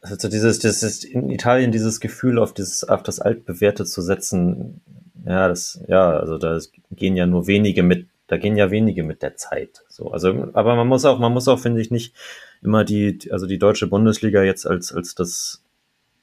also 0.00 0.28
dieses, 0.28 0.58
das 0.58 0.82
ist 0.82 1.04
in 1.04 1.30
Italien 1.30 1.72
dieses 1.72 2.00
Gefühl 2.00 2.38
auf 2.38 2.52
dieses, 2.52 2.84
auf 2.84 3.02
das 3.02 3.18
Altbewährte 3.18 3.84
zu 3.84 4.02
setzen, 4.02 4.80
ja, 5.24 5.48
das, 5.48 5.82
ja, 5.88 6.10
also 6.10 6.38
da 6.38 6.58
gehen 6.90 7.16
ja 7.16 7.26
nur 7.26 7.46
wenige 7.46 7.82
mit, 7.82 8.08
da 8.26 8.36
gehen 8.36 8.56
ja 8.56 8.70
wenige 8.70 9.02
mit 9.02 9.22
der 9.22 9.36
Zeit. 9.36 9.84
So, 9.88 10.10
also, 10.10 10.48
aber 10.52 10.76
man 10.76 10.86
muss 10.86 11.04
auch, 11.04 11.18
man 11.18 11.32
muss 11.32 11.48
auch, 11.48 11.58
finde 11.58 11.80
ich, 11.80 11.90
nicht 11.90 12.14
immer 12.62 12.84
die, 12.84 13.18
also 13.30 13.46
die 13.46 13.58
deutsche 13.58 13.86
Bundesliga 13.86 14.42
jetzt 14.42 14.66
als, 14.66 14.92
als 14.92 15.14
das 15.14 15.62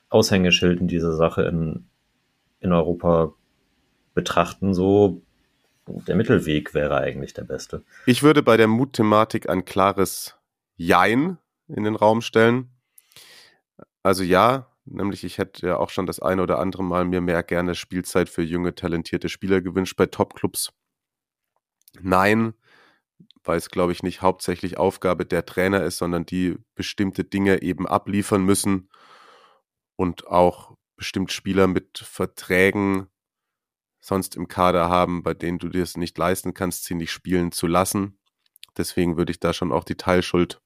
Aushängeschild 0.09 0.79
in 0.79 0.87
dieser 0.87 1.13
Sache 1.15 1.43
in, 1.43 1.85
in 2.59 2.71
Europa 2.71 3.33
betrachten. 4.13 4.73
So, 4.73 5.21
der 5.87 6.15
Mittelweg 6.15 6.73
wäre 6.73 6.97
eigentlich 6.97 7.33
der 7.33 7.43
beste. 7.43 7.83
Ich 8.05 8.23
würde 8.23 8.43
bei 8.43 8.57
der 8.57 8.67
Mutthematik 8.67 9.49
ein 9.49 9.65
klares 9.65 10.35
Jein 10.77 11.37
in 11.67 11.83
den 11.83 11.95
Raum 11.95 12.21
stellen. 12.21 12.69
Also 14.03 14.23
ja, 14.23 14.67
Nämlich, 14.85 15.23
ich 15.23 15.39
hätte 15.39 15.65
ja 15.67 15.77
auch 15.77 15.89
schon 15.89 16.05
das 16.05 16.19
eine 16.19 16.43
oder 16.43 16.59
andere 16.59 16.83
Mal 16.83 17.05
mir 17.05 17.19
mehr 17.19 17.41
gerne 17.41 17.73
Spielzeit 17.73 18.29
für 18.29 18.43
junge, 18.43 18.75
talentierte 18.75 19.29
Spieler 19.29 19.61
gewünscht 19.61 19.97
bei 19.97 20.05
Topclubs. 20.05 20.73
Nein, 22.01 22.53
weil 23.43 23.57
es, 23.57 23.69
glaube 23.69 23.93
ich, 23.93 24.03
nicht 24.03 24.21
hauptsächlich 24.21 24.77
Aufgabe 24.77 25.25
der 25.25 25.45
Trainer 25.45 25.83
ist, 25.83 25.97
sondern 25.97 26.25
die 26.25 26.57
bestimmte 26.75 27.23
Dinge 27.23 27.63
eben 27.63 27.87
abliefern 27.87 28.45
müssen 28.45 28.89
und 29.95 30.27
auch 30.27 30.75
bestimmt 30.97 31.31
Spieler 31.31 31.67
mit 31.67 31.97
Verträgen 31.97 33.07
sonst 33.99 34.35
im 34.35 34.47
Kader 34.47 34.87
haben, 34.87 35.23
bei 35.23 35.33
denen 35.33 35.57
du 35.57 35.67
dir 35.69 35.81
es 35.81 35.97
nicht 35.97 36.15
leisten 36.15 36.53
kannst, 36.53 36.85
sie 36.85 36.93
nicht 36.93 37.11
spielen 37.11 37.51
zu 37.51 37.65
lassen. 37.65 38.19
Deswegen 38.77 39.17
würde 39.17 39.31
ich 39.31 39.39
da 39.39 39.51
schon 39.51 39.71
auch 39.71 39.83
die 39.83 39.95
Teilschuld 39.95 40.61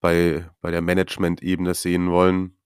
bei, 0.00 0.50
bei 0.60 0.72
der 0.72 0.82
Management-Ebene 0.82 1.74
sehen 1.74 2.10
wollen 2.10 2.56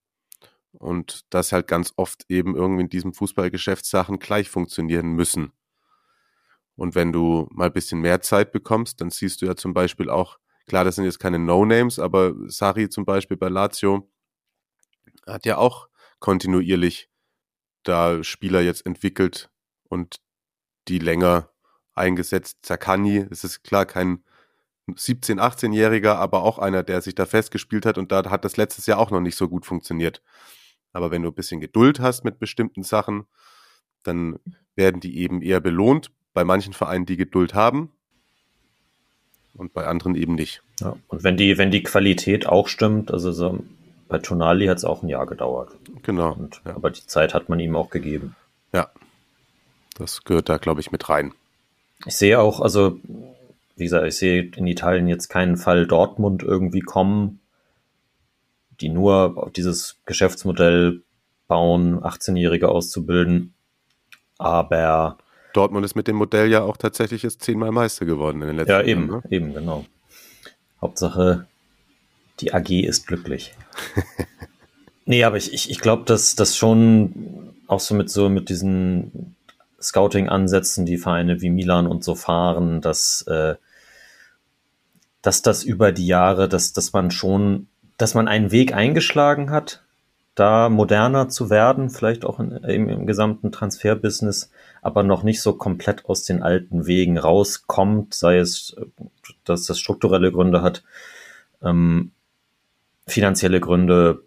und 0.72 1.24
dass 1.30 1.52
halt 1.52 1.66
ganz 1.66 1.92
oft 1.96 2.24
eben 2.28 2.56
irgendwie 2.56 2.82
in 2.82 2.88
diesem 2.88 3.14
Fußballgeschäft 3.14 3.84
Sachen 3.84 4.18
gleich 4.18 4.48
funktionieren 4.48 5.08
müssen. 5.12 5.52
Und 6.76 6.94
wenn 6.94 7.12
du 7.12 7.48
mal 7.50 7.66
ein 7.66 7.72
bisschen 7.72 8.00
mehr 8.00 8.20
Zeit 8.20 8.52
bekommst, 8.52 9.00
dann 9.00 9.10
siehst 9.10 9.42
du 9.42 9.46
ja 9.46 9.56
zum 9.56 9.74
Beispiel 9.74 10.08
auch, 10.10 10.38
klar, 10.66 10.84
das 10.84 10.94
sind 10.94 11.04
jetzt 11.04 11.18
keine 11.18 11.38
No-Names, 11.38 11.98
aber 11.98 12.34
Sari 12.46 12.88
zum 12.88 13.04
Beispiel 13.04 13.36
bei 13.36 13.48
Lazio 13.48 14.08
hat 15.26 15.44
ja 15.44 15.56
auch 15.56 15.88
kontinuierlich 16.20 17.10
da 17.82 18.22
Spieler 18.22 18.60
jetzt 18.60 18.86
entwickelt 18.86 19.50
und 19.88 20.20
die 20.88 20.98
länger 20.98 21.50
eingesetzt. 21.94 22.58
Zakani, 22.62 23.26
es 23.30 23.44
ist 23.44 23.62
klar 23.62 23.86
kein 23.86 24.22
17-, 24.94 25.38
18-Jähriger, 25.38 26.14
aber 26.14 26.42
auch 26.42 26.58
einer, 26.58 26.82
der 26.82 27.00
sich 27.00 27.14
da 27.14 27.26
festgespielt 27.26 27.86
hat 27.86 27.98
und 27.98 28.12
da 28.12 28.30
hat 28.30 28.44
das 28.44 28.56
letztes 28.56 28.86
Jahr 28.86 28.98
auch 28.98 29.10
noch 29.10 29.20
nicht 29.20 29.36
so 29.36 29.48
gut 29.48 29.66
funktioniert. 29.66 30.22
Aber 30.92 31.10
wenn 31.10 31.22
du 31.22 31.28
ein 31.28 31.34
bisschen 31.34 31.60
Geduld 31.60 32.00
hast 32.00 32.24
mit 32.24 32.38
bestimmten 32.38 32.82
Sachen, 32.82 33.26
dann 34.02 34.38
werden 34.74 35.00
die 35.00 35.18
eben 35.18 35.42
eher 35.42 35.60
belohnt. 35.60 36.10
Bei 36.32 36.44
manchen 36.44 36.72
Vereinen, 36.72 37.06
die 37.06 37.16
Geduld 37.16 37.54
haben 37.54 37.90
und 39.54 39.72
bei 39.72 39.86
anderen 39.86 40.14
eben 40.14 40.34
nicht. 40.34 40.62
Ja, 40.80 40.96
und 41.08 41.24
wenn 41.24 41.36
die, 41.36 41.58
wenn 41.58 41.70
die 41.70 41.82
Qualität 41.82 42.46
auch 42.46 42.68
stimmt, 42.68 43.10
also 43.10 43.32
so, 43.32 43.58
bei 44.08 44.18
Tonali 44.18 44.66
hat 44.66 44.78
es 44.78 44.84
auch 44.84 45.02
ein 45.02 45.08
Jahr 45.08 45.26
gedauert. 45.26 45.76
Genau. 46.02 46.32
Und, 46.32 46.62
ja. 46.64 46.76
Aber 46.76 46.90
die 46.90 47.06
Zeit 47.06 47.34
hat 47.34 47.48
man 47.48 47.60
ihm 47.60 47.76
auch 47.76 47.90
gegeben. 47.90 48.36
Ja, 48.72 48.90
das 49.96 50.24
gehört 50.24 50.48
da, 50.48 50.58
glaube 50.58 50.80
ich, 50.80 50.92
mit 50.92 51.08
rein. 51.08 51.34
Ich 52.06 52.16
sehe 52.16 52.40
auch, 52.40 52.60
also, 52.60 53.00
wie 53.78 53.84
gesagt, 53.84 54.06
ich 54.06 54.16
sehe 54.16 54.50
in 54.56 54.66
Italien 54.66 55.08
jetzt 55.08 55.28
keinen 55.28 55.56
Fall 55.56 55.86
Dortmund 55.86 56.42
irgendwie 56.42 56.80
kommen, 56.80 57.40
die 58.80 58.88
nur 58.88 59.34
auf 59.36 59.52
dieses 59.52 59.96
Geschäftsmodell 60.06 61.02
bauen, 61.46 61.98
18-Jährige 62.00 62.68
auszubilden. 62.68 63.54
Aber 64.38 65.18
Dortmund 65.52 65.84
ist 65.84 65.96
mit 65.96 66.06
dem 66.06 66.16
Modell 66.16 66.50
ja 66.50 66.62
auch 66.62 66.76
tatsächlich 66.76 67.22
jetzt 67.22 67.42
zehnmal 67.42 67.72
Meister 67.72 68.06
geworden 68.06 68.42
in 68.42 68.48
den 68.48 68.56
letzten 68.56 68.70
Jahren. 68.70 68.86
Ja, 68.86 68.90
eben, 68.90 69.08
Jahren, 69.08 69.22
ne? 69.24 69.36
eben, 69.36 69.54
genau. 69.54 69.84
Hauptsache, 70.80 71.46
die 72.40 72.54
AG 72.54 72.70
ist 72.70 73.06
glücklich. 73.06 73.54
nee, 75.06 75.24
aber 75.24 75.36
ich, 75.36 75.52
ich, 75.52 75.70
ich 75.70 75.80
glaube, 75.80 76.04
dass 76.04 76.36
das 76.36 76.56
schon 76.56 77.54
auch 77.66 77.80
so 77.80 77.94
mit 77.94 78.10
so 78.10 78.28
mit 78.28 78.48
diesen 78.48 79.34
Scouting-Ansätzen, 79.80 80.86
die 80.86 80.98
Vereine 80.98 81.40
wie 81.40 81.50
Milan 81.50 81.86
und 81.86 82.04
so 82.04 82.14
fahren, 82.14 82.80
dass, 82.80 83.22
äh, 83.22 83.54
dass 85.28 85.42
das 85.42 85.62
über 85.62 85.92
die 85.92 86.06
Jahre, 86.06 86.48
dass, 86.48 86.72
dass 86.72 86.94
man 86.94 87.10
schon, 87.10 87.68
dass 87.98 88.14
man 88.14 88.28
einen 88.28 88.50
Weg 88.50 88.72
eingeschlagen 88.72 89.50
hat, 89.50 89.84
da 90.34 90.70
moderner 90.70 91.28
zu 91.28 91.50
werden, 91.50 91.90
vielleicht 91.90 92.24
auch 92.24 92.40
in, 92.40 92.52
im, 92.52 92.88
im 92.88 93.06
gesamten 93.06 93.52
Transferbusiness, 93.52 94.50
aber 94.80 95.02
noch 95.02 95.24
nicht 95.24 95.42
so 95.42 95.52
komplett 95.52 96.06
aus 96.06 96.24
den 96.24 96.42
alten 96.42 96.86
Wegen 96.86 97.18
rauskommt, 97.18 98.14
sei 98.14 98.38
es, 98.38 98.74
dass 99.44 99.66
das 99.66 99.78
strukturelle 99.78 100.32
Gründe 100.32 100.62
hat, 100.62 100.82
ähm, 101.60 102.12
finanzielle 103.06 103.60
Gründe. 103.60 104.22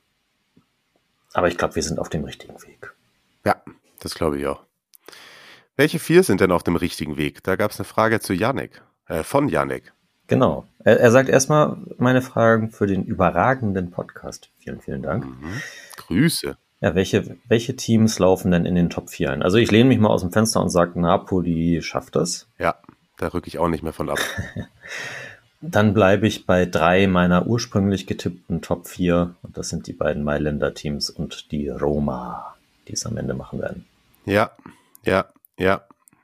Aber 1.34 1.48
ich 1.48 1.58
glaube, 1.58 1.74
wir 1.74 1.82
sind 1.82 1.98
auf 1.98 2.10
dem 2.10 2.26
richtigen 2.26 2.62
Weg. 2.62 2.94
Ja, 3.44 3.56
das 4.02 4.14
glaube 4.14 4.38
ich 4.40 4.46
auch. 4.46 4.62
Welche 5.78 5.98
vier 5.98 6.22
sind 6.22 6.42
denn 6.42 6.52
auf 6.52 6.62
dem 6.62 6.76
richtigen 6.76 7.18
Weg? 7.18 7.42
Da 7.42 7.56
gab 7.56 7.72
es 7.72 7.80
eine 7.80 7.86
Frage 7.86 8.20
zu 8.20 8.34
Janik, 8.34 8.84
äh, 9.08 9.24
von 9.24 9.48
Janik. 9.48 9.94
Genau. 10.32 10.66
Er, 10.86 11.00
er, 11.02 11.12
sagt 11.12 11.28
erstmal 11.28 11.76
meine 11.98 12.22
Fragen 12.22 12.72
für 12.72 12.88
den 12.88 13.04
überragenden 13.04 13.92
Podcast. 13.92 14.50
Vielen, 14.60 14.80
vielen 14.80 15.02
Dank. 15.02 15.26
Mhm. 15.26 15.62
Grüße. 15.98 16.58
Ja, 16.80 16.96
welche, 16.96 17.36
welche 17.50 17.76
Teams 17.76 18.18
laufen 18.18 18.50
denn 18.52 18.66
in 18.66 18.76
den 18.76 18.90
Top 18.90 19.10
4 19.10 19.32
ein? 19.32 19.44
Also 19.44 19.58
ich 19.58 19.70
lehne 19.72 19.90
mich 19.90 20.00
mal 20.00 20.08
aus 20.08 20.22
dem 20.22 20.32
Fenster 20.32 20.62
und 20.62 20.70
sage, 20.70 21.00
Napoli 21.00 21.82
schafft 21.82 22.16
das. 22.16 22.48
Ja, 22.58 22.76
da 23.18 23.28
rücke 23.28 23.50
ich 23.50 23.60
auch 23.60 23.68
nicht 23.68 23.84
mehr 23.84 23.92
von 23.92 24.10
ab. 24.10 24.20
Dann 25.62 25.94
bleibe 25.94 26.26
ich 26.28 26.46
bei 26.46 26.66
drei 26.66 27.08
meiner 27.08 27.46
ursprünglich 27.46 28.08
getippten 28.08 28.62
Top 28.62 28.88
4. 28.88 29.36
Und 29.44 29.58
das 29.58 29.68
sind 29.68 29.86
die 29.86 29.94
beiden 29.94 30.24
Mailänder 30.24 30.74
Teams 30.74 31.10
und 31.10 31.52
die 31.52 31.68
Roma, 31.68 32.56
die 32.88 32.94
es 32.94 33.06
am 33.06 33.18
Ende 33.18 33.34
machen 33.34 33.60
werden. 33.60 33.86
Ja, 34.26 34.52
ja, 35.04 35.26
ja. 35.60 35.82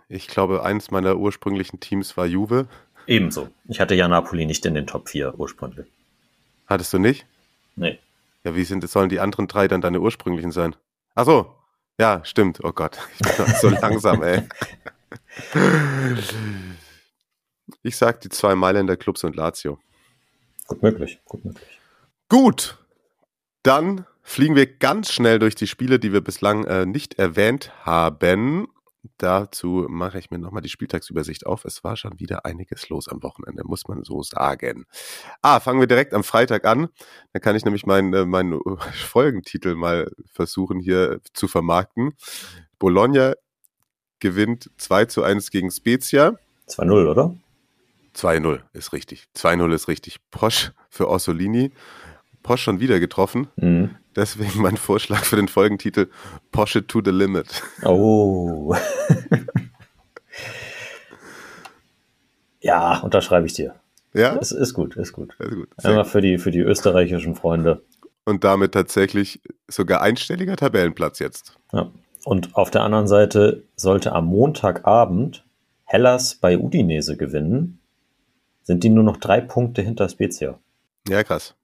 Ich 0.10 0.28
glaube, 0.28 0.64
eins 0.64 0.92
meiner 0.92 1.18
ursprünglichen 1.18 1.82
Teams 1.82 2.16
war 2.16 2.26
Juve. 2.26 2.68
Ebenso. 3.08 3.50
Ich 3.68 3.80
hatte 3.80 3.96
ja 3.96 4.08
Napoli 4.08 4.46
nicht 4.46 4.66
in 4.66 4.76
den 4.76 4.86
Top 4.86 5.10
4 5.10 5.40
ursprünglich. 5.40 5.88
Hattest 6.68 6.94
du 6.94 7.00
nicht? 7.00 7.26
Nee. 7.76 8.00
Ja, 8.44 8.56
wie 8.56 8.64
sind, 8.64 8.88
sollen 8.88 9.10
die 9.10 9.20
anderen 9.20 9.48
drei 9.48 9.68
dann 9.68 9.82
deine 9.82 10.02
ursprünglichen 10.02 10.52
sein? 10.52 10.76
Ach 11.16 11.26
so. 11.26 11.56
Ja, 12.00 12.24
stimmt. 12.24 12.60
Oh 12.64 12.74
Gott. 12.74 12.98
Ich 13.20 13.38
bin 13.38 13.56
so 13.60 13.70
langsam, 13.82 14.22
ey. 14.22 14.44
Ich 17.82 17.98
sag 17.98 18.22
die 18.22 18.30
zwei 18.30 18.56
Mailänder 18.56 18.98
Clubs 18.98 19.24
und 19.24 19.36
Lazio. 19.36 19.80
Gut 20.68 20.84
möglich, 20.84 21.20
gut 21.26 21.44
möglich. 21.46 21.80
Gut. 22.30 22.78
Dann 23.64 24.06
fliegen 24.22 24.56
wir 24.56 24.68
ganz 24.68 25.12
schnell 25.12 25.40
durch 25.40 25.56
die 25.56 25.68
Spiele, 25.68 26.00
die 26.00 26.12
wir 26.12 26.22
bislang 26.22 26.66
äh, 26.66 26.86
nicht 26.86 27.18
erwähnt 27.18 27.72
haben. 27.86 28.68
Dazu 29.18 29.86
mache 29.90 30.20
ich 30.20 30.32
mir 30.32 30.38
nochmal 30.38 30.62
die 30.62 30.70
Spieltagsübersicht 30.70 31.46
auf. 31.46 31.66
Es 31.66 31.84
war 31.84 31.96
schon 31.96 32.20
wieder 32.20 32.46
einiges 32.46 32.90
los 32.90 33.08
am 33.08 33.24
Wochenende, 33.24 33.64
muss 33.66 33.88
man 33.88 34.04
so 34.04 34.24
sagen. 34.24 34.86
Ah, 35.42 35.60
fangen 35.60 35.80
wir 35.80 35.88
direkt 35.88 36.14
am 36.14 36.24
Freitag 36.24 36.66
an. 36.66 36.90
Dann 37.34 37.42
kann 37.42 37.56
ich 37.56 37.66
nämlich 37.66 37.86
meinen, 37.86 38.14
äh, 38.14 38.26
meinen 38.26 38.60
Folgentitel 38.94 39.76
mal 39.76 40.12
versuchen 40.32 40.80
hier 40.80 41.20
zu 41.34 41.48
vermarkten. 41.48 42.14
Bologna 42.80 43.34
gewinnt 44.20 44.70
2 44.78 45.06
zu 45.06 45.24
1 45.24 45.52
gegen 45.52 45.72
Spezia. 45.72 46.38
2-0, 46.68 47.10
oder? 47.10 47.36
2-0 48.16 48.62
ist 48.74 48.94
richtig. 48.94 49.28
2-0 49.36 49.74
ist 49.74 49.88
richtig. 49.88 50.18
Posch 50.32 50.72
für 50.90 51.08
Orsolini. 51.08 51.72
Posch 52.48 52.64
schon 52.64 52.80
wieder 52.80 53.02
getroffen. 53.02 53.48
Mhm. 53.58 53.90
Deswegen 54.16 54.62
mein 54.62 54.78
Vorschlag 54.78 55.26
für 55.26 55.36
den 55.36 55.50
Folgentitel 55.50 56.08
Porsche 56.54 56.88
to 56.88 57.02
the 57.04 57.12
Limit. 57.12 57.62
Oh. 57.84 58.74
ja, 62.62 63.00
unterschreibe 63.00 63.48
ich 63.48 63.54
dir. 63.54 63.76
Ja? 64.14 64.38
Es 64.38 64.54
ist 64.54 64.74
gut, 64.74 64.96
ist 64.96 65.12
gut. 65.12 65.36
Ist 65.40 65.56
gut. 65.56 65.68
Einmal 65.84 66.06
für 66.06 66.22
die, 66.22 66.38
für 66.38 66.52
die 66.52 66.60
österreichischen 66.60 67.36
Freunde. 67.36 67.82
Und 68.24 68.46
damit 68.46 68.72
tatsächlich 68.72 69.42
sogar 69.68 70.02
einstelliger 70.02 70.56
Tabellenplatz 70.56 71.20
jetzt. 71.20 71.58
Ja. 71.74 71.92
Und 72.24 72.56
auf 72.56 72.72
der 72.72 72.84
anderen 72.84 73.08
Seite 73.08 73.64
sollte 73.76 74.14
am 74.14 74.26
Montagabend 74.26 75.44
Hellas 75.84 76.36
bei 76.36 76.58
Udinese 76.58 77.18
gewinnen, 77.18 77.80
sind 78.64 78.86
die 78.86 78.90
nur 78.90 79.04
noch 79.04 79.18
drei 79.18 79.42
Punkte 79.42 79.82
hinter 79.82 80.08
Spezia. 80.08 80.58
Ja, 81.10 81.24
krass. 81.24 81.57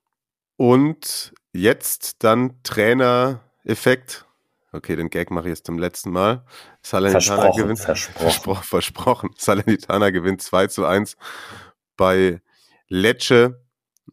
Und 0.63 1.33
jetzt 1.51 2.23
dann 2.23 2.53
Trainer-Effekt. 2.63 4.25
Okay, 4.71 4.95
den 4.95 5.09
Gag 5.09 5.29
mache 5.29 5.47
ich 5.49 5.55
jetzt 5.55 5.65
zum 5.65 5.77
letzten 5.77 6.09
Mal. 6.09 6.45
Salernitana 6.81 7.49
gewinnt. 7.49 7.79
Versprochen. 7.79 8.63
versprochen. 8.63 9.29
Salernitana 9.37 10.11
gewinnt 10.11 10.41
2 10.41 10.67
zu 10.67 10.85
1 10.85 11.17
bei 11.97 12.39
Lecce. 12.87 13.59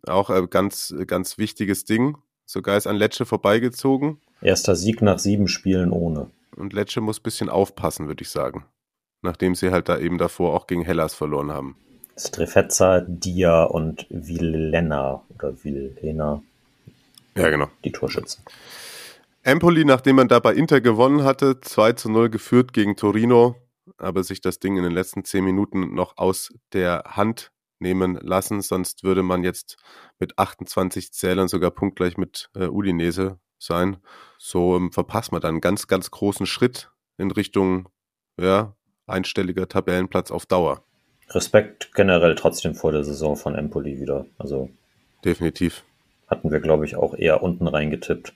Auch 0.08 0.28
ein 0.28 0.50
ganz, 0.50 0.92
ganz 1.06 1.38
wichtiges 1.38 1.84
Ding. 1.84 2.18
Sogar 2.46 2.76
ist 2.76 2.88
an 2.88 2.96
Lecce 2.96 3.26
vorbeigezogen. 3.26 4.20
Erster 4.42 4.74
Sieg 4.74 5.02
nach 5.02 5.20
sieben 5.20 5.46
Spielen 5.46 5.92
ohne. 5.92 6.32
Und 6.56 6.72
Lecce 6.72 7.00
muss 7.00 7.20
ein 7.20 7.22
bisschen 7.22 7.48
aufpassen, 7.48 8.08
würde 8.08 8.22
ich 8.22 8.28
sagen. 8.30 8.66
Nachdem 9.22 9.54
sie 9.54 9.70
halt 9.70 9.88
da 9.88 10.00
eben 10.00 10.18
davor 10.18 10.54
auch 10.54 10.66
gegen 10.66 10.82
Hellas 10.82 11.14
verloren 11.14 11.52
haben. 11.52 11.76
Strefezza, 12.26 13.00
Dia 13.06 13.64
und 13.64 14.06
Villena 14.10 15.22
oder 15.34 15.54
Villena. 15.64 16.42
Ja, 17.36 17.48
genau. 17.48 17.68
Die 17.84 17.92
Torschützen. 17.92 18.44
Empoli, 19.42 19.84
nachdem 19.84 20.16
man 20.16 20.28
da 20.28 20.38
bei 20.38 20.52
Inter 20.52 20.80
gewonnen 20.80 21.24
hatte, 21.24 21.60
2 21.60 21.94
zu 21.94 22.10
0 22.10 22.28
geführt 22.28 22.74
gegen 22.74 22.96
Torino, 22.96 23.56
aber 23.96 24.22
sich 24.22 24.42
das 24.42 24.58
Ding 24.58 24.76
in 24.76 24.82
den 24.82 24.92
letzten 24.92 25.24
10 25.24 25.44
Minuten 25.44 25.94
noch 25.94 26.18
aus 26.18 26.52
der 26.72 27.04
Hand 27.06 27.50
nehmen 27.78 28.18
lassen, 28.20 28.60
sonst 28.60 29.02
würde 29.02 29.22
man 29.22 29.42
jetzt 29.42 29.78
mit 30.18 30.38
28 30.38 31.12
Zählern 31.12 31.48
sogar 31.48 31.70
punktgleich 31.70 32.18
mit 32.18 32.50
äh, 32.54 32.66
Udinese 32.66 33.38
sein. 33.58 33.96
So 34.38 34.76
ähm, 34.76 34.92
verpasst 34.92 35.32
man 35.32 35.40
dann 35.40 35.54
einen 35.54 35.60
ganz, 35.62 35.86
ganz 35.86 36.10
großen 36.10 36.44
Schritt 36.44 36.90
in 37.16 37.30
Richtung 37.30 37.88
ja, 38.38 38.76
einstelliger 39.06 39.68
Tabellenplatz 39.68 40.30
auf 40.30 40.44
Dauer. 40.44 40.84
Respekt 41.30 41.92
generell 41.94 42.34
trotzdem 42.34 42.74
vor 42.74 42.92
der 42.92 43.04
Saison 43.04 43.36
von 43.36 43.54
Empoli 43.54 44.00
wieder. 44.00 44.26
Also 44.38 44.70
definitiv. 45.24 45.84
Hatten 46.28 46.50
wir, 46.50 46.60
glaube 46.60 46.84
ich, 46.84 46.96
auch 46.96 47.14
eher 47.14 47.42
unten 47.42 47.66
reingetippt. 47.66 48.34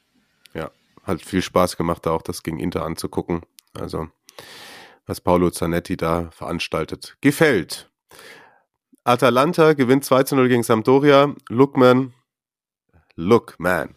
Ja, 0.52 0.70
hat 1.04 1.22
viel 1.22 1.42
Spaß 1.42 1.76
gemacht, 1.76 2.06
da 2.06 2.10
auch 2.10 2.22
das 2.22 2.42
gegen 2.42 2.58
Inter 2.58 2.84
anzugucken. 2.84 3.42
Also, 3.78 4.08
was 5.06 5.20
Paolo 5.20 5.50
Zanetti 5.50 5.96
da 5.96 6.30
veranstaltet. 6.30 7.16
Gefällt. 7.20 7.90
Atalanta 9.04 9.74
gewinnt 9.74 10.04
2 10.04 10.22
zu 10.22 10.36
0 10.36 10.48
gegen 10.48 10.62
Sampdoria. 10.62 11.34
Lookman. 11.48 12.14
Lookman. 13.16 13.96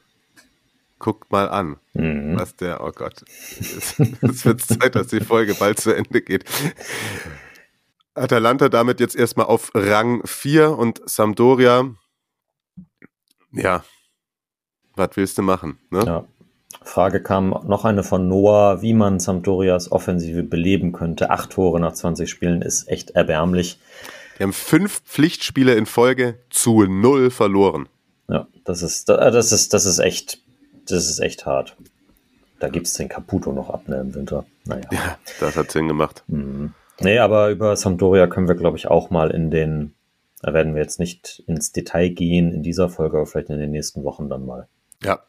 Guckt 1.00 1.32
mal 1.32 1.48
an, 1.48 1.78
mhm. 1.94 2.40
was 2.40 2.56
der, 2.56 2.84
oh 2.84 2.92
Gott. 2.92 3.24
Es 3.60 4.46
wird 4.46 4.62
Zeit, 4.62 4.96
dass 4.96 5.08
die 5.08 5.20
Folge 5.20 5.54
bald 5.54 5.80
zu 5.80 5.96
Ende 5.96 6.22
geht. 6.22 6.44
Atalanta 8.18 8.70
damit 8.70 9.00
jetzt 9.00 9.16
erstmal 9.16 9.46
auf 9.46 9.72
Rang 9.74 10.22
4 10.26 10.78
und 10.78 11.02
Sampdoria, 11.06 11.92
ja, 13.52 13.84
was 14.96 15.10
willst 15.16 15.38
du 15.38 15.44
machen? 15.44 15.80
Ne? 15.90 16.04
Ja. 16.06 16.26
Frage 16.84 17.22
kam 17.22 17.50
noch 17.50 17.86
eine 17.86 18.04
von 18.04 18.28
Noah, 18.28 18.82
wie 18.82 18.94
man 18.94 19.20
Sampdorias 19.20 19.92
Offensive 19.92 20.44
beleben 20.44 20.92
könnte. 20.92 21.30
Acht 21.30 21.52
Tore 21.52 21.80
nach 21.80 21.94
20 21.94 22.30
Spielen 22.30 22.62
ist 22.62 22.88
echt 22.88 23.12
erbärmlich. 23.12 23.80
Die 24.38 24.44
haben 24.44 24.54
fünf 24.54 25.02
Pflichtspiele 25.04 25.76
in 25.76 25.86
Folge 25.86 26.40
zu 26.50 26.84
null 26.84 27.32
verloren. 27.32 27.90
Ja, 28.30 28.48
das 28.66 28.82
ist, 28.82 29.10
das 29.10 29.52
ist, 29.52 29.74
das 29.74 29.86
ist 29.86 30.00
echt, 30.00 30.40
das 30.88 31.10
ist 31.10 31.20
echt 31.20 31.46
hart. 31.46 31.76
Da 32.60 32.70
gibt 32.70 32.88
es 32.88 32.94
den 32.94 33.10
Caputo 33.10 33.52
noch 33.52 33.70
ab 33.70 33.88
ne, 33.88 34.00
im 34.00 34.14
Winter. 34.14 34.46
Naja. 34.66 34.88
Ja, 34.92 35.18
das 35.40 35.56
hat 35.56 35.72
Sinn 35.72 35.88
gemacht. 35.88 36.24
Mhm. 36.28 36.74
Nee, 37.00 37.20
aber 37.20 37.50
über 37.50 37.76
Sampdoria 37.76 38.28
können 38.28 38.48
wir, 38.48 38.56
glaube 38.56 38.78
ich, 38.78 38.88
auch 38.88 39.10
mal 39.10 39.32
in 39.32 39.52
den, 39.52 39.94
da 40.42 40.54
werden 40.54 40.74
wir 40.74 40.82
jetzt 40.82 41.00
nicht 41.00 41.44
ins 41.48 41.72
Detail 41.72 42.10
gehen 42.10 42.52
in 42.52 42.64
dieser 42.64 42.90
Folge, 42.90 43.18
aber 43.18 43.26
vielleicht 43.28 43.50
in 43.50 43.60
den 43.60 43.72
nächsten 43.72 44.04
Wochen 44.04 44.30
dann 44.30 44.46
mal. 44.46 44.68
Ja. 45.04 45.20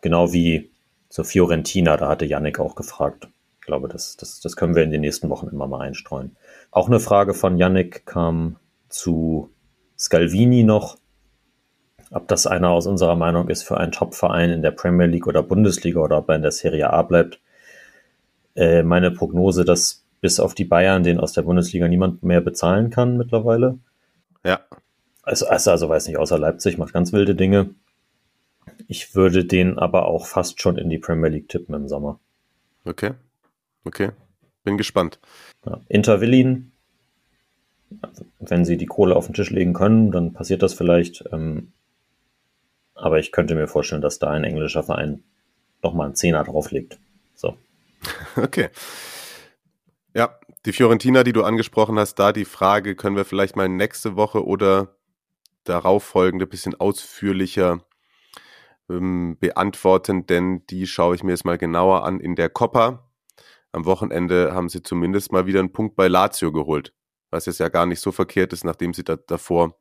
Genau 0.00 0.32
wie 0.32 0.70
zur 1.08 1.24
Fiorentina, 1.24 1.96
da 1.96 2.08
hatte 2.08 2.24
Yannick 2.24 2.58
auch 2.58 2.74
gefragt. 2.74 3.28
Ich 3.60 3.66
glaube, 3.66 3.86
das, 3.86 4.16
das, 4.16 4.40
das 4.40 4.56
können 4.56 4.74
wir 4.74 4.82
in 4.82 4.90
den 4.90 5.02
nächsten 5.02 5.28
Wochen 5.30 5.46
immer 5.46 5.68
mal 5.68 5.82
einstreuen. 5.82 6.36
Auch 6.72 6.88
eine 6.88 6.98
Frage 6.98 7.34
von 7.34 7.56
Yannick 7.56 8.06
kam 8.06 8.56
zu 8.88 9.50
Scalvini 9.96 10.64
noch, 10.64 10.98
ob 12.10 12.26
das 12.26 12.46
einer 12.46 12.70
aus 12.70 12.86
unserer 12.86 13.14
Meinung 13.14 13.48
ist 13.48 13.62
für 13.62 13.78
einen 13.78 13.92
Top-Verein 13.92 14.50
in 14.50 14.62
der 14.62 14.72
Premier 14.72 15.06
League 15.06 15.28
oder 15.28 15.42
Bundesliga 15.42 16.00
oder 16.00 16.18
ob 16.18 16.28
er 16.28 16.36
in 16.36 16.42
der 16.42 16.50
Serie 16.50 16.90
A 16.92 17.02
bleibt. 17.02 17.40
Äh, 18.56 18.82
meine 18.82 19.12
Prognose, 19.12 19.64
dass 19.64 20.01
bis 20.22 20.40
auf 20.40 20.54
die 20.54 20.64
Bayern 20.64 21.02
den 21.02 21.20
aus 21.20 21.34
der 21.34 21.42
Bundesliga 21.42 21.88
niemand 21.88 22.22
mehr 22.22 22.40
bezahlen 22.40 22.88
kann 22.88 23.18
mittlerweile. 23.18 23.78
Ja. 24.44 24.60
Also, 25.22 25.46
also, 25.46 25.72
also 25.72 25.88
weiß 25.88 26.06
nicht, 26.06 26.16
außer 26.16 26.38
Leipzig 26.38 26.78
macht 26.78 26.94
ganz 26.94 27.12
wilde 27.12 27.34
Dinge. 27.34 27.74
Ich 28.86 29.14
würde 29.14 29.44
den 29.44 29.78
aber 29.78 30.06
auch 30.06 30.26
fast 30.26 30.62
schon 30.62 30.78
in 30.78 30.88
die 30.88 30.98
Premier 30.98 31.28
League 31.28 31.48
tippen 31.48 31.74
im 31.74 31.88
Sommer. 31.88 32.20
Okay. 32.84 33.12
Okay. 33.84 34.10
Bin 34.62 34.78
gespannt. 34.78 35.18
Ja. 35.66 35.80
Inter 35.88 36.20
will 36.20 36.32
ihn. 36.32 36.72
Wenn 38.38 38.64
sie 38.64 38.76
die 38.76 38.86
Kohle 38.86 39.16
auf 39.16 39.26
den 39.26 39.34
Tisch 39.34 39.50
legen 39.50 39.74
können, 39.74 40.12
dann 40.12 40.32
passiert 40.32 40.62
das 40.62 40.72
vielleicht. 40.72 41.24
Ähm, 41.32 41.72
aber 42.94 43.18
ich 43.18 43.32
könnte 43.32 43.56
mir 43.56 43.66
vorstellen, 43.66 44.02
dass 44.02 44.20
da 44.20 44.30
ein 44.30 44.44
englischer 44.44 44.84
Verein 44.84 45.24
nochmal 45.82 46.06
einen 46.06 46.14
Zehner 46.14 46.44
drauflegt. 46.44 46.98
So. 47.34 47.56
Okay. 48.36 48.70
Ja, 50.14 50.38
die 50.66 50.74
Fiorentina, 50.74 51.22
die 51.24 51.32
du 51.32 51.42
angesprochen 51.42 51.98
hast, 51.98 52.16
da 52.16 52.32
die 52.32 52.44
Frage 52.44 52.96
können 52.96 53.16
wir 53.16 53.24
vielleicht 53.24 53.56
mal 53.56 53.68
nächste 53.68 54.14
Woche 54.14 54.44
oder 54.44 54.94
darauf 55.64 56.04
folgende 56.04 56.46
bisschen 56.46 56.74
ausführlicher 56.74 57.80
ähm, 58.90 59.38
beantworten, 59.40 60.26
denn 60.26 60.66
die 60.66 60.86
schaue 60.86 61.14
ich 61.14 61.22
mir 61.24 61.32
jetzt 61.32 61.46
mal 61.46 61.56
genauer 61.56 62.04
an 62.04 62.20
in 62.20 62.34
der 62.34 62.50
Coppa. 62.50 63.10
Am 63.72 63.86
Wochenende 63.86 64.52
haben 64.52 64.68
sie 64.68 64.82
zumindest 64.82 65.32
mal 65.32 65.46
wieder 65.46 65.60
einen 65.60 65.72
Punkt 65.72 65.96
bei 65.96 66.08
Lazio 66.08 66.52
geholt, 66.52 66.92
was 67.30 67.46
jetzt 67.46 67.60
ja 67.60 67.70
gar 67.70 67.86
nicht 67.86 68.00
so 68.00 68.12
verkehrt 68.12 68.52
ist, 68.52 68.64
nachdem 68.64 68.92
sie 68.92 69.04
da 69.04 69.16
davor 69.16 69.78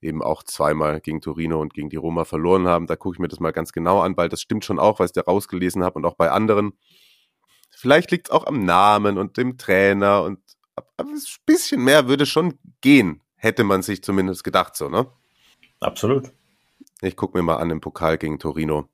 eben 0.00 0.22
auch 0.22 0.42
zweimal 0.44 1.02
gegen 1.02 1.20
Torino 1.20 1.60
und 1.60 1.74
gegen 1.74 1.90
die 1.90 1.96
Roma 1.96 2.24
verloren 2.24 2.66
haben. 2.68 2.86
Da 2.86 2.96
gucke 2.96 3.16
ich 3.16 3.20
mir 3.20 3.28
das 3.28 3.40
mal 3.40 3.52
ganz 3.52 3.72
genau 3.72 4.00
an, 4.00 4.16
weil 4.16 4.30
das 4.30 4.40
stimmt 4.40 4.64
schon 4.64 4.78
auch, 4.78 4.98
was 4.98 5.10
ich 5.10 5.14
da 5.14 5.22
rausgelesen 5.22 5.84
habe 5.84 5.96
und 5.96 6.06
auch 6.06 6.14
bei 6.14 6.30
anderen. 6.30 6.72
Vielleicht 7.84 8.12
liegt 8.12 8.28
es 8.28 8.30
auch 8.30 8.46
am 8.46 8.64
Namen 8.64 9.18
und 9.18 9.36
dem 9.36 9.58
Trainer 9.58 10.22
und 10.22 10.38
ein 10.96 11.20
bisschen 11.44 11.84
mehr 11.84 12.08
würde 12.08 12.24
schon 12.24 12.58
gehen, 12.80 13.20
hätte 13.36 13.62
man 13.62 13.82
sich 13.82 14.02
zumindest 14.02 14.42
gedacht 14.42 14.74
so, 14.74 14.88
ne? 14.88 15.06
Absolut. 15.80 16.32
Ich 17.02 17.14
gucke 17.14 17.36
mir 17.36 17.42
mal 17.42 17.58
an 17.58 17.68
im 17.68 17.82
Pokal 17.82 18.16
gegen 18.16 18.38
Torino, 18.38 18.88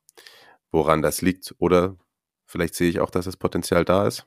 woran 0.72 1.03
das 1.03 1.22
liegt. 1.22 1.55
Oder 1.59 1.99
vielleicht 2.47 2.74
sehe 2.74 2.91
ich 2.91 2.99
auch, 2.99 3.11
dass 3.11 3.26
das 3.26 3.36
Potenzial 3.36 3.84
da 3.84 4.09
ist. 4.09 4.26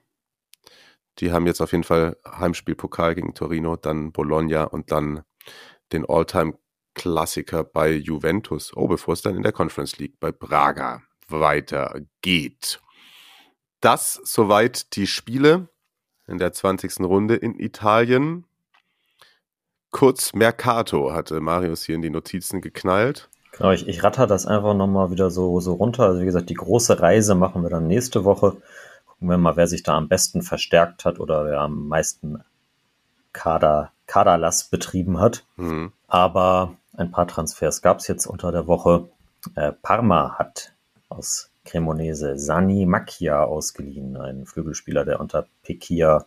Die 1.19 1.33
haben 1.33 1.45
jetzt 1.45 1.59
auf 1.59 1.73
jeden 1.73 1.83
Fall 1.83 2.15
Heimspiel-Pokal 2.25 3.15
gegen 3.15 3.33
Torino, 3.33 3.75
dann 3.75 4.13
Bologna 4.13 4.63
und 4.63 4.93
dann 4.93 5.23
den 5.91 6.05
All-Time-Klassiker 6.07 7.65
bei 7.65 7.91
Juventus. 7.91 8.71
Oh, 8.77 8.87
bevor 8.87 9.13
es 9.13 9.23
dann 9.23 9.35
in 9.35 9.43
der 9.43 9.51
Conference 9.51 9.97
League 9.97 10.21
bei 10.21 10.31
Braga 10.31 11.01
weitergeht. 11.27 12.79
Das 13.83 14.21
soweit 14.23 14.95
die 14.95 15.07
Spiele 15.07 15.67
in 16.25 16.37
der 16.37 16.53
20. 16.53 17.01
Runde 17.01 17.35
in 17.35 17.59
Italien. 17.59 18.45
Kurz 19.91 20.33
Mercato 20.33 21.11
hatte 21.11 21.41
Marius 21.41 21.83
hier 21.83 21.95
in 21.95 22.01
die 22.01 22.09
Notizen 22.09 22.61
geknallt. 22.61 23.29
Genau, 23.51 23.71
ich, 23.71 23.85
ich 23.85 24.01
ratter 24.01 24.25
das 24.25 24.45
einfach 24.45 24.73
nochmal 24.73 25.11
wieder 25.11 25.29
so, 25.29 25.59
so 25.59 25.73
runter. 25.73 26.03
Also 26.03 26.21
wie 26.21 26.25
gesagt, 26.25 26.49
die 26.49 26.53
große 26.53 27.01
Reise 27.01 27.35
machen 27.35 27.61
wir 27.61 27.69
dann 27.69 27.87
nächste 27.87 28.23
Woche. 28.23 28.55
Gucken 29.05 29.27
wir 29.27 29.37
mal, 29.37 29.57
wer 29.57 29.67
sich 29.67 29.83
da 29.83 29.97
am 29.97 30.07
besten 30.07 30.43
verstärkt 30.43 31.03
hat 31.03 31.19
oder 31.19 31.43
wer 31.43 31.59
am 31.59 31.89
meisten 31.89 32.41
Kader, 33.33 33.91
Kaderlass 34.07 34.69
betrieben 34.69 35.19
hat. 35.19 35.43
Mhm. 35.57 35.91
Aber 36.07 36.77
ein 36.95 37.11
paar 37.11 37.27
Transfers 37.27 37.81
gab 37.81 37.99
es 37.99 38.07
jetzt 38.07 38.27
unter 38.27 38.53
der 38.53 38.65
Woche. 38.65 39.09
Äh, 39.55 39.73
Parma 39.73 40.35
hat 40.39 40.71
aus 41.09 41.49
Cremonese 41.65 42.37
Sani 42.37 42.85
Macchia 42.85 43.43
ausgeliehen, 43.43 44.17
ein 44.17 44.45
Flügelspieler, 44.45 45.05
der 45.05 45.19
unter 45.19 45.47
Pekia 45.63 46.25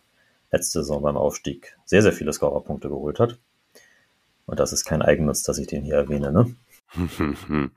letzte 0.51 0.79
Saison 0.79 1.01
beim 1.01 1.17
Aufstieg 1.17 1.77
sehr, 1.85 2.01
sehr 2.01 2.13
viele 2.13 2.33
Scorerpunkte 2.33 2.89
geholt 2.89 3.19
hat. 3.19 3.37
Und 4.45 4.59
das 4.59 4.71
ist 4.71 4.85
kein 4.85 5.01
Eigennutz, 5.01 5.43
dass 5.43 5.57
ich 5.57 5.67
den 5.67 5.83
hier 5.83 5.95
erwähne, 5.95 6.31
ne? 6.31 6.55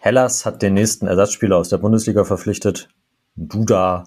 Hellas 0.00 0.44
hat 0.44 0.62
den 0.62 0.74
nächsten 0.74 1.06
Ersatzspieler 1.06 1.56
aus 1.56 1.68
der 1.68 1.78
Bundesliga 1.78 2.24
verpflichtet. 2.24 2.88
Duda 3.36 4.04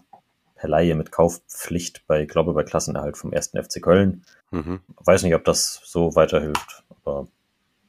per 0.55 0.69
Laie 0.69 0.95
mit 0.95 1.11
Kaufpflicht 1.11 2.05
bei, 2.07 2.25
glaube 2.25 2.53
bei 2.53 2.63
Klassenerhalt 2.63 3.17
vom 3.17 3.31
1. 3.33 3.49
FC 3.49 3.81
Köln. 3.81 4.23
Mhm. 4.51 4.79
Weiß 5.03 5.23
nicht, 5.23 5.35
ob 5.35 5.45
das 5.45 5.81
so 5.85 6.15
weiterhilft, 6.15 6.83
aber 6.89 7.27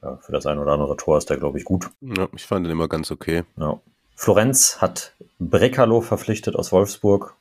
ja, 0.02 0.16
für 0.18 0.32
das 0.32 0.46
ein 0.46 0.58
oder 0.58 0.72
andere 0.72 0.96
Tor 0.96 1.18
ist 1.18 1.30
der, 1.30 1.38
glaube 1.38 1.58
ich, 1.58 1.64
gut. 1.64 1.90
Ja, 2.00 2.28
ich 2.34 2.44
fand 2.44 2.66
den 2.66 2.72
immer 2.72 2.88
ganz 2.88 3.10
okay. 3.10 3.44
Ja. 3.56 3.80
Florenz 4.20 4.78
hat 4.80 5.14
Brekalo 5.38 6.00
verpflichtet 6.00 6.56
aus 6.56 6.72
Wolfsburg. 6.72 7.36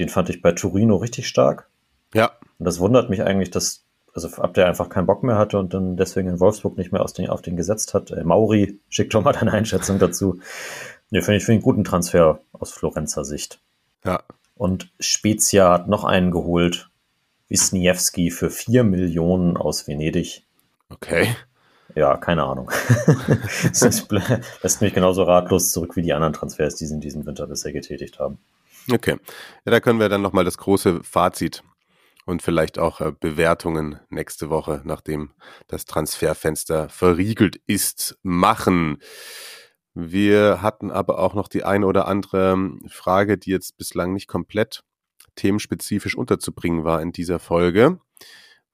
Den 0.00 0.08
fand 0.08 0.28
ich 0.28 0.42
bei 0.42 0.50
Torino 0.50 0.96
richtig 0.96 1.28
stark. 1.28 1.68
Ja. 2.12 2.32
Und 2.58 2.64
das 2.64 2.80
wundert 2.80 3.08
mich 3.08 3.22
eigentlich, 3.22 3.52
dass, 3.52 3.84
also 4.12 4.26
ab 4.42 4.54
der 4.54 4.66
einfach 4.66 4.88
keinen 4.88 5.06
Bock 5.06 5.22
mehr 5.22 5.38
hatte 5.38 5.60
und 5.60 5.74
dann 5.74 5.96
deswegen 5.96 6.28
in 6.28 6.40
Wolfsburg 6.40 6.76
nicht 6.76 6.90
mehr 6.90 7.02
aus 7.02 7.12
den, 7.12 7.30
auf 7.30 7.40
den 7.40 7.56
gesetzt 7.56 7.94
hat. 7.94 8.10
Äh, 8.10 8.24
Mauri, 8.24 8.80
schick 8.88 9.10
doch 9.10 9.22
mal 9.22 9.32
deine 9.32 9.52
Einschätzung 9.52 10.00
dazu. 10.00 10.40
Ne, 11.10 11.22
finde 11.22 11.36
ich, 11.36 11.44
ich 11.44 11.50
einen 11.50 11.62
guten 11.62 11.84
Transfer 11.84 12.40
aus 12.50 12.72
Florenzer 12.72 13.24
Sicht. 13.24 13.60
Ja. 14.04 14.24
Und 14.56 14.90
Spezia 14.98 15.70
hat 15.70 15.86
noch 15.86 16.02
einen 16.02 16.32
geholt. 16.32 16.90
Wisniewski 17.48 18.32
für 18.32 18.50
vier 18.50 18.82
Millionen 18.82 19.56
aus 19.56 19.86
Venedig. 19.86 20.42
Okay. 20.88 21.28
Ja, 21.94 22.16
keine 22.16 22.44
Ahnung. 22.44 22.70
das 23.62 24.06
lässt 24.62 24.82
mich 24.82 24.94
genauso 24.94 25.22
ratlos 25.22 25.70
zurück 25.70 25.96
wie 25.96 26.02
die 26.02 26.12
anderen 26.12 26.32
Transfers, 26.32 26.76
die 26.76 26.86
sie 26.86 26.94
in 26.94 27.00
diesem 27.00 27.26
Winter 27.26 27.46
bisher 27.46 27.72
getätigt 27.72 28.18
haben. 28.18 28.38
Okay. 28.92 29.16
Ja, 29.64 29.72
da 29.72 29.80
können 29.80 30.00
wir 30.00 30.08
dann 30.08 30.22
nochmal 30.22 30.44
das 30.44 30.58
große 30.58 31.02
Fazit 31.02 31.62
und 32.26 32.42
vielleicht 32.42 32.78
auch 32.78 33.00
äh, 33.00 33.12
Bewertungen 33.18 34.00
nächste 34.10 34.50
Woche, 34.50 34.82
nachdem 34.84 35.30
das 35.68 35.86
Transferfenster 35.86 36.88
verriegelt 36.88 37.56
ist, 37.66 38.18
machen. 38.22 38.98
Wir 39.94 40.60
hatten 40.60 40.90
aber 40.90 41.18
auch 41.18 41.34
noch 41.34 41.48
die 41.48 41.64
eine 41.64 41.86
oder 41.86 42.06
andere 42.06 42.58
Frage, 42.88 43.38
die 43.38 43.50
jetzt 43.50 43.78
bislang 43.78 44.12
nicht 44.12 44.28
komplett 44.28 44.82
themenspezifisch 45.36 46.16
unterzubringen 46.16 46.84
war 46.84 47.00
in 47.00 47.12
dieser 47.12 47.38
Folge. 47.38 47.98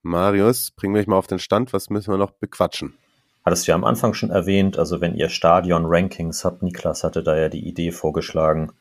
Marius, 0.02 0.72
bringen 0.72 0.94
wir 0.94 1.00
mich 1.00 1.06
mal 1.06 1.16
auf 1.16 1.28
den 1.28 1.38
Stand. 1.38 1.72
Was 1.72 1.90
müssen 1.90 2.12
wir 2.12 2.18
noch 2.18 2.32
bequatschen? 2.32 2.98
Hattest 3.45 3.66
du 3.66 3.72
ja 3.72 3.74
am 3.74 3.84
Anfang 3.84 4.14
schon 4.14 4.30
erwähnt, 4.30 4.78
also 4.78 5.01
wenn 5.01 5.16
ihr 5.16 5.28
Stadion-Rankings 5.28 6.45
habt, 6.45 6.62
Niklas 6.62 7.03
hatte 7.03 7.22
da 7.22 7.36
ja 7.36 7.49
die 7.49 7.66
Idee 7.66 7.90
vorgeschlagen, 7.90 8.72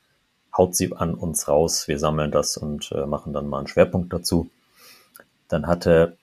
haut 0.56 0.76
sie 0.76 0.94
an 0.94 1.16
uns 1.16 1.48
raus, 1.48 1.88
wir 1.88 1.98
sammeln 1.98 2.32
das 2.32 2.58
und 2.58 2.92
äh, 2.92 3.06
machen 3.06 3.34
dann 3.34 3.48
mal 3.48 3.60
einen 3.60 3.68
Schwerpunkt 3.68 4.14
dazu. 4.14 4.52
Dann 5.48 5.66
hatte 5.66 6.18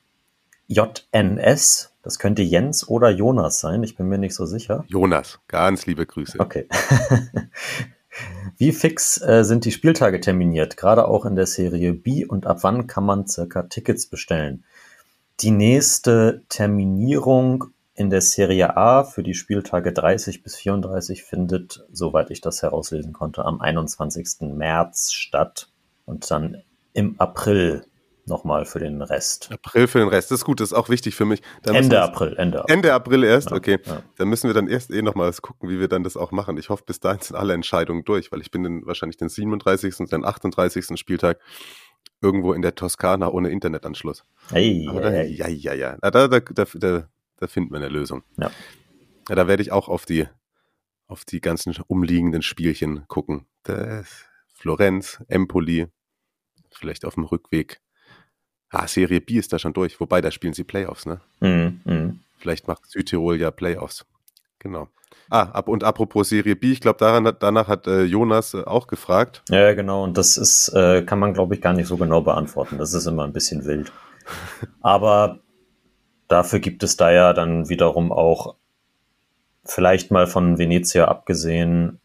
JNS, 0.68 1.94
das 2.02 2.18
könnte 2.18 2.42
Jens 2.42 2.86
oder 2.88 3.10
Jonas 3.10 3.58
sein, 3.58 3.82
ich 3.82 3.96
bin 3.96 4.06
mir 4.06 4.18
nicht 4.18 4.34
so 4.34 4.46
sicher. 4.46 4.84
Jonas, 4.86 5.40
ganz 5.48 5.86
liebe 5.86 6.06
Grüße. 6.06 6.38
Okay. 6.38 6.68
Wie 8.56 8.72
fix 8.72 9.20
äh, 9.20 9.44
sind 9.44 9.64
die 9.64 9.72
Spieltage 9.72 10.20
terminiert, 10.20 10.76
gerade 10.76 11.08
auch 11.08 11.24
in 11.24 11.36
der 11.36 11.46
Serie 11.46 11.92
B 11.92 12.24
und 12.24 12.46
ab 12.46 12.58
wann 12.62 12.86
kann 12.86 13.04
man 13.04 13.26
circa 13.26 13.62
Tickets 13.62 14.06
bestellen? 14.06 14.64
Die 15.40 15.52
nächste 15.52 16.42
Terminierung 16.48 17.66
in 17.98 18.10
der 18.10 18.20
Serie 18.20 18.76
A 18.76 19.02
für 19.02 19.24
die 19.24 19.34
Spieltage 19.34 19.92
30 19.92 20.44
bis 20.44 20.54
34 20.54 21.24
findet, 21.24 21.84
soweit 21.90 22.30
ich 22.30 22.40
das 22.40 22.62
herauslesen 22.62 23.12
konnte, 23.12 23.44
am 23.44 23.60
21. 23.60 24.52
März 24.54 25.10
statt 25.10 25.68
und 26.06 26.30
dann 26.30 26.62
im 26.92 27.18
April 27.18 27.84
nochmal 28.24 28.66
für 28.66 28.78
den 28.78 29.02
Rest. 29.02 29.50
April 29.50 29.88
für 29.88 29.98
den 29.98 30.08
Rest, 30.08 30.30
das 30.30 30.40
ist 30.40 30.44
gut, 30.44 30.60
das 30.60 30.70
ist 30.70 30.78
auch 30.78 30.88
wichtig 30.90 31.16
für 31.16 31.24
mich. 31.24 31.42
Da 31.64 31.74
Ende 31.74 32.00
April, 32.00 32.36
Ende 32.36 32.60
April. 32.60 32.76
Ende 32.76 32.94
April 32.94 33.24
erst, 33.24 33.50
ja, 33.50 33.56
okay. 33.56 33.80
Ja. 33.84 34.02
Dann 34.16 34.28
müssen 34.28 34.48
wir 34.48 34.54
dann 34.54 34.68
erst 34.68 34.92
eh 34.92 35.02
nochmal 35.02 35.32
gucken, 35.32 35.68
wie 35.68 35.80
wir 35.80 35.88
dann 35.88 36.04
das 36.04 36.16
auch 36.16 36.30
machen. 36.30 36.56
Ich 36.56 36.68
hoffe, 36.68 36.84
bis 36.86 37.00
dahin 37.00 37.20
sind 37.20 37.34
alle 37.34 37.54
Entscheidungen 37.54 38.04
durch, 38.04 38.30
weil 38.30 38.40
ich 38.40 38.52
bin 38.52 38.62
den, 38.62 38.86
wahrscheinlich 38.86 39.16
den 39.16 39.28
37. 39.28 39.98
und 39.98 40.12
den 40.12 40.24
38. 40.24 40.96
Spieltag 40.96 41.40
irgendwo 42.22 42.52
in 42.52 42.62
der 42.62 42.76
Toskana 42.76 43.28
ohne 43.28 43.50
Internetanschluss. 43.50 44.22
Hey, 44.50 44.86
Aber 44.88 45.00
da, 45.00 45.08
hey, 45.10 45.32
ja, 45.32 45.48
ja, 45.48 45.74
ja. 45.74 45.96
Da, 46.00 46.10
da, 46.12 46.28
da, 46.28 46.64
da, 46.74 47.08
da 47.38 47.46
finden 47.46 47.72
wir 47.72 47.78
eine 47.78 47.88
Lösung. 47.88 48.22
Ja. 48.36 48.50
ja 49.28 49.34
da 49.34 49.48
werde 49.48 49.62
ich 49.62 49.72
auch 49.72 49.88
auf 49.88 50.04
die, 50.04 50.26
auf 51.06 51.24
die 51.24 51.40
ganzen 51.40 51.74
umliegenden 51.86 52.42
Spielchen 52.42 53.06
gucken. 53.08 53.46
Das 53.62 54.24
Florenz, 54.54 55.22
Empoli, 55.28 55.86
vielleicht 56.70 57.04
auf 57.04 57.14
dem 57.14 57.24
Rückweg. 57.24 57.80
Ah, 58.70 58.86
Serie 58.86 59.20
B 59.20 59.34
ist 59.34 59.52
da 59.52 59.58
schon 59.58 59.72
durch, 59.72 59.98
wobei 60.00 60.20
da 60.20 60.30
spielen 60.30 60.52
sie 60.52 60.64
Playoffs, 60.64 61.06
ne? 61.06 61.20
Mhm, 61.40 61.80
mhm. 61.84 62.20
Vielleicht 62.38 62.68
macht 62.68 62.86
Südtirol 62.86 63.40
ja 63.40 63.50
Playoffs. 63.50 64.04
Genau. 64.58 64.88
Ah, 65.30 65.42
ab 65.42 65.68
und 65.68 65.84
apropos 65.84 66.28
Serie 66.28 66.56
B, 66.56 66.72
ich 66.72 66.80
glaube, 66.80 66.98
danach 67.38 67.68
hat 67.68 67.86
äh, 67.86 68.04
Jonas 68.04 68.54
äh, 68.54 68.64
auch 68.64 68.86
gefragt. 68.86 69.42
Ja, 69.48 69.72
genau. 69.74 70.04
Und 70.04 70.18
das 70.18 70.36
ist, 70.36 70.68
äh, 70.74 71.02
kann 71.02 71.18
man, 71.18 71.34
glaube 71.34 71.54
ich, 71.54 71.60
gar 71.60 71.72
nicht 71.72 71.86
so 71.86 71.96
genau 71.96 72.20
beantworten. 72.20 72.78
Das 72.78 72.94
ist 72.94 73.06
immer 73.06 73.24
ein 73.24 73.32
bisschen 73.32 73.64
wild. 73.64 73.92
Aber 74.80 75.40
dafür 76.28 76.60
gibt 76.60 76.82
es 76.82 76.96
da 76.96 77.10
ja 77.10 77.32
dann 77.32 77.68
wiederum 77.68 78.12
auch, 78.12 78.54
vielleicht 79.64 80.10
mal 80.10 80.26
von 80.26 80.58
Venezia 80.58 81.06
abgesehen, 81.06 82.00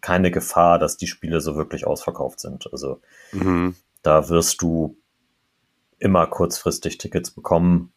keine 0.00 0.30
Gefahr, 0.30 0.78
dass 0.78 0.96
die 0.96 1.06
Spiele 1.06 1.40
so 1.40 1.56
wirklich 1.56 1.86
ausverkauft 1.86 2.40
sind. 2.40 2.68
Also 2.72 3.00
Mhm. 3.32 3.74
da 4.02 4.28
wirst 4.28 4.62
du 4.62 4.96
immer 5.98 6.26
kurzfristig 6.26 6.98
Tickets 6.98 7.30
bekommen. 7.30 7.92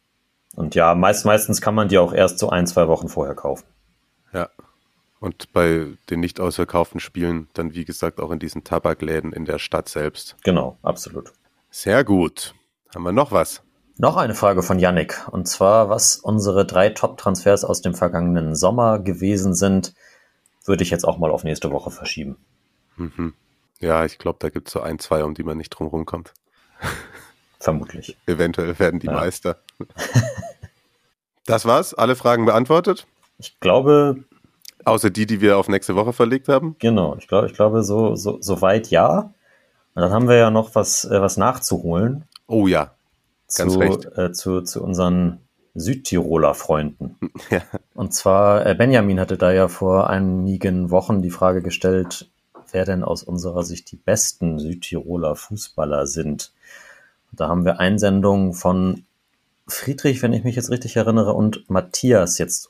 Und 0.55 0.73
ja, 0.75 0.95
meist, 0.95 1.25
meistens 1.25 1.61
kann 1.61 1.75
man 1.75 1.87
die 1.89 1.97
auch 1.97 2.13
erst 2.13 2.39
so 2.39 2.49
ein, 2.49 2.65
zwei 2.65 2.87
Wochen 2.87 3.09
vorher 3.09 3.35
kaufen. 3.35 3.65
Ja. 4.33 4.49
Und 5.19 5.51
bei 5.51 5.87
den 6.09 6.21
nicht 6.21 6.39
ausverkauften 6.39 6.99
Spielen 6.99 7.49
dann, 7.53 7.73
wie 7.73 7.83
gesagt, 7.83 8.19
auch 8.19 8.31
in 8.31 8.39
diesen 8.39 8.63
Tabakläden 8.63 9.33
in 9.33 9.45
der 9.45 9.59
Stadt 9.59 9.89
selbst. 9.89 10.37
Genau, 10.43 10.77
absolut. 10.81 11.33
Sehr 11.69 12.03
gut. 12.03 12.55
Haben 12.95 13.03
wir 13.03 13.11
noch 13.11 13.31
was? 13.31 13.61
Noch 14.01 14.15
eine 14.15 14.33
Frage 14.33 14.63
von 14.63 14.79
Yannick. 14.79 15.27
Und 15.29 15.45
zwar, 15.49 15.89
was 15.89 16.15
unsere 16.15 16.65
drei 16.65 16.89
Top-Transfers 16.89 17.65
aus 17.65 17.81
dem 17.81 17.93
vergangenen 17.93 18.55
Sommer 18.55 18.97
gewesen 18.99 19.53
sind, 19.53 19.93
würde 20.63 20.83
ich 20.83 20.89
jetzt 20.89 21.03
auch 21.05 21.17
mal 21.17 21.29
auf 21.31 21.43
nächste 21.43 21.69
Woche 21.71 21.91
verschieben. 21.91 22.37
Mhm. 22.95 23.33
Ja, 23.81 24.05
ich 24.05 24.17
glaube, 24.17 24.37
da 24.39 24.49
gibt 24.49 24.67
es 24.69 24.73
so 24.73 24.79
ein, 24.79 24.99
zwei, 24.99 25.25
um 25.25 25.33
die 25.33 25.43
man 25.43 25.57
nicht 25.57 25.69
drum 25.71 25.87
rumkommt. 25.87 26.33
Vermutlich. 27.59 28.15
Eventuell 28.25 28.79
werden 28.79 29.01
die 29.01 29.07
Ja. 29.07 29.13
Meister. 29.13 29.57
das 31.45 31.65
war's. 31.65 31.93
Alle 31.93 32.15
Fragen 32.15 32.45
beantwortet. 32.45 33.05
Ich 33.37 33.59
glaube, 33.59 34.23
Außer 34.85 35.09
die, 35.09 35.25
die 35.25 35.41
wir 35.41 35.57
auf 35.57 35.67
nächste 35.67 35.95
Woche 35.95 36.13
verlegt 36.13 36.47
haben. 36.47 36.77
genau, 36.79 37.17
ich 37.17 37.27
glaube, 37.27 37.47
ich 37.47 37.53
glaube, 37.53 37.83
so, 37.83 38.15
so, 38.15 38.37
so 38.41 38.61
weit 38.61 38.87
ja. 38.89 39.33
Und 39.93 40.01
dann 40.01 40.13
haben 40.13 40.29
wir 40.29 40.37
ja 40.37 40.51
noch 40.51 40.73
was, 40.73 41.03
äh, 41.03 41.19
was 41.21 41.35
nachzuholen 41.35 42.23
Oh 42.47 42.65
ja. 42.65 42.91
Ganz 43.55 43.73
zu, 43.73 43.79
recht. 43.79 44.05
Äh, 44.17 44.31
zu, 44.31 44.61
zu 44.61 44.83
unseren 44.83 45.39
Südtiroler 45.75 46.53
Freunden. 46.53 47.17
Ja. 47.49 47.61
Und 47.95 48.13
zwar, 48.13 48.65
äh, 48.65 48.75
Benjamin 48.75 49.19
hatte 49.19 49.37
da 49.37 49.51
ja 49.51 49.67
vor 49.67 50.09
einigen 50.09 50.91
Wochen 50.91 51.21
die 51.21 51.31
Frage 51.31 51.61
gestellt, 51.61 52.29
wer 52.71 52.85
denn 52.85 53.03
aus 53.03 53.23
unserer 53.23 53.63
Sicht 53.63 53.91
die 53.91 53.95
besten 53.95 54.59
Südtiroler 54.59 55.35
Fußballer 55.35 56.05
sind. 56.05 56.51
Und 57.31 57.39
da 57.39 57.47
haben 57.47 57.65
wir 57.65 57.79
Einsendungen 57.79 58.53
von 58.53 59.05
Friedrich, 59.67 60.21
wenn 60.21 60.33
ich 60.33 60.43
mich 60.43 60.55
jetzt 60.55 60.69
richtig 60.69 60.95
erinnere, 60.95 61.33
und 61.33 61.69
Matthias 61.69 62.37
jetzt 62.37 62.69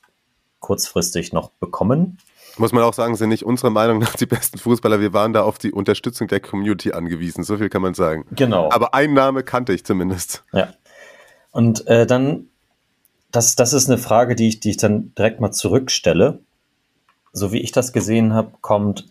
kurzfristig 0.60 1.34
noch 1.34 1.50
bekommen. 1.52 2.20
Muss 2.60 2.74
man 2.74 2.84
auch 2.84 2.94
sagen, 2.94 3.16
sind 3.16 3.30
nicht 3.30 3.46
unserer 3.46 3.70
Meinung 3.70 4.00
nach 4.00 4.16
die 4.16 4.26
besten 4.26 4.58
Fußballer. 4.58 5.00
Wir 5.00 5.14
waren 5.14 5.32
da 5.32 5.44
auf 5.44 5.58
die 5.58 5.72
Unterstützung 5.72 6.28
der 6.28 6.42
Community 6.42 6.92
angewiesen. 6.92 7.44
So 7.44 7.58
viel 7.58 7.70
kann 7.70 7.82
man 7.82 7.94
sagen. 7.94 8.26
Genau. 8.32 8.70
Aber 8.72 8.94
ein 8.94 9.14
Name 9.14 9.44
kannte 9.44 9.74
ich 9.74 9.86
zumindest. 9.86 10.44
Ja. 10.52 10.74
Und 11.52 11.88
äh, 11.88 12.06
dann, 12.06 12.48
das, 13.32 13.56
das 13.56 13.74
ist 13.74 13.90
eine 13.90 13.98
Frage, 13.98 14.36
die 14.36 14.50
ich, 14.50 14.60
die 14.60 14.72
ich 14.72 14.78
dann 14.78 15.14
direkt 15.16 15.40
mal 15.40 15.52
zurückstelle. 15.52 16.40
So 17.32 17.52
wie 17.54 17.60
ich 17.60 17.72
das 17.72 17.94
gesehen 17.94 18.34
habe, 18.34 18.52
kommt 18.62 19.08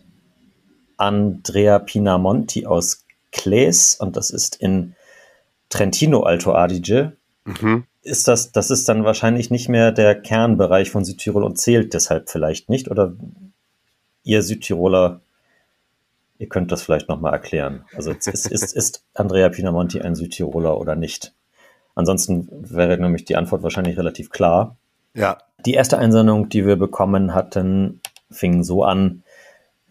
Andrea 0.97 1.79
Pinamonti 1.79 2.65
aus 2.65 3.05
Claes 3.31 3.95
und 3.95 4.15
das 4.15 4.29
ist 4.29 4.57
in 4.57 4.95
Trentino 5.69 6.21
Alto 6.21 6.53
Adige. 6.53 7.17
Mhm. 7.45 7.85
Ist 8.09 8.27
das, 8.27 8.51
das 8.51 8.71
ist 8.71 8.89
dann 8.89 9.03
wahrscheinlich 9.03 9.51
nicht 9.51 9.69
mehr 9.69 9.91
der 9.91 10.15
Kernbereich 10.15 10.89
von 10.89 11.05
Südtirol 11.05 11.43
und 11.43 11.57
zählt 11.57 11.93
deshalb 11.93 12.29
vielleicht 12.29 12.69
nicht? 12.69 12.89
Oder 12.89 13.13
ihr 14.23 14.41
Südtiroler, 14.41 15.21
ihr 16.39 16.49
könnt 16.49 16.71
das 16.71 16.81
vielleicht 16.81 17.07
nochmal 17.07 17.33
erklären. 17.33 17.85
Also 17.95 18.11
ist, 18.11 18.27
ist, 18.27 18.73
ist 18.73 19.03
Andrea 19.13 19.49
Pinamonti 19.49 20.01
ein 20.01 20.15
Südtiroler 20.15 20.79
oder 20.79 20.95
nicht? 20.95 21.33
Ansonsten 21.95 22.47
wäre 22.51 22.97
nämlich 22.97 23.25
die 23.25 23.35
Antwort 23.35 23.61
wahrscheinlich 23.61 23.97
relativ 23.97 24.29
klar. 24.29 24.77
Ja. 25.13 25.37
Die 25.65 25.73
erste 25.73 25.97
Einsendung, 25.97 26.49
die 26.49 26.65
wir 26.65 26.77
bekommen 26.77 27.35
hatten, 27.35 28.01
fing 28.31 28.63
so 28.63 28.83
an. 28.83 29.23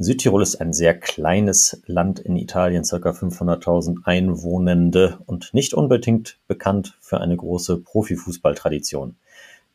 Südtirol 0.01 0.43
ist 0.43 0.61
ein 0.61 0.73
sehr 0.73 0.97
kleines 0.97 1.83
Land 1.87 2.21
in 2.21 2.37
Italien, 2.37 2.85
ca. 2.85 2.97
500.000 2.97 4.05
Einwohnende 4.05 5.19
und 5.27 5.53
nicht 5.55 5.75
unbedingt 5.75 6.39
bekannt 6.47 6.97
für 7.01 7.21
eine 7.21 7.37
große 7.37 7.79
Profifußballtradition. 7.79 9.17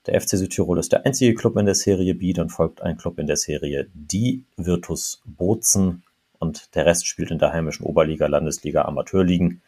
Der 0.06 0.22
FC 0.22 0.38
Südtirol 0.38 0.80
ist 0.80 0.94
der 0.94 1.06
einzige 1.06 1.34
Club 1.34 1.58
in 1.58 1.66
der 1.66 1.76
Serie 1.76 2.16
B, 2.16 2.32
dann 2.32 2.50
folgt 2.50 2.82
ein 2.82 2.96
Club 2.96 3.20
in 3.20 3.28
der 3.28 3.36
Serie 3.36 3.90
D, 3.94 4.44
Virtus 4.56 5.22
Bozen 5.26 6.04
und 6.40 6.74
der 6.74 6.86
Rest 6.86 7.06
spielt 7.06 7.30
in 7.30 7.40
der 7.40 7.52
heimischen 7.52 7.86
Oberliga, 7.86 8.28
Landesliga, 8.28 8.84
Amateurligen. 8.84 9.62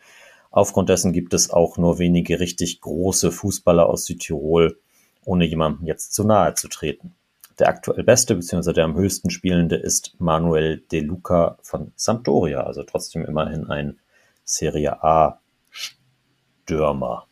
Aufgrund 0.51 0.87
dessen 0.87 1.11
gibt 1.11 1.33
es 1.33 1.49
auch 1.49 1.77
nur 1.77 1.99
wenige 1.99 2.39
richtig 2.39 2.79
große 2.79 3.33
Fußballer 3.33 3.87
aus 3.89 4.05
Südtirol, 4.05 4.79
ohne 5.25 5.43
jemandem 5.43 5.85
jetzt 5.85 6.13
zu 6.13 6.23
nahe 6.23 6.53
zu 6.53 6.69
treten. 6.69 7.13
Der 7.59 7.69
aktuell 7.69 8.03
beste 8.03 8.35
bzw. 8.35 8.73
der 8.73 8.83
am 8.83 8.95
höchsten 8.95 9.29
spielende 9.29 9.75
ist 9.77 10.15
Manuel 10.19 10.83
De 10.91 10.99
Luca 10.99 11.57
von 11.61 11.91
Sampdoria, 11.95 12.63
also 12.63 12.83
trotzdem 12.83 13.25
immerhin 13.25 13.69
ein 13.69 13.97
Serie 14.43 15.01
A 15.03 15.39
Stürmer. 15.69 17.27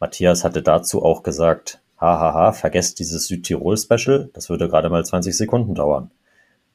Matthias 0.00 0.44
hatte 0.44 0.62
dazu 0.62 1.02
auch 1.02 1.22
gesagt, 1.22 1.80
hahaha, 2.00 2.52
vergesst 2.52 2.98
dieses 2.98 3.26
Südtirol-Special, 3.26 4.30
das 4.34 4.50
würde 4.50 4.68
gerade 4.68 4.90
mal 4.90 5.04
20 5.04 5.36
Sekunden 5.36 5.74
dauern. 5.74 6.10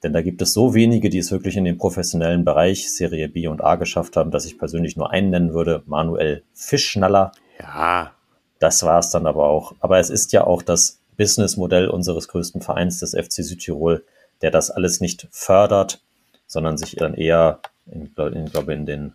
Denn 0.01 0.13
da 0.13 0.21
gibt 0.21 0.41
es 0.41 0.53
so 0.53 0.73
wenige, 0.73 1.09
die 1.09 1.17
es 1.17 1.31
wirklich 1.31 1.57
in 1.57 1.65
den 1.65 1.77
professionellen 1.77 2.45
Bereich 2.45 2.93
Serie 2.93 3.27
B 3.27 3.47
und 3.47 3.61
A 3.61 3.75
geschafft 3.75 4.15
haben, 4.15 4.31
dass 4.31 4.45
ich 4.45 4.57
persönlich 4.57 4.95
nur 4.95 5.11
einen 5.11 5.29
nennen 5.29 5.53
würde, 5.53 5.83
Manuel 5.87 6.43
Fischschnaller. 6.53 7.33
Ja. 7.59 8.13
Das 8.59 8.83
war 8.83 8.99
es 8.99 9.09
dann 9.09 9.27
aber 9.27 9.49
auch. 9.49 9.75
Aber 9.81 9.99
es 9.99 10.09
ist 10.09 10.31
ja 10.31 10.45
auch 10.45 10.61
das 10.61 10.99
Businessmodell 11.19 11.89
unseres 11.89 12.29
größten 12.29 12.61
Vereins, 12.61 12.99
des 12.99 13.11
FC 13.11 13.43
Südtirol, 13.43 14.05
der 14.41 14.51
das 14.51 14.71
alles 14.71 15.01
nicht 15.01 15.27
fördert, 15.31 16.01
sondern 16.47 16.77
sich 16.77 16.95
dann 16.95 17.13
eher, 17.13 17.59
in, 17.91 18.09
in, 18.15 18.45
glaube 18.45 18.73
in 18.73 18.85
den 18.85 19.13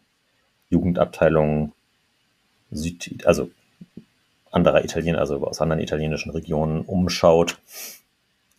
Jugendabteilungen 0.68 1.72
Süd, 2.70 3.24
also 3.24 3.50
anderer 4.50 4.84
Italiener, 4.84 5.18
also 5.18 5.42
aus 5.46 5.62
anderen 5.62 5.82
italienischen 5.82 6.30
Regionen 6.30 6.82
umschaut. 6.82 7.57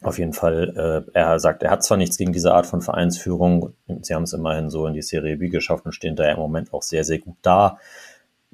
Auf 0.02 0.18
jeden 0.18 0.34
Fall, 0.34 1.06
äh, 1.06 1.12
er 1.14 1.40
sagt, 1.40 1.62
er 1.62 1.70
hat 1.70 1.84
zwar 1.84 1.98
nichts 1.98 2.18
gegen 2.18 2.34
diese 2.34 2.52
Art 2.52 2.66
von 2.66 2.82
Vereinsführung, 2.82 3.74
sie 4.02 4.16
haben 4.16 4.24
es 4.24 4.34
immerhin 4.34 4.72
so 4.72 4.88
in 4.88 4.96
die 4.96 5.04
Serie 5.04 5.38
B 5.38 5.50
geschafft 5.50 5.86
und 5.86 5.94
stehen 5.94 6.16
da 6.16 6.28
im 6.32 6.38
Moment 6.38 6.74
auch 6.74 6.82
sehr, 6.82 7.04
sehr 7.04 7.20
gut 7.20 7.38
da. 7.44 7.78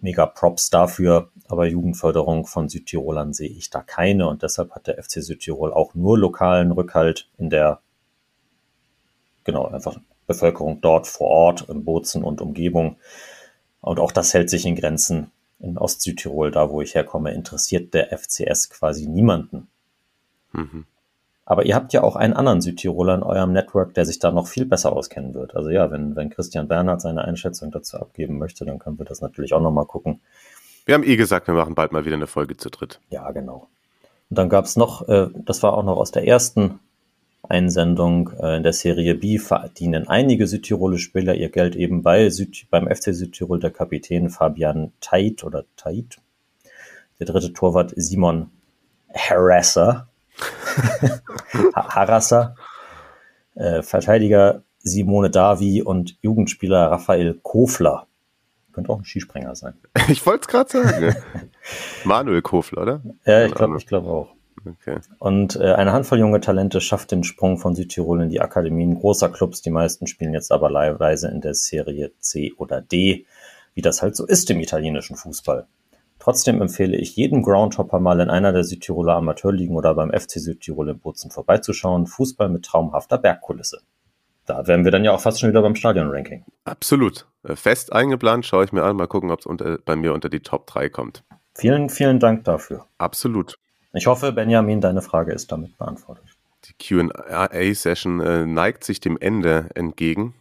Mega 0.02 0.26
Props 0.26 0.70
dafür, 0.70 1.32
aber 1.48 1.68
Jugendförderung 1.68 2.46
von 2.46 2.70
Südtirolern 2.70 3.34
sehe 3.34 3.50
ich 3.50 3.70
da 3.70 3.82
keine 3.82 4.28
und 4.28 4.44
deshalb 4.44 4.72
hat 4.72 4.88
der 4.88 5.02
FC 5.02 5.24
Südtirol 5.24 5.72
auch 5.74 5.94
nur 5.94 6.18
lokalen 6.18 6.72
Rückhalt 6.72 7.30
in 7.38 7.50
der, 7.50 7.82
genau, 9.44 9.68
einfach 9.68 9.98
Bevölkerung 10.28 10.82
dort 10.82 11.08
vor 11.08 11.28
Ort, 11.28 11.70
in 11.70 11.84
Bozen 11.84 12.24
und 12.24 12.42
Umgebung. 12.42 12.98
Und 13.82 14.00
auch 14.00 14.12
das 14.12 14.34
hält 14.34 14.50
sich 14.50 14.66
in 14.66 14.76
Grenzen. 14.76 15.32
In 15.60 15.78
Ostsüdtirol, 15.78 16.52
da 16.52 16.70
wo 16.70 16.82
ich 16.82 16.96
herkomme, 16.96 17.34
interessiert 17.34 17.94
der 17.94 18.18
FCS 18.18 18.70
quasi 18.70 19.08
niemanden. 19.08 19.68
Mhm. 20.54 20.86
Aber 21.46 21.66
ihr 21.66 21.76
habt 21.76 21.92
ja 21.92 22.04
auch 22.04 22.16
einen 22.16 22.34
anderen 22.34 22.62
Südtiroler 22.62 23.16
in 23.16 23.24
eurem 23.24 23.52
Network, 23.52 23.94
der 23.94 24.06
sich 24.06 24.20
da 24.20 24.32
noch 24.32 24.48
viel 24.48 24.66
besser 24.66 24.94
auskennen 24.94 25.34
wird. 25.34 25.56
Also 25.56 25.70
ja, 25.70 25.92
wenn, 25.92 26.16
wenn 26.16 26.30
Christian 26.30 26.68
Bernhard 26.68 27.02
seine 27.02 27.26
Einschätzung 27.26 27.72
dazu 27.72 27.98
abgeben 27.98 28.38
möchte, 28.38 28.64
dann 28.66 28.80
können 28.80 29.00
wir 29.00 29.06
das 29.06 29.22
natürlich 29.22 29.54
auch 29.54 29.62
nochmal 29.62 29.86
gucken. 29.86 30.22
Wir 30.86 30.96
haben 30.96 31.04
eh 31.04 31.16
gesagt, 31.16 31.48
wir 31.48 31.54
machen 31.54 31.76
bald 31.76 31.92
mal 31.92 32.06
wieder 32.06 32.16
eine 32.16 32.28
Folge 32.28 32.58
zu 32.58 32.70
dritt. 32.70 33.00
Ja, 33.10 33.30
genau. 33.32 33.68
Und 34.30 34.38
dann 34.38 34.50
gab 34.50 34.66
es 34.66 34.76
noch, 34.78 35.08
äh, 35.10 35.28
das 35.34 35.62
war 35.62 35.74
auch 35.74 35.84
noch 35.84 35.98
aus 35.98 36.12
der 36.12 36.26
ersten 36.26 36.80
Einsendung 37.44 38.32
äh, 38.40 38.58
in 38.58 38.64
der 38.64 38.74
Serie 38.74 39.16
B, 39.16 39.38
verdienen 39.38 40.08
einige 40.08 40.48
südtirolische 40.48 41.06
Spieler 41.06 41.36
ihr 41.36 41.50
Geld 41.50 41.76
eben 41.76 42.02
bei 42.02 42.30
Süd, 42.30 42.68
beim 42.70 42.88
FC 42.88 43.14
Südtirol 43.14 43.60
der 43.60 43.72
Kapitän 43.72 44.30
Fabian 44.30 44.94
Tait 45.02 45.44
oder 45.44 45.66
Tait. 45.76 46.18
Der 47.20 47.28
dritte 47.28 47.54
Torwart 47.54 47.94
Simon 47.96 48.50
Harasser. 49.14 50.08
Harasser. 51.74 52.56
Äh, 53.56 53.82
Verteidiger 53.82 54.64
Simone 54.80 55.30
Davi 55.30 55.82
und 55.82 56.18
Jugendspieler 56.22 56.92
Raphael 56.92 57.40
Kofler. 57.42 58.08
Könnte 58.74 58.90
auch 58.92 59.00
ein 59.00 59.06
Skispringer 59.06 59.56
sein. 59.56 59.74
Ich 60.08 60.26
wollte 60.26 60.42
es 60.42 60.48
gerade 60.48 60.70
sagen. 60.70 61.16
Manuel 62.06 62.42
Kofler, 62.42 62.82
oder? 62.82 63.02
Ja, 63.26 63.46
ich 63.46 63.54
glaube 63.54 63.78
ich 63.78 63.86
glaub 63.86 64.06
auch. 64.06 64.30
Okay. 64.66 65.00
Und 65.20 65.56
äh, 65.56 65.74
eine 65.74 65.92
Handvoll 65.92 66.20
junge 66.20 66.40
Talente 66.40 66.82
schafft 66.82 67.12
den 67.12 67.24
Sprung 67.24 67.58
von 67.58 67.76
Südtirol 67.76 68.22
in 68.22 68.30
die 68.30 68.42
Akademien 68.42 68.96
großer 68.96 69.30
Clubs. 69.30 69.62
Die 69.62 69.72
meisten 69.72 70.08
spielen 70.08 70.34
jetzt 70.34 70.52
aber 70.52 70.70
leihweise 70.70 71.30
in 71.30 71.42
der 71.42 71.56
Serie 71.56 72.12
C 72.20 72.54
oder 72.58 72.82
D, 72.82 73.26
wie 73.74 73.82
das 73.82 74.02
halt 74.02 74.16
so 74.16 74.26
ist 74.26 74.50
im 74.52 74.60
italienischen 74.60 75.16
Fußball. 75.16 75.68
Trotzdem 76.22 76.62
empfehle 76.62 76.98
ich 76.98 77.16
jedem 77.16 77.42
Groundhopper 77.42 78.00
mal 78.00 78.20
in 78.20 78.30
einer 78.30 78.54
der 78.54 78.64
Südtiroler 78.64 79.16
Amateurligen 79.16 79.76
oder 79.76 79.96
beim 79.96 80.12
FC 80.12 80.34
Südtirol 80.34 80.90
in 80.90 81.00
Bozen 81.00 81.32
vorbeizuschauen. 81.32 82.06
Fußball 82.06 82.48
mit 82.48 82.64
traumhafter 82.64 83.18
Bergkulisse. 83.18 83.82
Da 84.46 84.68
wären 84.68 84.84
wir 84.84 84.92
dann 84.92 85.04
ja 85.04 85.14
auch 85.14 85.20
fast 85.20 85.40
schon 85.40 85.50
wieder 85.50 85.64
beim 85.64 85.74
Stadion-Ranking. 85.74 86.46
Absolut. 86.64 87.26
Äh, 87.42 87.56
Fest 87.56 87.92
eingeplant, 87.92 88.46
schaue 88.46 88.66
ich 88.66 88.72
mir 88.72 88.84
an, 88.84 88.98
mal 88.98 89.08
gucken, 89.08 89.32
ob 89.32 89.40
es 89.40 89.82
bei 89.84 89.96
mir 89.96 90.14
unter 90.14 90.30
die 90.30 90.42
Top 90.42 90.68
3 90.68 90.90
kommt. 90.90 91.24
Vielen, 91.56 91.90
vielen 91.90 92.20
Dank 92.20 92.44
dafür. 92.44 92.86
Absolut. 93.00 93.58
Ich 93.94 94.06
hoffe, 94.06 94.32
Benjamin, 94.32 94.80
deine 94.80 95.02
Frage 95.02 95.34
ist 95.34 95.52
damit 95.52 95.76
beantwortet. 95.80 96.26
Die 96.66 96.74
QA-Session 97.00 98.22
äh, 98.22 98.46
neigt 98.46 98.84
sich 98.84 99.00
dem 99.00 99.18
Ende 99.18 99.72
entgegen. 99.74 100.36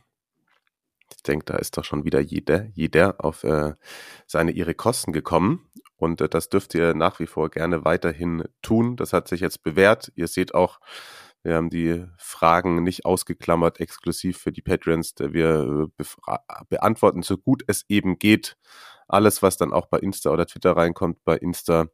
Ich 1.21 1.23
denke, 1.23 1.45
da 1.45 1.59
ist 1.59 1.77
doch 1.77 1.85
schon 1.85 2.05
wieder 2.05 2.21
jeder, 2.21 2.69
jeder 2.73 3.23
auf 3.23 3.45
äh, 3.45 3.75
seine 4.27 4.53
ihre 4.53 4.75
Kosten 4.75 5.13
gekommen. 5.13 5.71
Und 5.97 6.23
äh, 6.23 6.31
das 6.31 6.49
dürft 6.49 6.75
ihr 6.75 6.95
nach 6.95 7.21
wie 7.21 7.27
vor 7.27 7.51
gerne 7.51 7.85
weiterhin 7.85 8.45
tun. 8.63 8.97
Das 8.97 9.13
hat 9.13 9.29
sich 9.29 9.43
jetzt 9.43 9.63
bewährt. 9.63 10.11
Ihr 10.15 10.29
seht 10.29 10.55
auch, 10.55 10.81
wir 11.43 11.57
haben 11.57 11.69
die 11.69 12.07
Fragen 12.17 12.83
nicht 12.83 13.05
ausgeklammert, 13.05 13.81
exklusiv 13.81 14.39
für 14.39 14.51
die 14.51 14.63
Patrons. 14.63 15.13
Wir 15.19 15.93
äh, 15.99 16.39
beantworten 16.71 17.23
so 17.23 17.37
gut 17.37 17.65
es 17.67 17.85
eben 17.91 18.19
geht. 18.19 18.57
Alles, 19.07 19.43
was 19.43 19.59
dann 19.59 19.75
auch 19.75 19.89
bei 19.89 19.99
Insta 19.99 20.31
oder 20.31 20.47
Twitter 20.47 20.75
reinkommt, 20.75 21.23
bei 21.25 21.37
Insta 21.37 21.89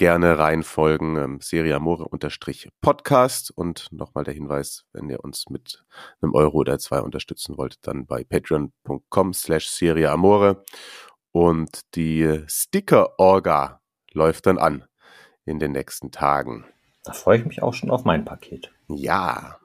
gerne 0.00 0.38
reinfolgen. 0.38 1.18
Ähm, 1.18 1.40
Serie 1.42 1.76
Amore 1.76 2.08
unterstrich 2.08 2.70
Podcast. 2.80 3.50
Und 3.50 3.92
nochmal 3.92 4.24
der 4.24 4.32
Hinweis, 4.32 4.86
wenn 4.94 5.10
ihr 5.10 5.22
uns 5.22 5.50
mit 5.50 5.84
einem 6.22 6.34
Euro 6.34 6.56
oder 6.56 6.78
zwei 6.78 7.00
unterstützen 7.00 7.58
wollt, 7.58 7.86
dann 7.86 8.06
bei 8.06 8.24
patreon.com 8.24 9.34
slash 9.34 9.68
Serie 9.68 10.10
Amore. 10.10 10.64
Und 11.32 11.80
die 11.96 12.42
Sticker-Orga 12.46 13.82
läuft 14.12 14.46
dann 14.46 14.56
an 14.56 14.86
in 15.44 15.58
den 15.58 15.72
nächsten 15.72 16.10
Tagen. 16.10 16.64
Da 17.04 17.12
freue 17.12 17.36
ich 17.36 17.44
mich 17.44 17.62
auch 17.62 17.74
schon 17.74 17.90
auf 17.90 18.04
mein 18.04 18.24
Paket. 18.24 18.72
Ja, 18.88 19.58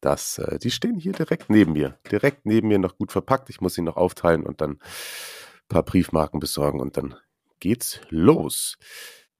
das, 0.00 0.38
äh, 0.38 0.60
die 0.60 0.70
stehen 0.70 1.00
hier 1.00 1.12
direkt 1.12 1.50
neben 1.50 1.72
mir. 1.72 1.98
Direkt 2.12 2.46
neben 2.46 2.68
mir 2.68 2.78
noch 2.78 2.96
gut 2.96 3.10
verpackt. 3.10 3.50
Ich 3.50 3.60
muss 3.60 3.74
sie 3.74 3.82
noch 3.82 3.96
aufteilen 3.96 4.46
und 4.46 4.60
dann 4.60 4.74
ein 4.74 5.68
paar 5.68 5.82
Briefmarken 5.82 6.38
besorgen 6.38 6.80
und 6.80 6.96
dann 6.96 7.16
geht's 7.58 8.00
los. 8.10 8.76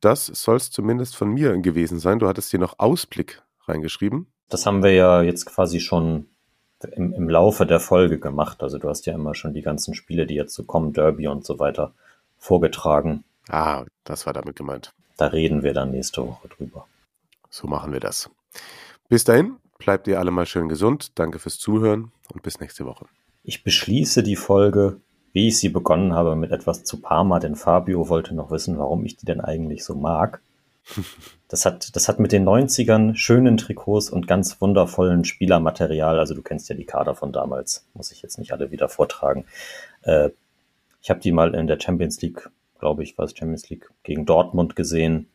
Das 0.05 0.27
soll 0.27 0.57
es 0.57 0.71
zumindest 0.71 1.17
von 1.17 1.31
mir 1.31 1.57
gewesen 1.59 1.99
sein. 1.99 2.19
Du 2.19 2.29
hattest 2.29 2.51
hier 2.51 2.61
noch 2.61 2.79
Ausblick 2.79 3.43
reingeschrieben. 3.67 4.27
Das 4.51 4.67
haben 4.67 4.83
wir 4.83 4.93
ja 4.93 5.23
jetzt 5.23 5.47
quasi 5.47 5.81
schon 5.81 6.27
im, 6.93 7.15
im 7.15 7.31
Laufe 7.31 7.65
der 7.65 7.81
Folge 7.81 8.19
gemacht. 8.19 8.63
Also 8.63 8.77
du 8.77 8.91
hast 8.91 9.07
ja 9.07 9.15
immer 9.15 9.35
schon 9.35 9.55
die 9.55 9.63
ganzen 9.63 9.95
Spiele, 9.95 10.27
die 10.27 10.35
jetzt 10.35 10.55
so 10.55 10.65
kommen, 10.65 10.93
Derby 10.93 11.27
und 11.29 11.47
so 11.47 11.59
weiter, 11.59 11.95
vorgetragen. 12.37 13.25
Ah, 13.49 13.87
das 14.05 14.27
war 14.27 14.35
damit 14.35 14.57
gemeint. 14.57 14.93
Da 15.17 15.29
reden 15.29 15.63
wir 15.63 15.73
dann 15.73 15.91
nächste 15.91 16.21
Woche 16.21 16.49
drüber. 16.49 16.87
So 17.49 17.67
machen 17.67 17.93
wir 17.93 18.01
das. 18.01 18.29
Bis 19.09 19.25
dahin, 19.25 19.57
bleibt 19.79 20.07
ihr 20.07 20.19
alle 20.19 20.31
mal 20.31 20.45
schön 20.45 20.69
gesund. 20.69 21.19
Danke 21.19 21.39
fürs 21.39 21.59
Zuhören 21.59 22.13
und 22.31 22.43
bis 22.43 22.61
nächste 22.61 22.85
Woche. 22.85 23.07
Ich 23.43 23.65
beschließe 23.65 24.23
die 24.23 24.37
Folge 24.37 25.01
wie 25.35 25.49
ich 25.49 25.59
sie 25.59 25.69
begonnen 25.69 26.15
habe 26.15 26.37
mit 26.37 26.53
etwas 26.53 26.85
zu 26.85 27.01
Parma, 27.01 27.41
denn 27.41 27.57
Fabio 27.57 28.09
wollte 28.09 28.35
noch 28.35 28.51
wissen, 28.51 28.79
warum 28.79 29.05
ich 29.05 29.17
die 29.17 29.27
denn 29.27 29.43
eigentlich 29.43 29.85
so 29.85 29.95
mag. 29.95 30.41
Das 31.47 31.67
hat, 31.67 31.95
das 31.95 32.09
hat 32.09 32.19
mit 32.19 32.33
den 32.33 32.45
90ern 32.45 33.15
schönen 33.15 33.59
Trikots 33.59 34.11
und 34.11 34.27
ganz 34.27 34.61
wundervollen 34.61 35.25
Spielermaterial, 35.25 36.19
also 36.19 36.35
du 36.35 36.43
kennst 36.43 36.69
ja 36.69 36.75
die 36.75 36.87
Kader 36.87 37.15
von 37.15 37.31
damals, 37.31 37.87
muss 37.95 38.11
ich 38.11 38.23
jetzt 38.23 38.39
nicht 38.39 38.51
alle 38.51 38.73
wieder 38.73 38.89
vortragen. 38.89 39.45
Äh, 40.03 40.31
ich 41.01 41.11
habe 41.11 41.21
die 41.21 41.31
mal 41.31 41.55
in 41.55 41.69
der 41.69 41.79
Champions 41.79 42.21
League, 42.23 42.49
glaube 42.81 43.05
ich, 43.05 43.17
war 43.19 43.27
es 43.27 43.37
Champions 43.37 43.69
League, 43.71 43.89
gegen 44.03 44.27
Dortmund 44.27 44.75
gesehen. 44.75 45.29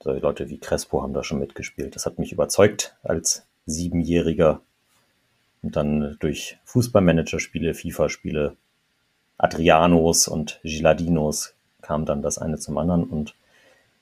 So 0.00 0.12
Leute 0.12 0.48
wie 0.48 0.58
Crespo 0.58 1.02
haben 1.02 1.14
da 1.14 1.24
schon 1.24 1.40
mitgespielt. 1.40 1.96
Das 1.96 2.06
hat 2.06 2.20
mich 2.20 2.30
überzeugt 2.30 2.96
als 3.02 3.44
Siebenjähriger. 3.66 4.60
Und 5.62 5.74
dann 5.74 6.16
durch 6.20 6.58
Fußballmanager-Spiele, 6.66 7.74
FIFA-Spiele 7.74 8.56
Adrianos 9.38 10.28
und 10.28 10.60
Giladinos 10.62 11.54
kam 11.82 12.06
dann 12.06 12.22
das 12.22 12.38
eine 12.38 12.58
zum 12.58 12.78
anderen 12.78 13.04
und 13.04 13.34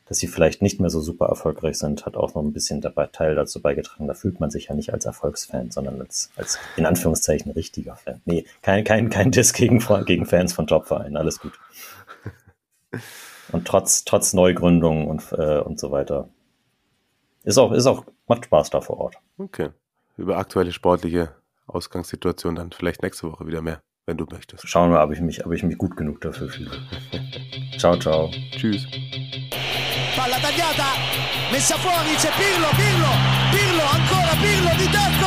dass 0.06 0.18
sie 0.18 0.26
vielleicht 0.26 0.60
nicht 0.60 0.80
mehr 0.80 0.90
so 0.90 1.00
super 1.00 1.26
erfolgreich 1.26 1.78
sind, 1.78 2.04
hat 2.04 2.16
auch 2.16 2.34
noch 2.34 2.42
ein 2.42 2.52
bisschen 2.52 2.80
dabei 2.80 3.06
Teil 3.06 3.34
dazu 3.34 3.62
beigetragen. 3.62 4.08
Da 4.08 4.14
fühlt 4.14 4.40
man 4.40 4.50
sich 4.50 4.66
ja 4.66 4.74
nicht 4.74 4.92
als 4.92 5.06
Erfolgsfan, 5.06 5.70
sondern 5.70 6.00
als, 6.00 6.30
als 6.36 6.58
in 6.76 6.84
Anführungszeichen 6.84 7.50
richtiger 7.52 7.96
Fan. 7.96 8.20
Nee, 8.24 8.44
kein, 8.60 8.84
kein, 8.84 9.10
kein 9.10 9.30
Diss 9.30 9.52
gegen, 9.52 9.78
gegen 10.04 10.26
Fans 10.26 10.52
von 10.52 10.66
Jobvereinen, 10.66 11.16
alles 11.16 11.38
gut. 11.40 11.58
Und 13.52 13.66
trotz, 13.66 14.04
trotz 14.04 14.34
Neugründung 14.34 15.08
und, 15.08 15.32
äh, 15.32 15.60
und 15.60 15.80
so 15.80 15.90
weiter. 15.90 16.28
Ist 17.44 17.58
auch, 17.58 17.72
ist 17.72 17.86
auch, 17.86 18.04
macht 18.26 18.44
Spaß 18.44 18.70
da 18.70 18.80
vor 18.80 18.98
Ort. 18.98 19.16
Okay. 19.38 19.70
Über 20.16 20.36
aktuelle 20.36 20.72
sportliche 20.72 21.34
Ausgangssituation 21.66 22.54
dann 22.54 22.70
vielleicht 22.72 23.02
nächste 23.02 23.30
Woche 23.30 23.46
wieder 23.46 23.62
mehr 23.62 23.82
wenn 24.06 24.16
du 24.16 24.26
möchtest. 24.30 24.68
Schauen 24.68 24.90
wir, 24.90 25.02
ob 25.02 25.12
ich 25.12 25.20
mich, 25.20 25.44
ob 25.46 25.52
ich 25.52 25.62
mich 25.62 25.78
gut 25.78 25.96
genug 25.96 26.20
dafür 26.20 26.48
fühle. 26.48 26.70
ciao, 27.78 27.96
ciao. 27.96 28.30
Tschüss. 28.50 28.86
Palla 30.16 30.38
tagliata, 30.38 30.90
messa 31.50 31.76
fuori, 31.76 32.14
c'è 32.16 32.30
Pirlo, 32.36 32.68
Pirlo, 32.76 33.12
Pirlo, 33.50 33.82
ancora 33.82 34.34
Pirlo 34.42 34.70
di 34.76 34.90
testa. 34.90 35.21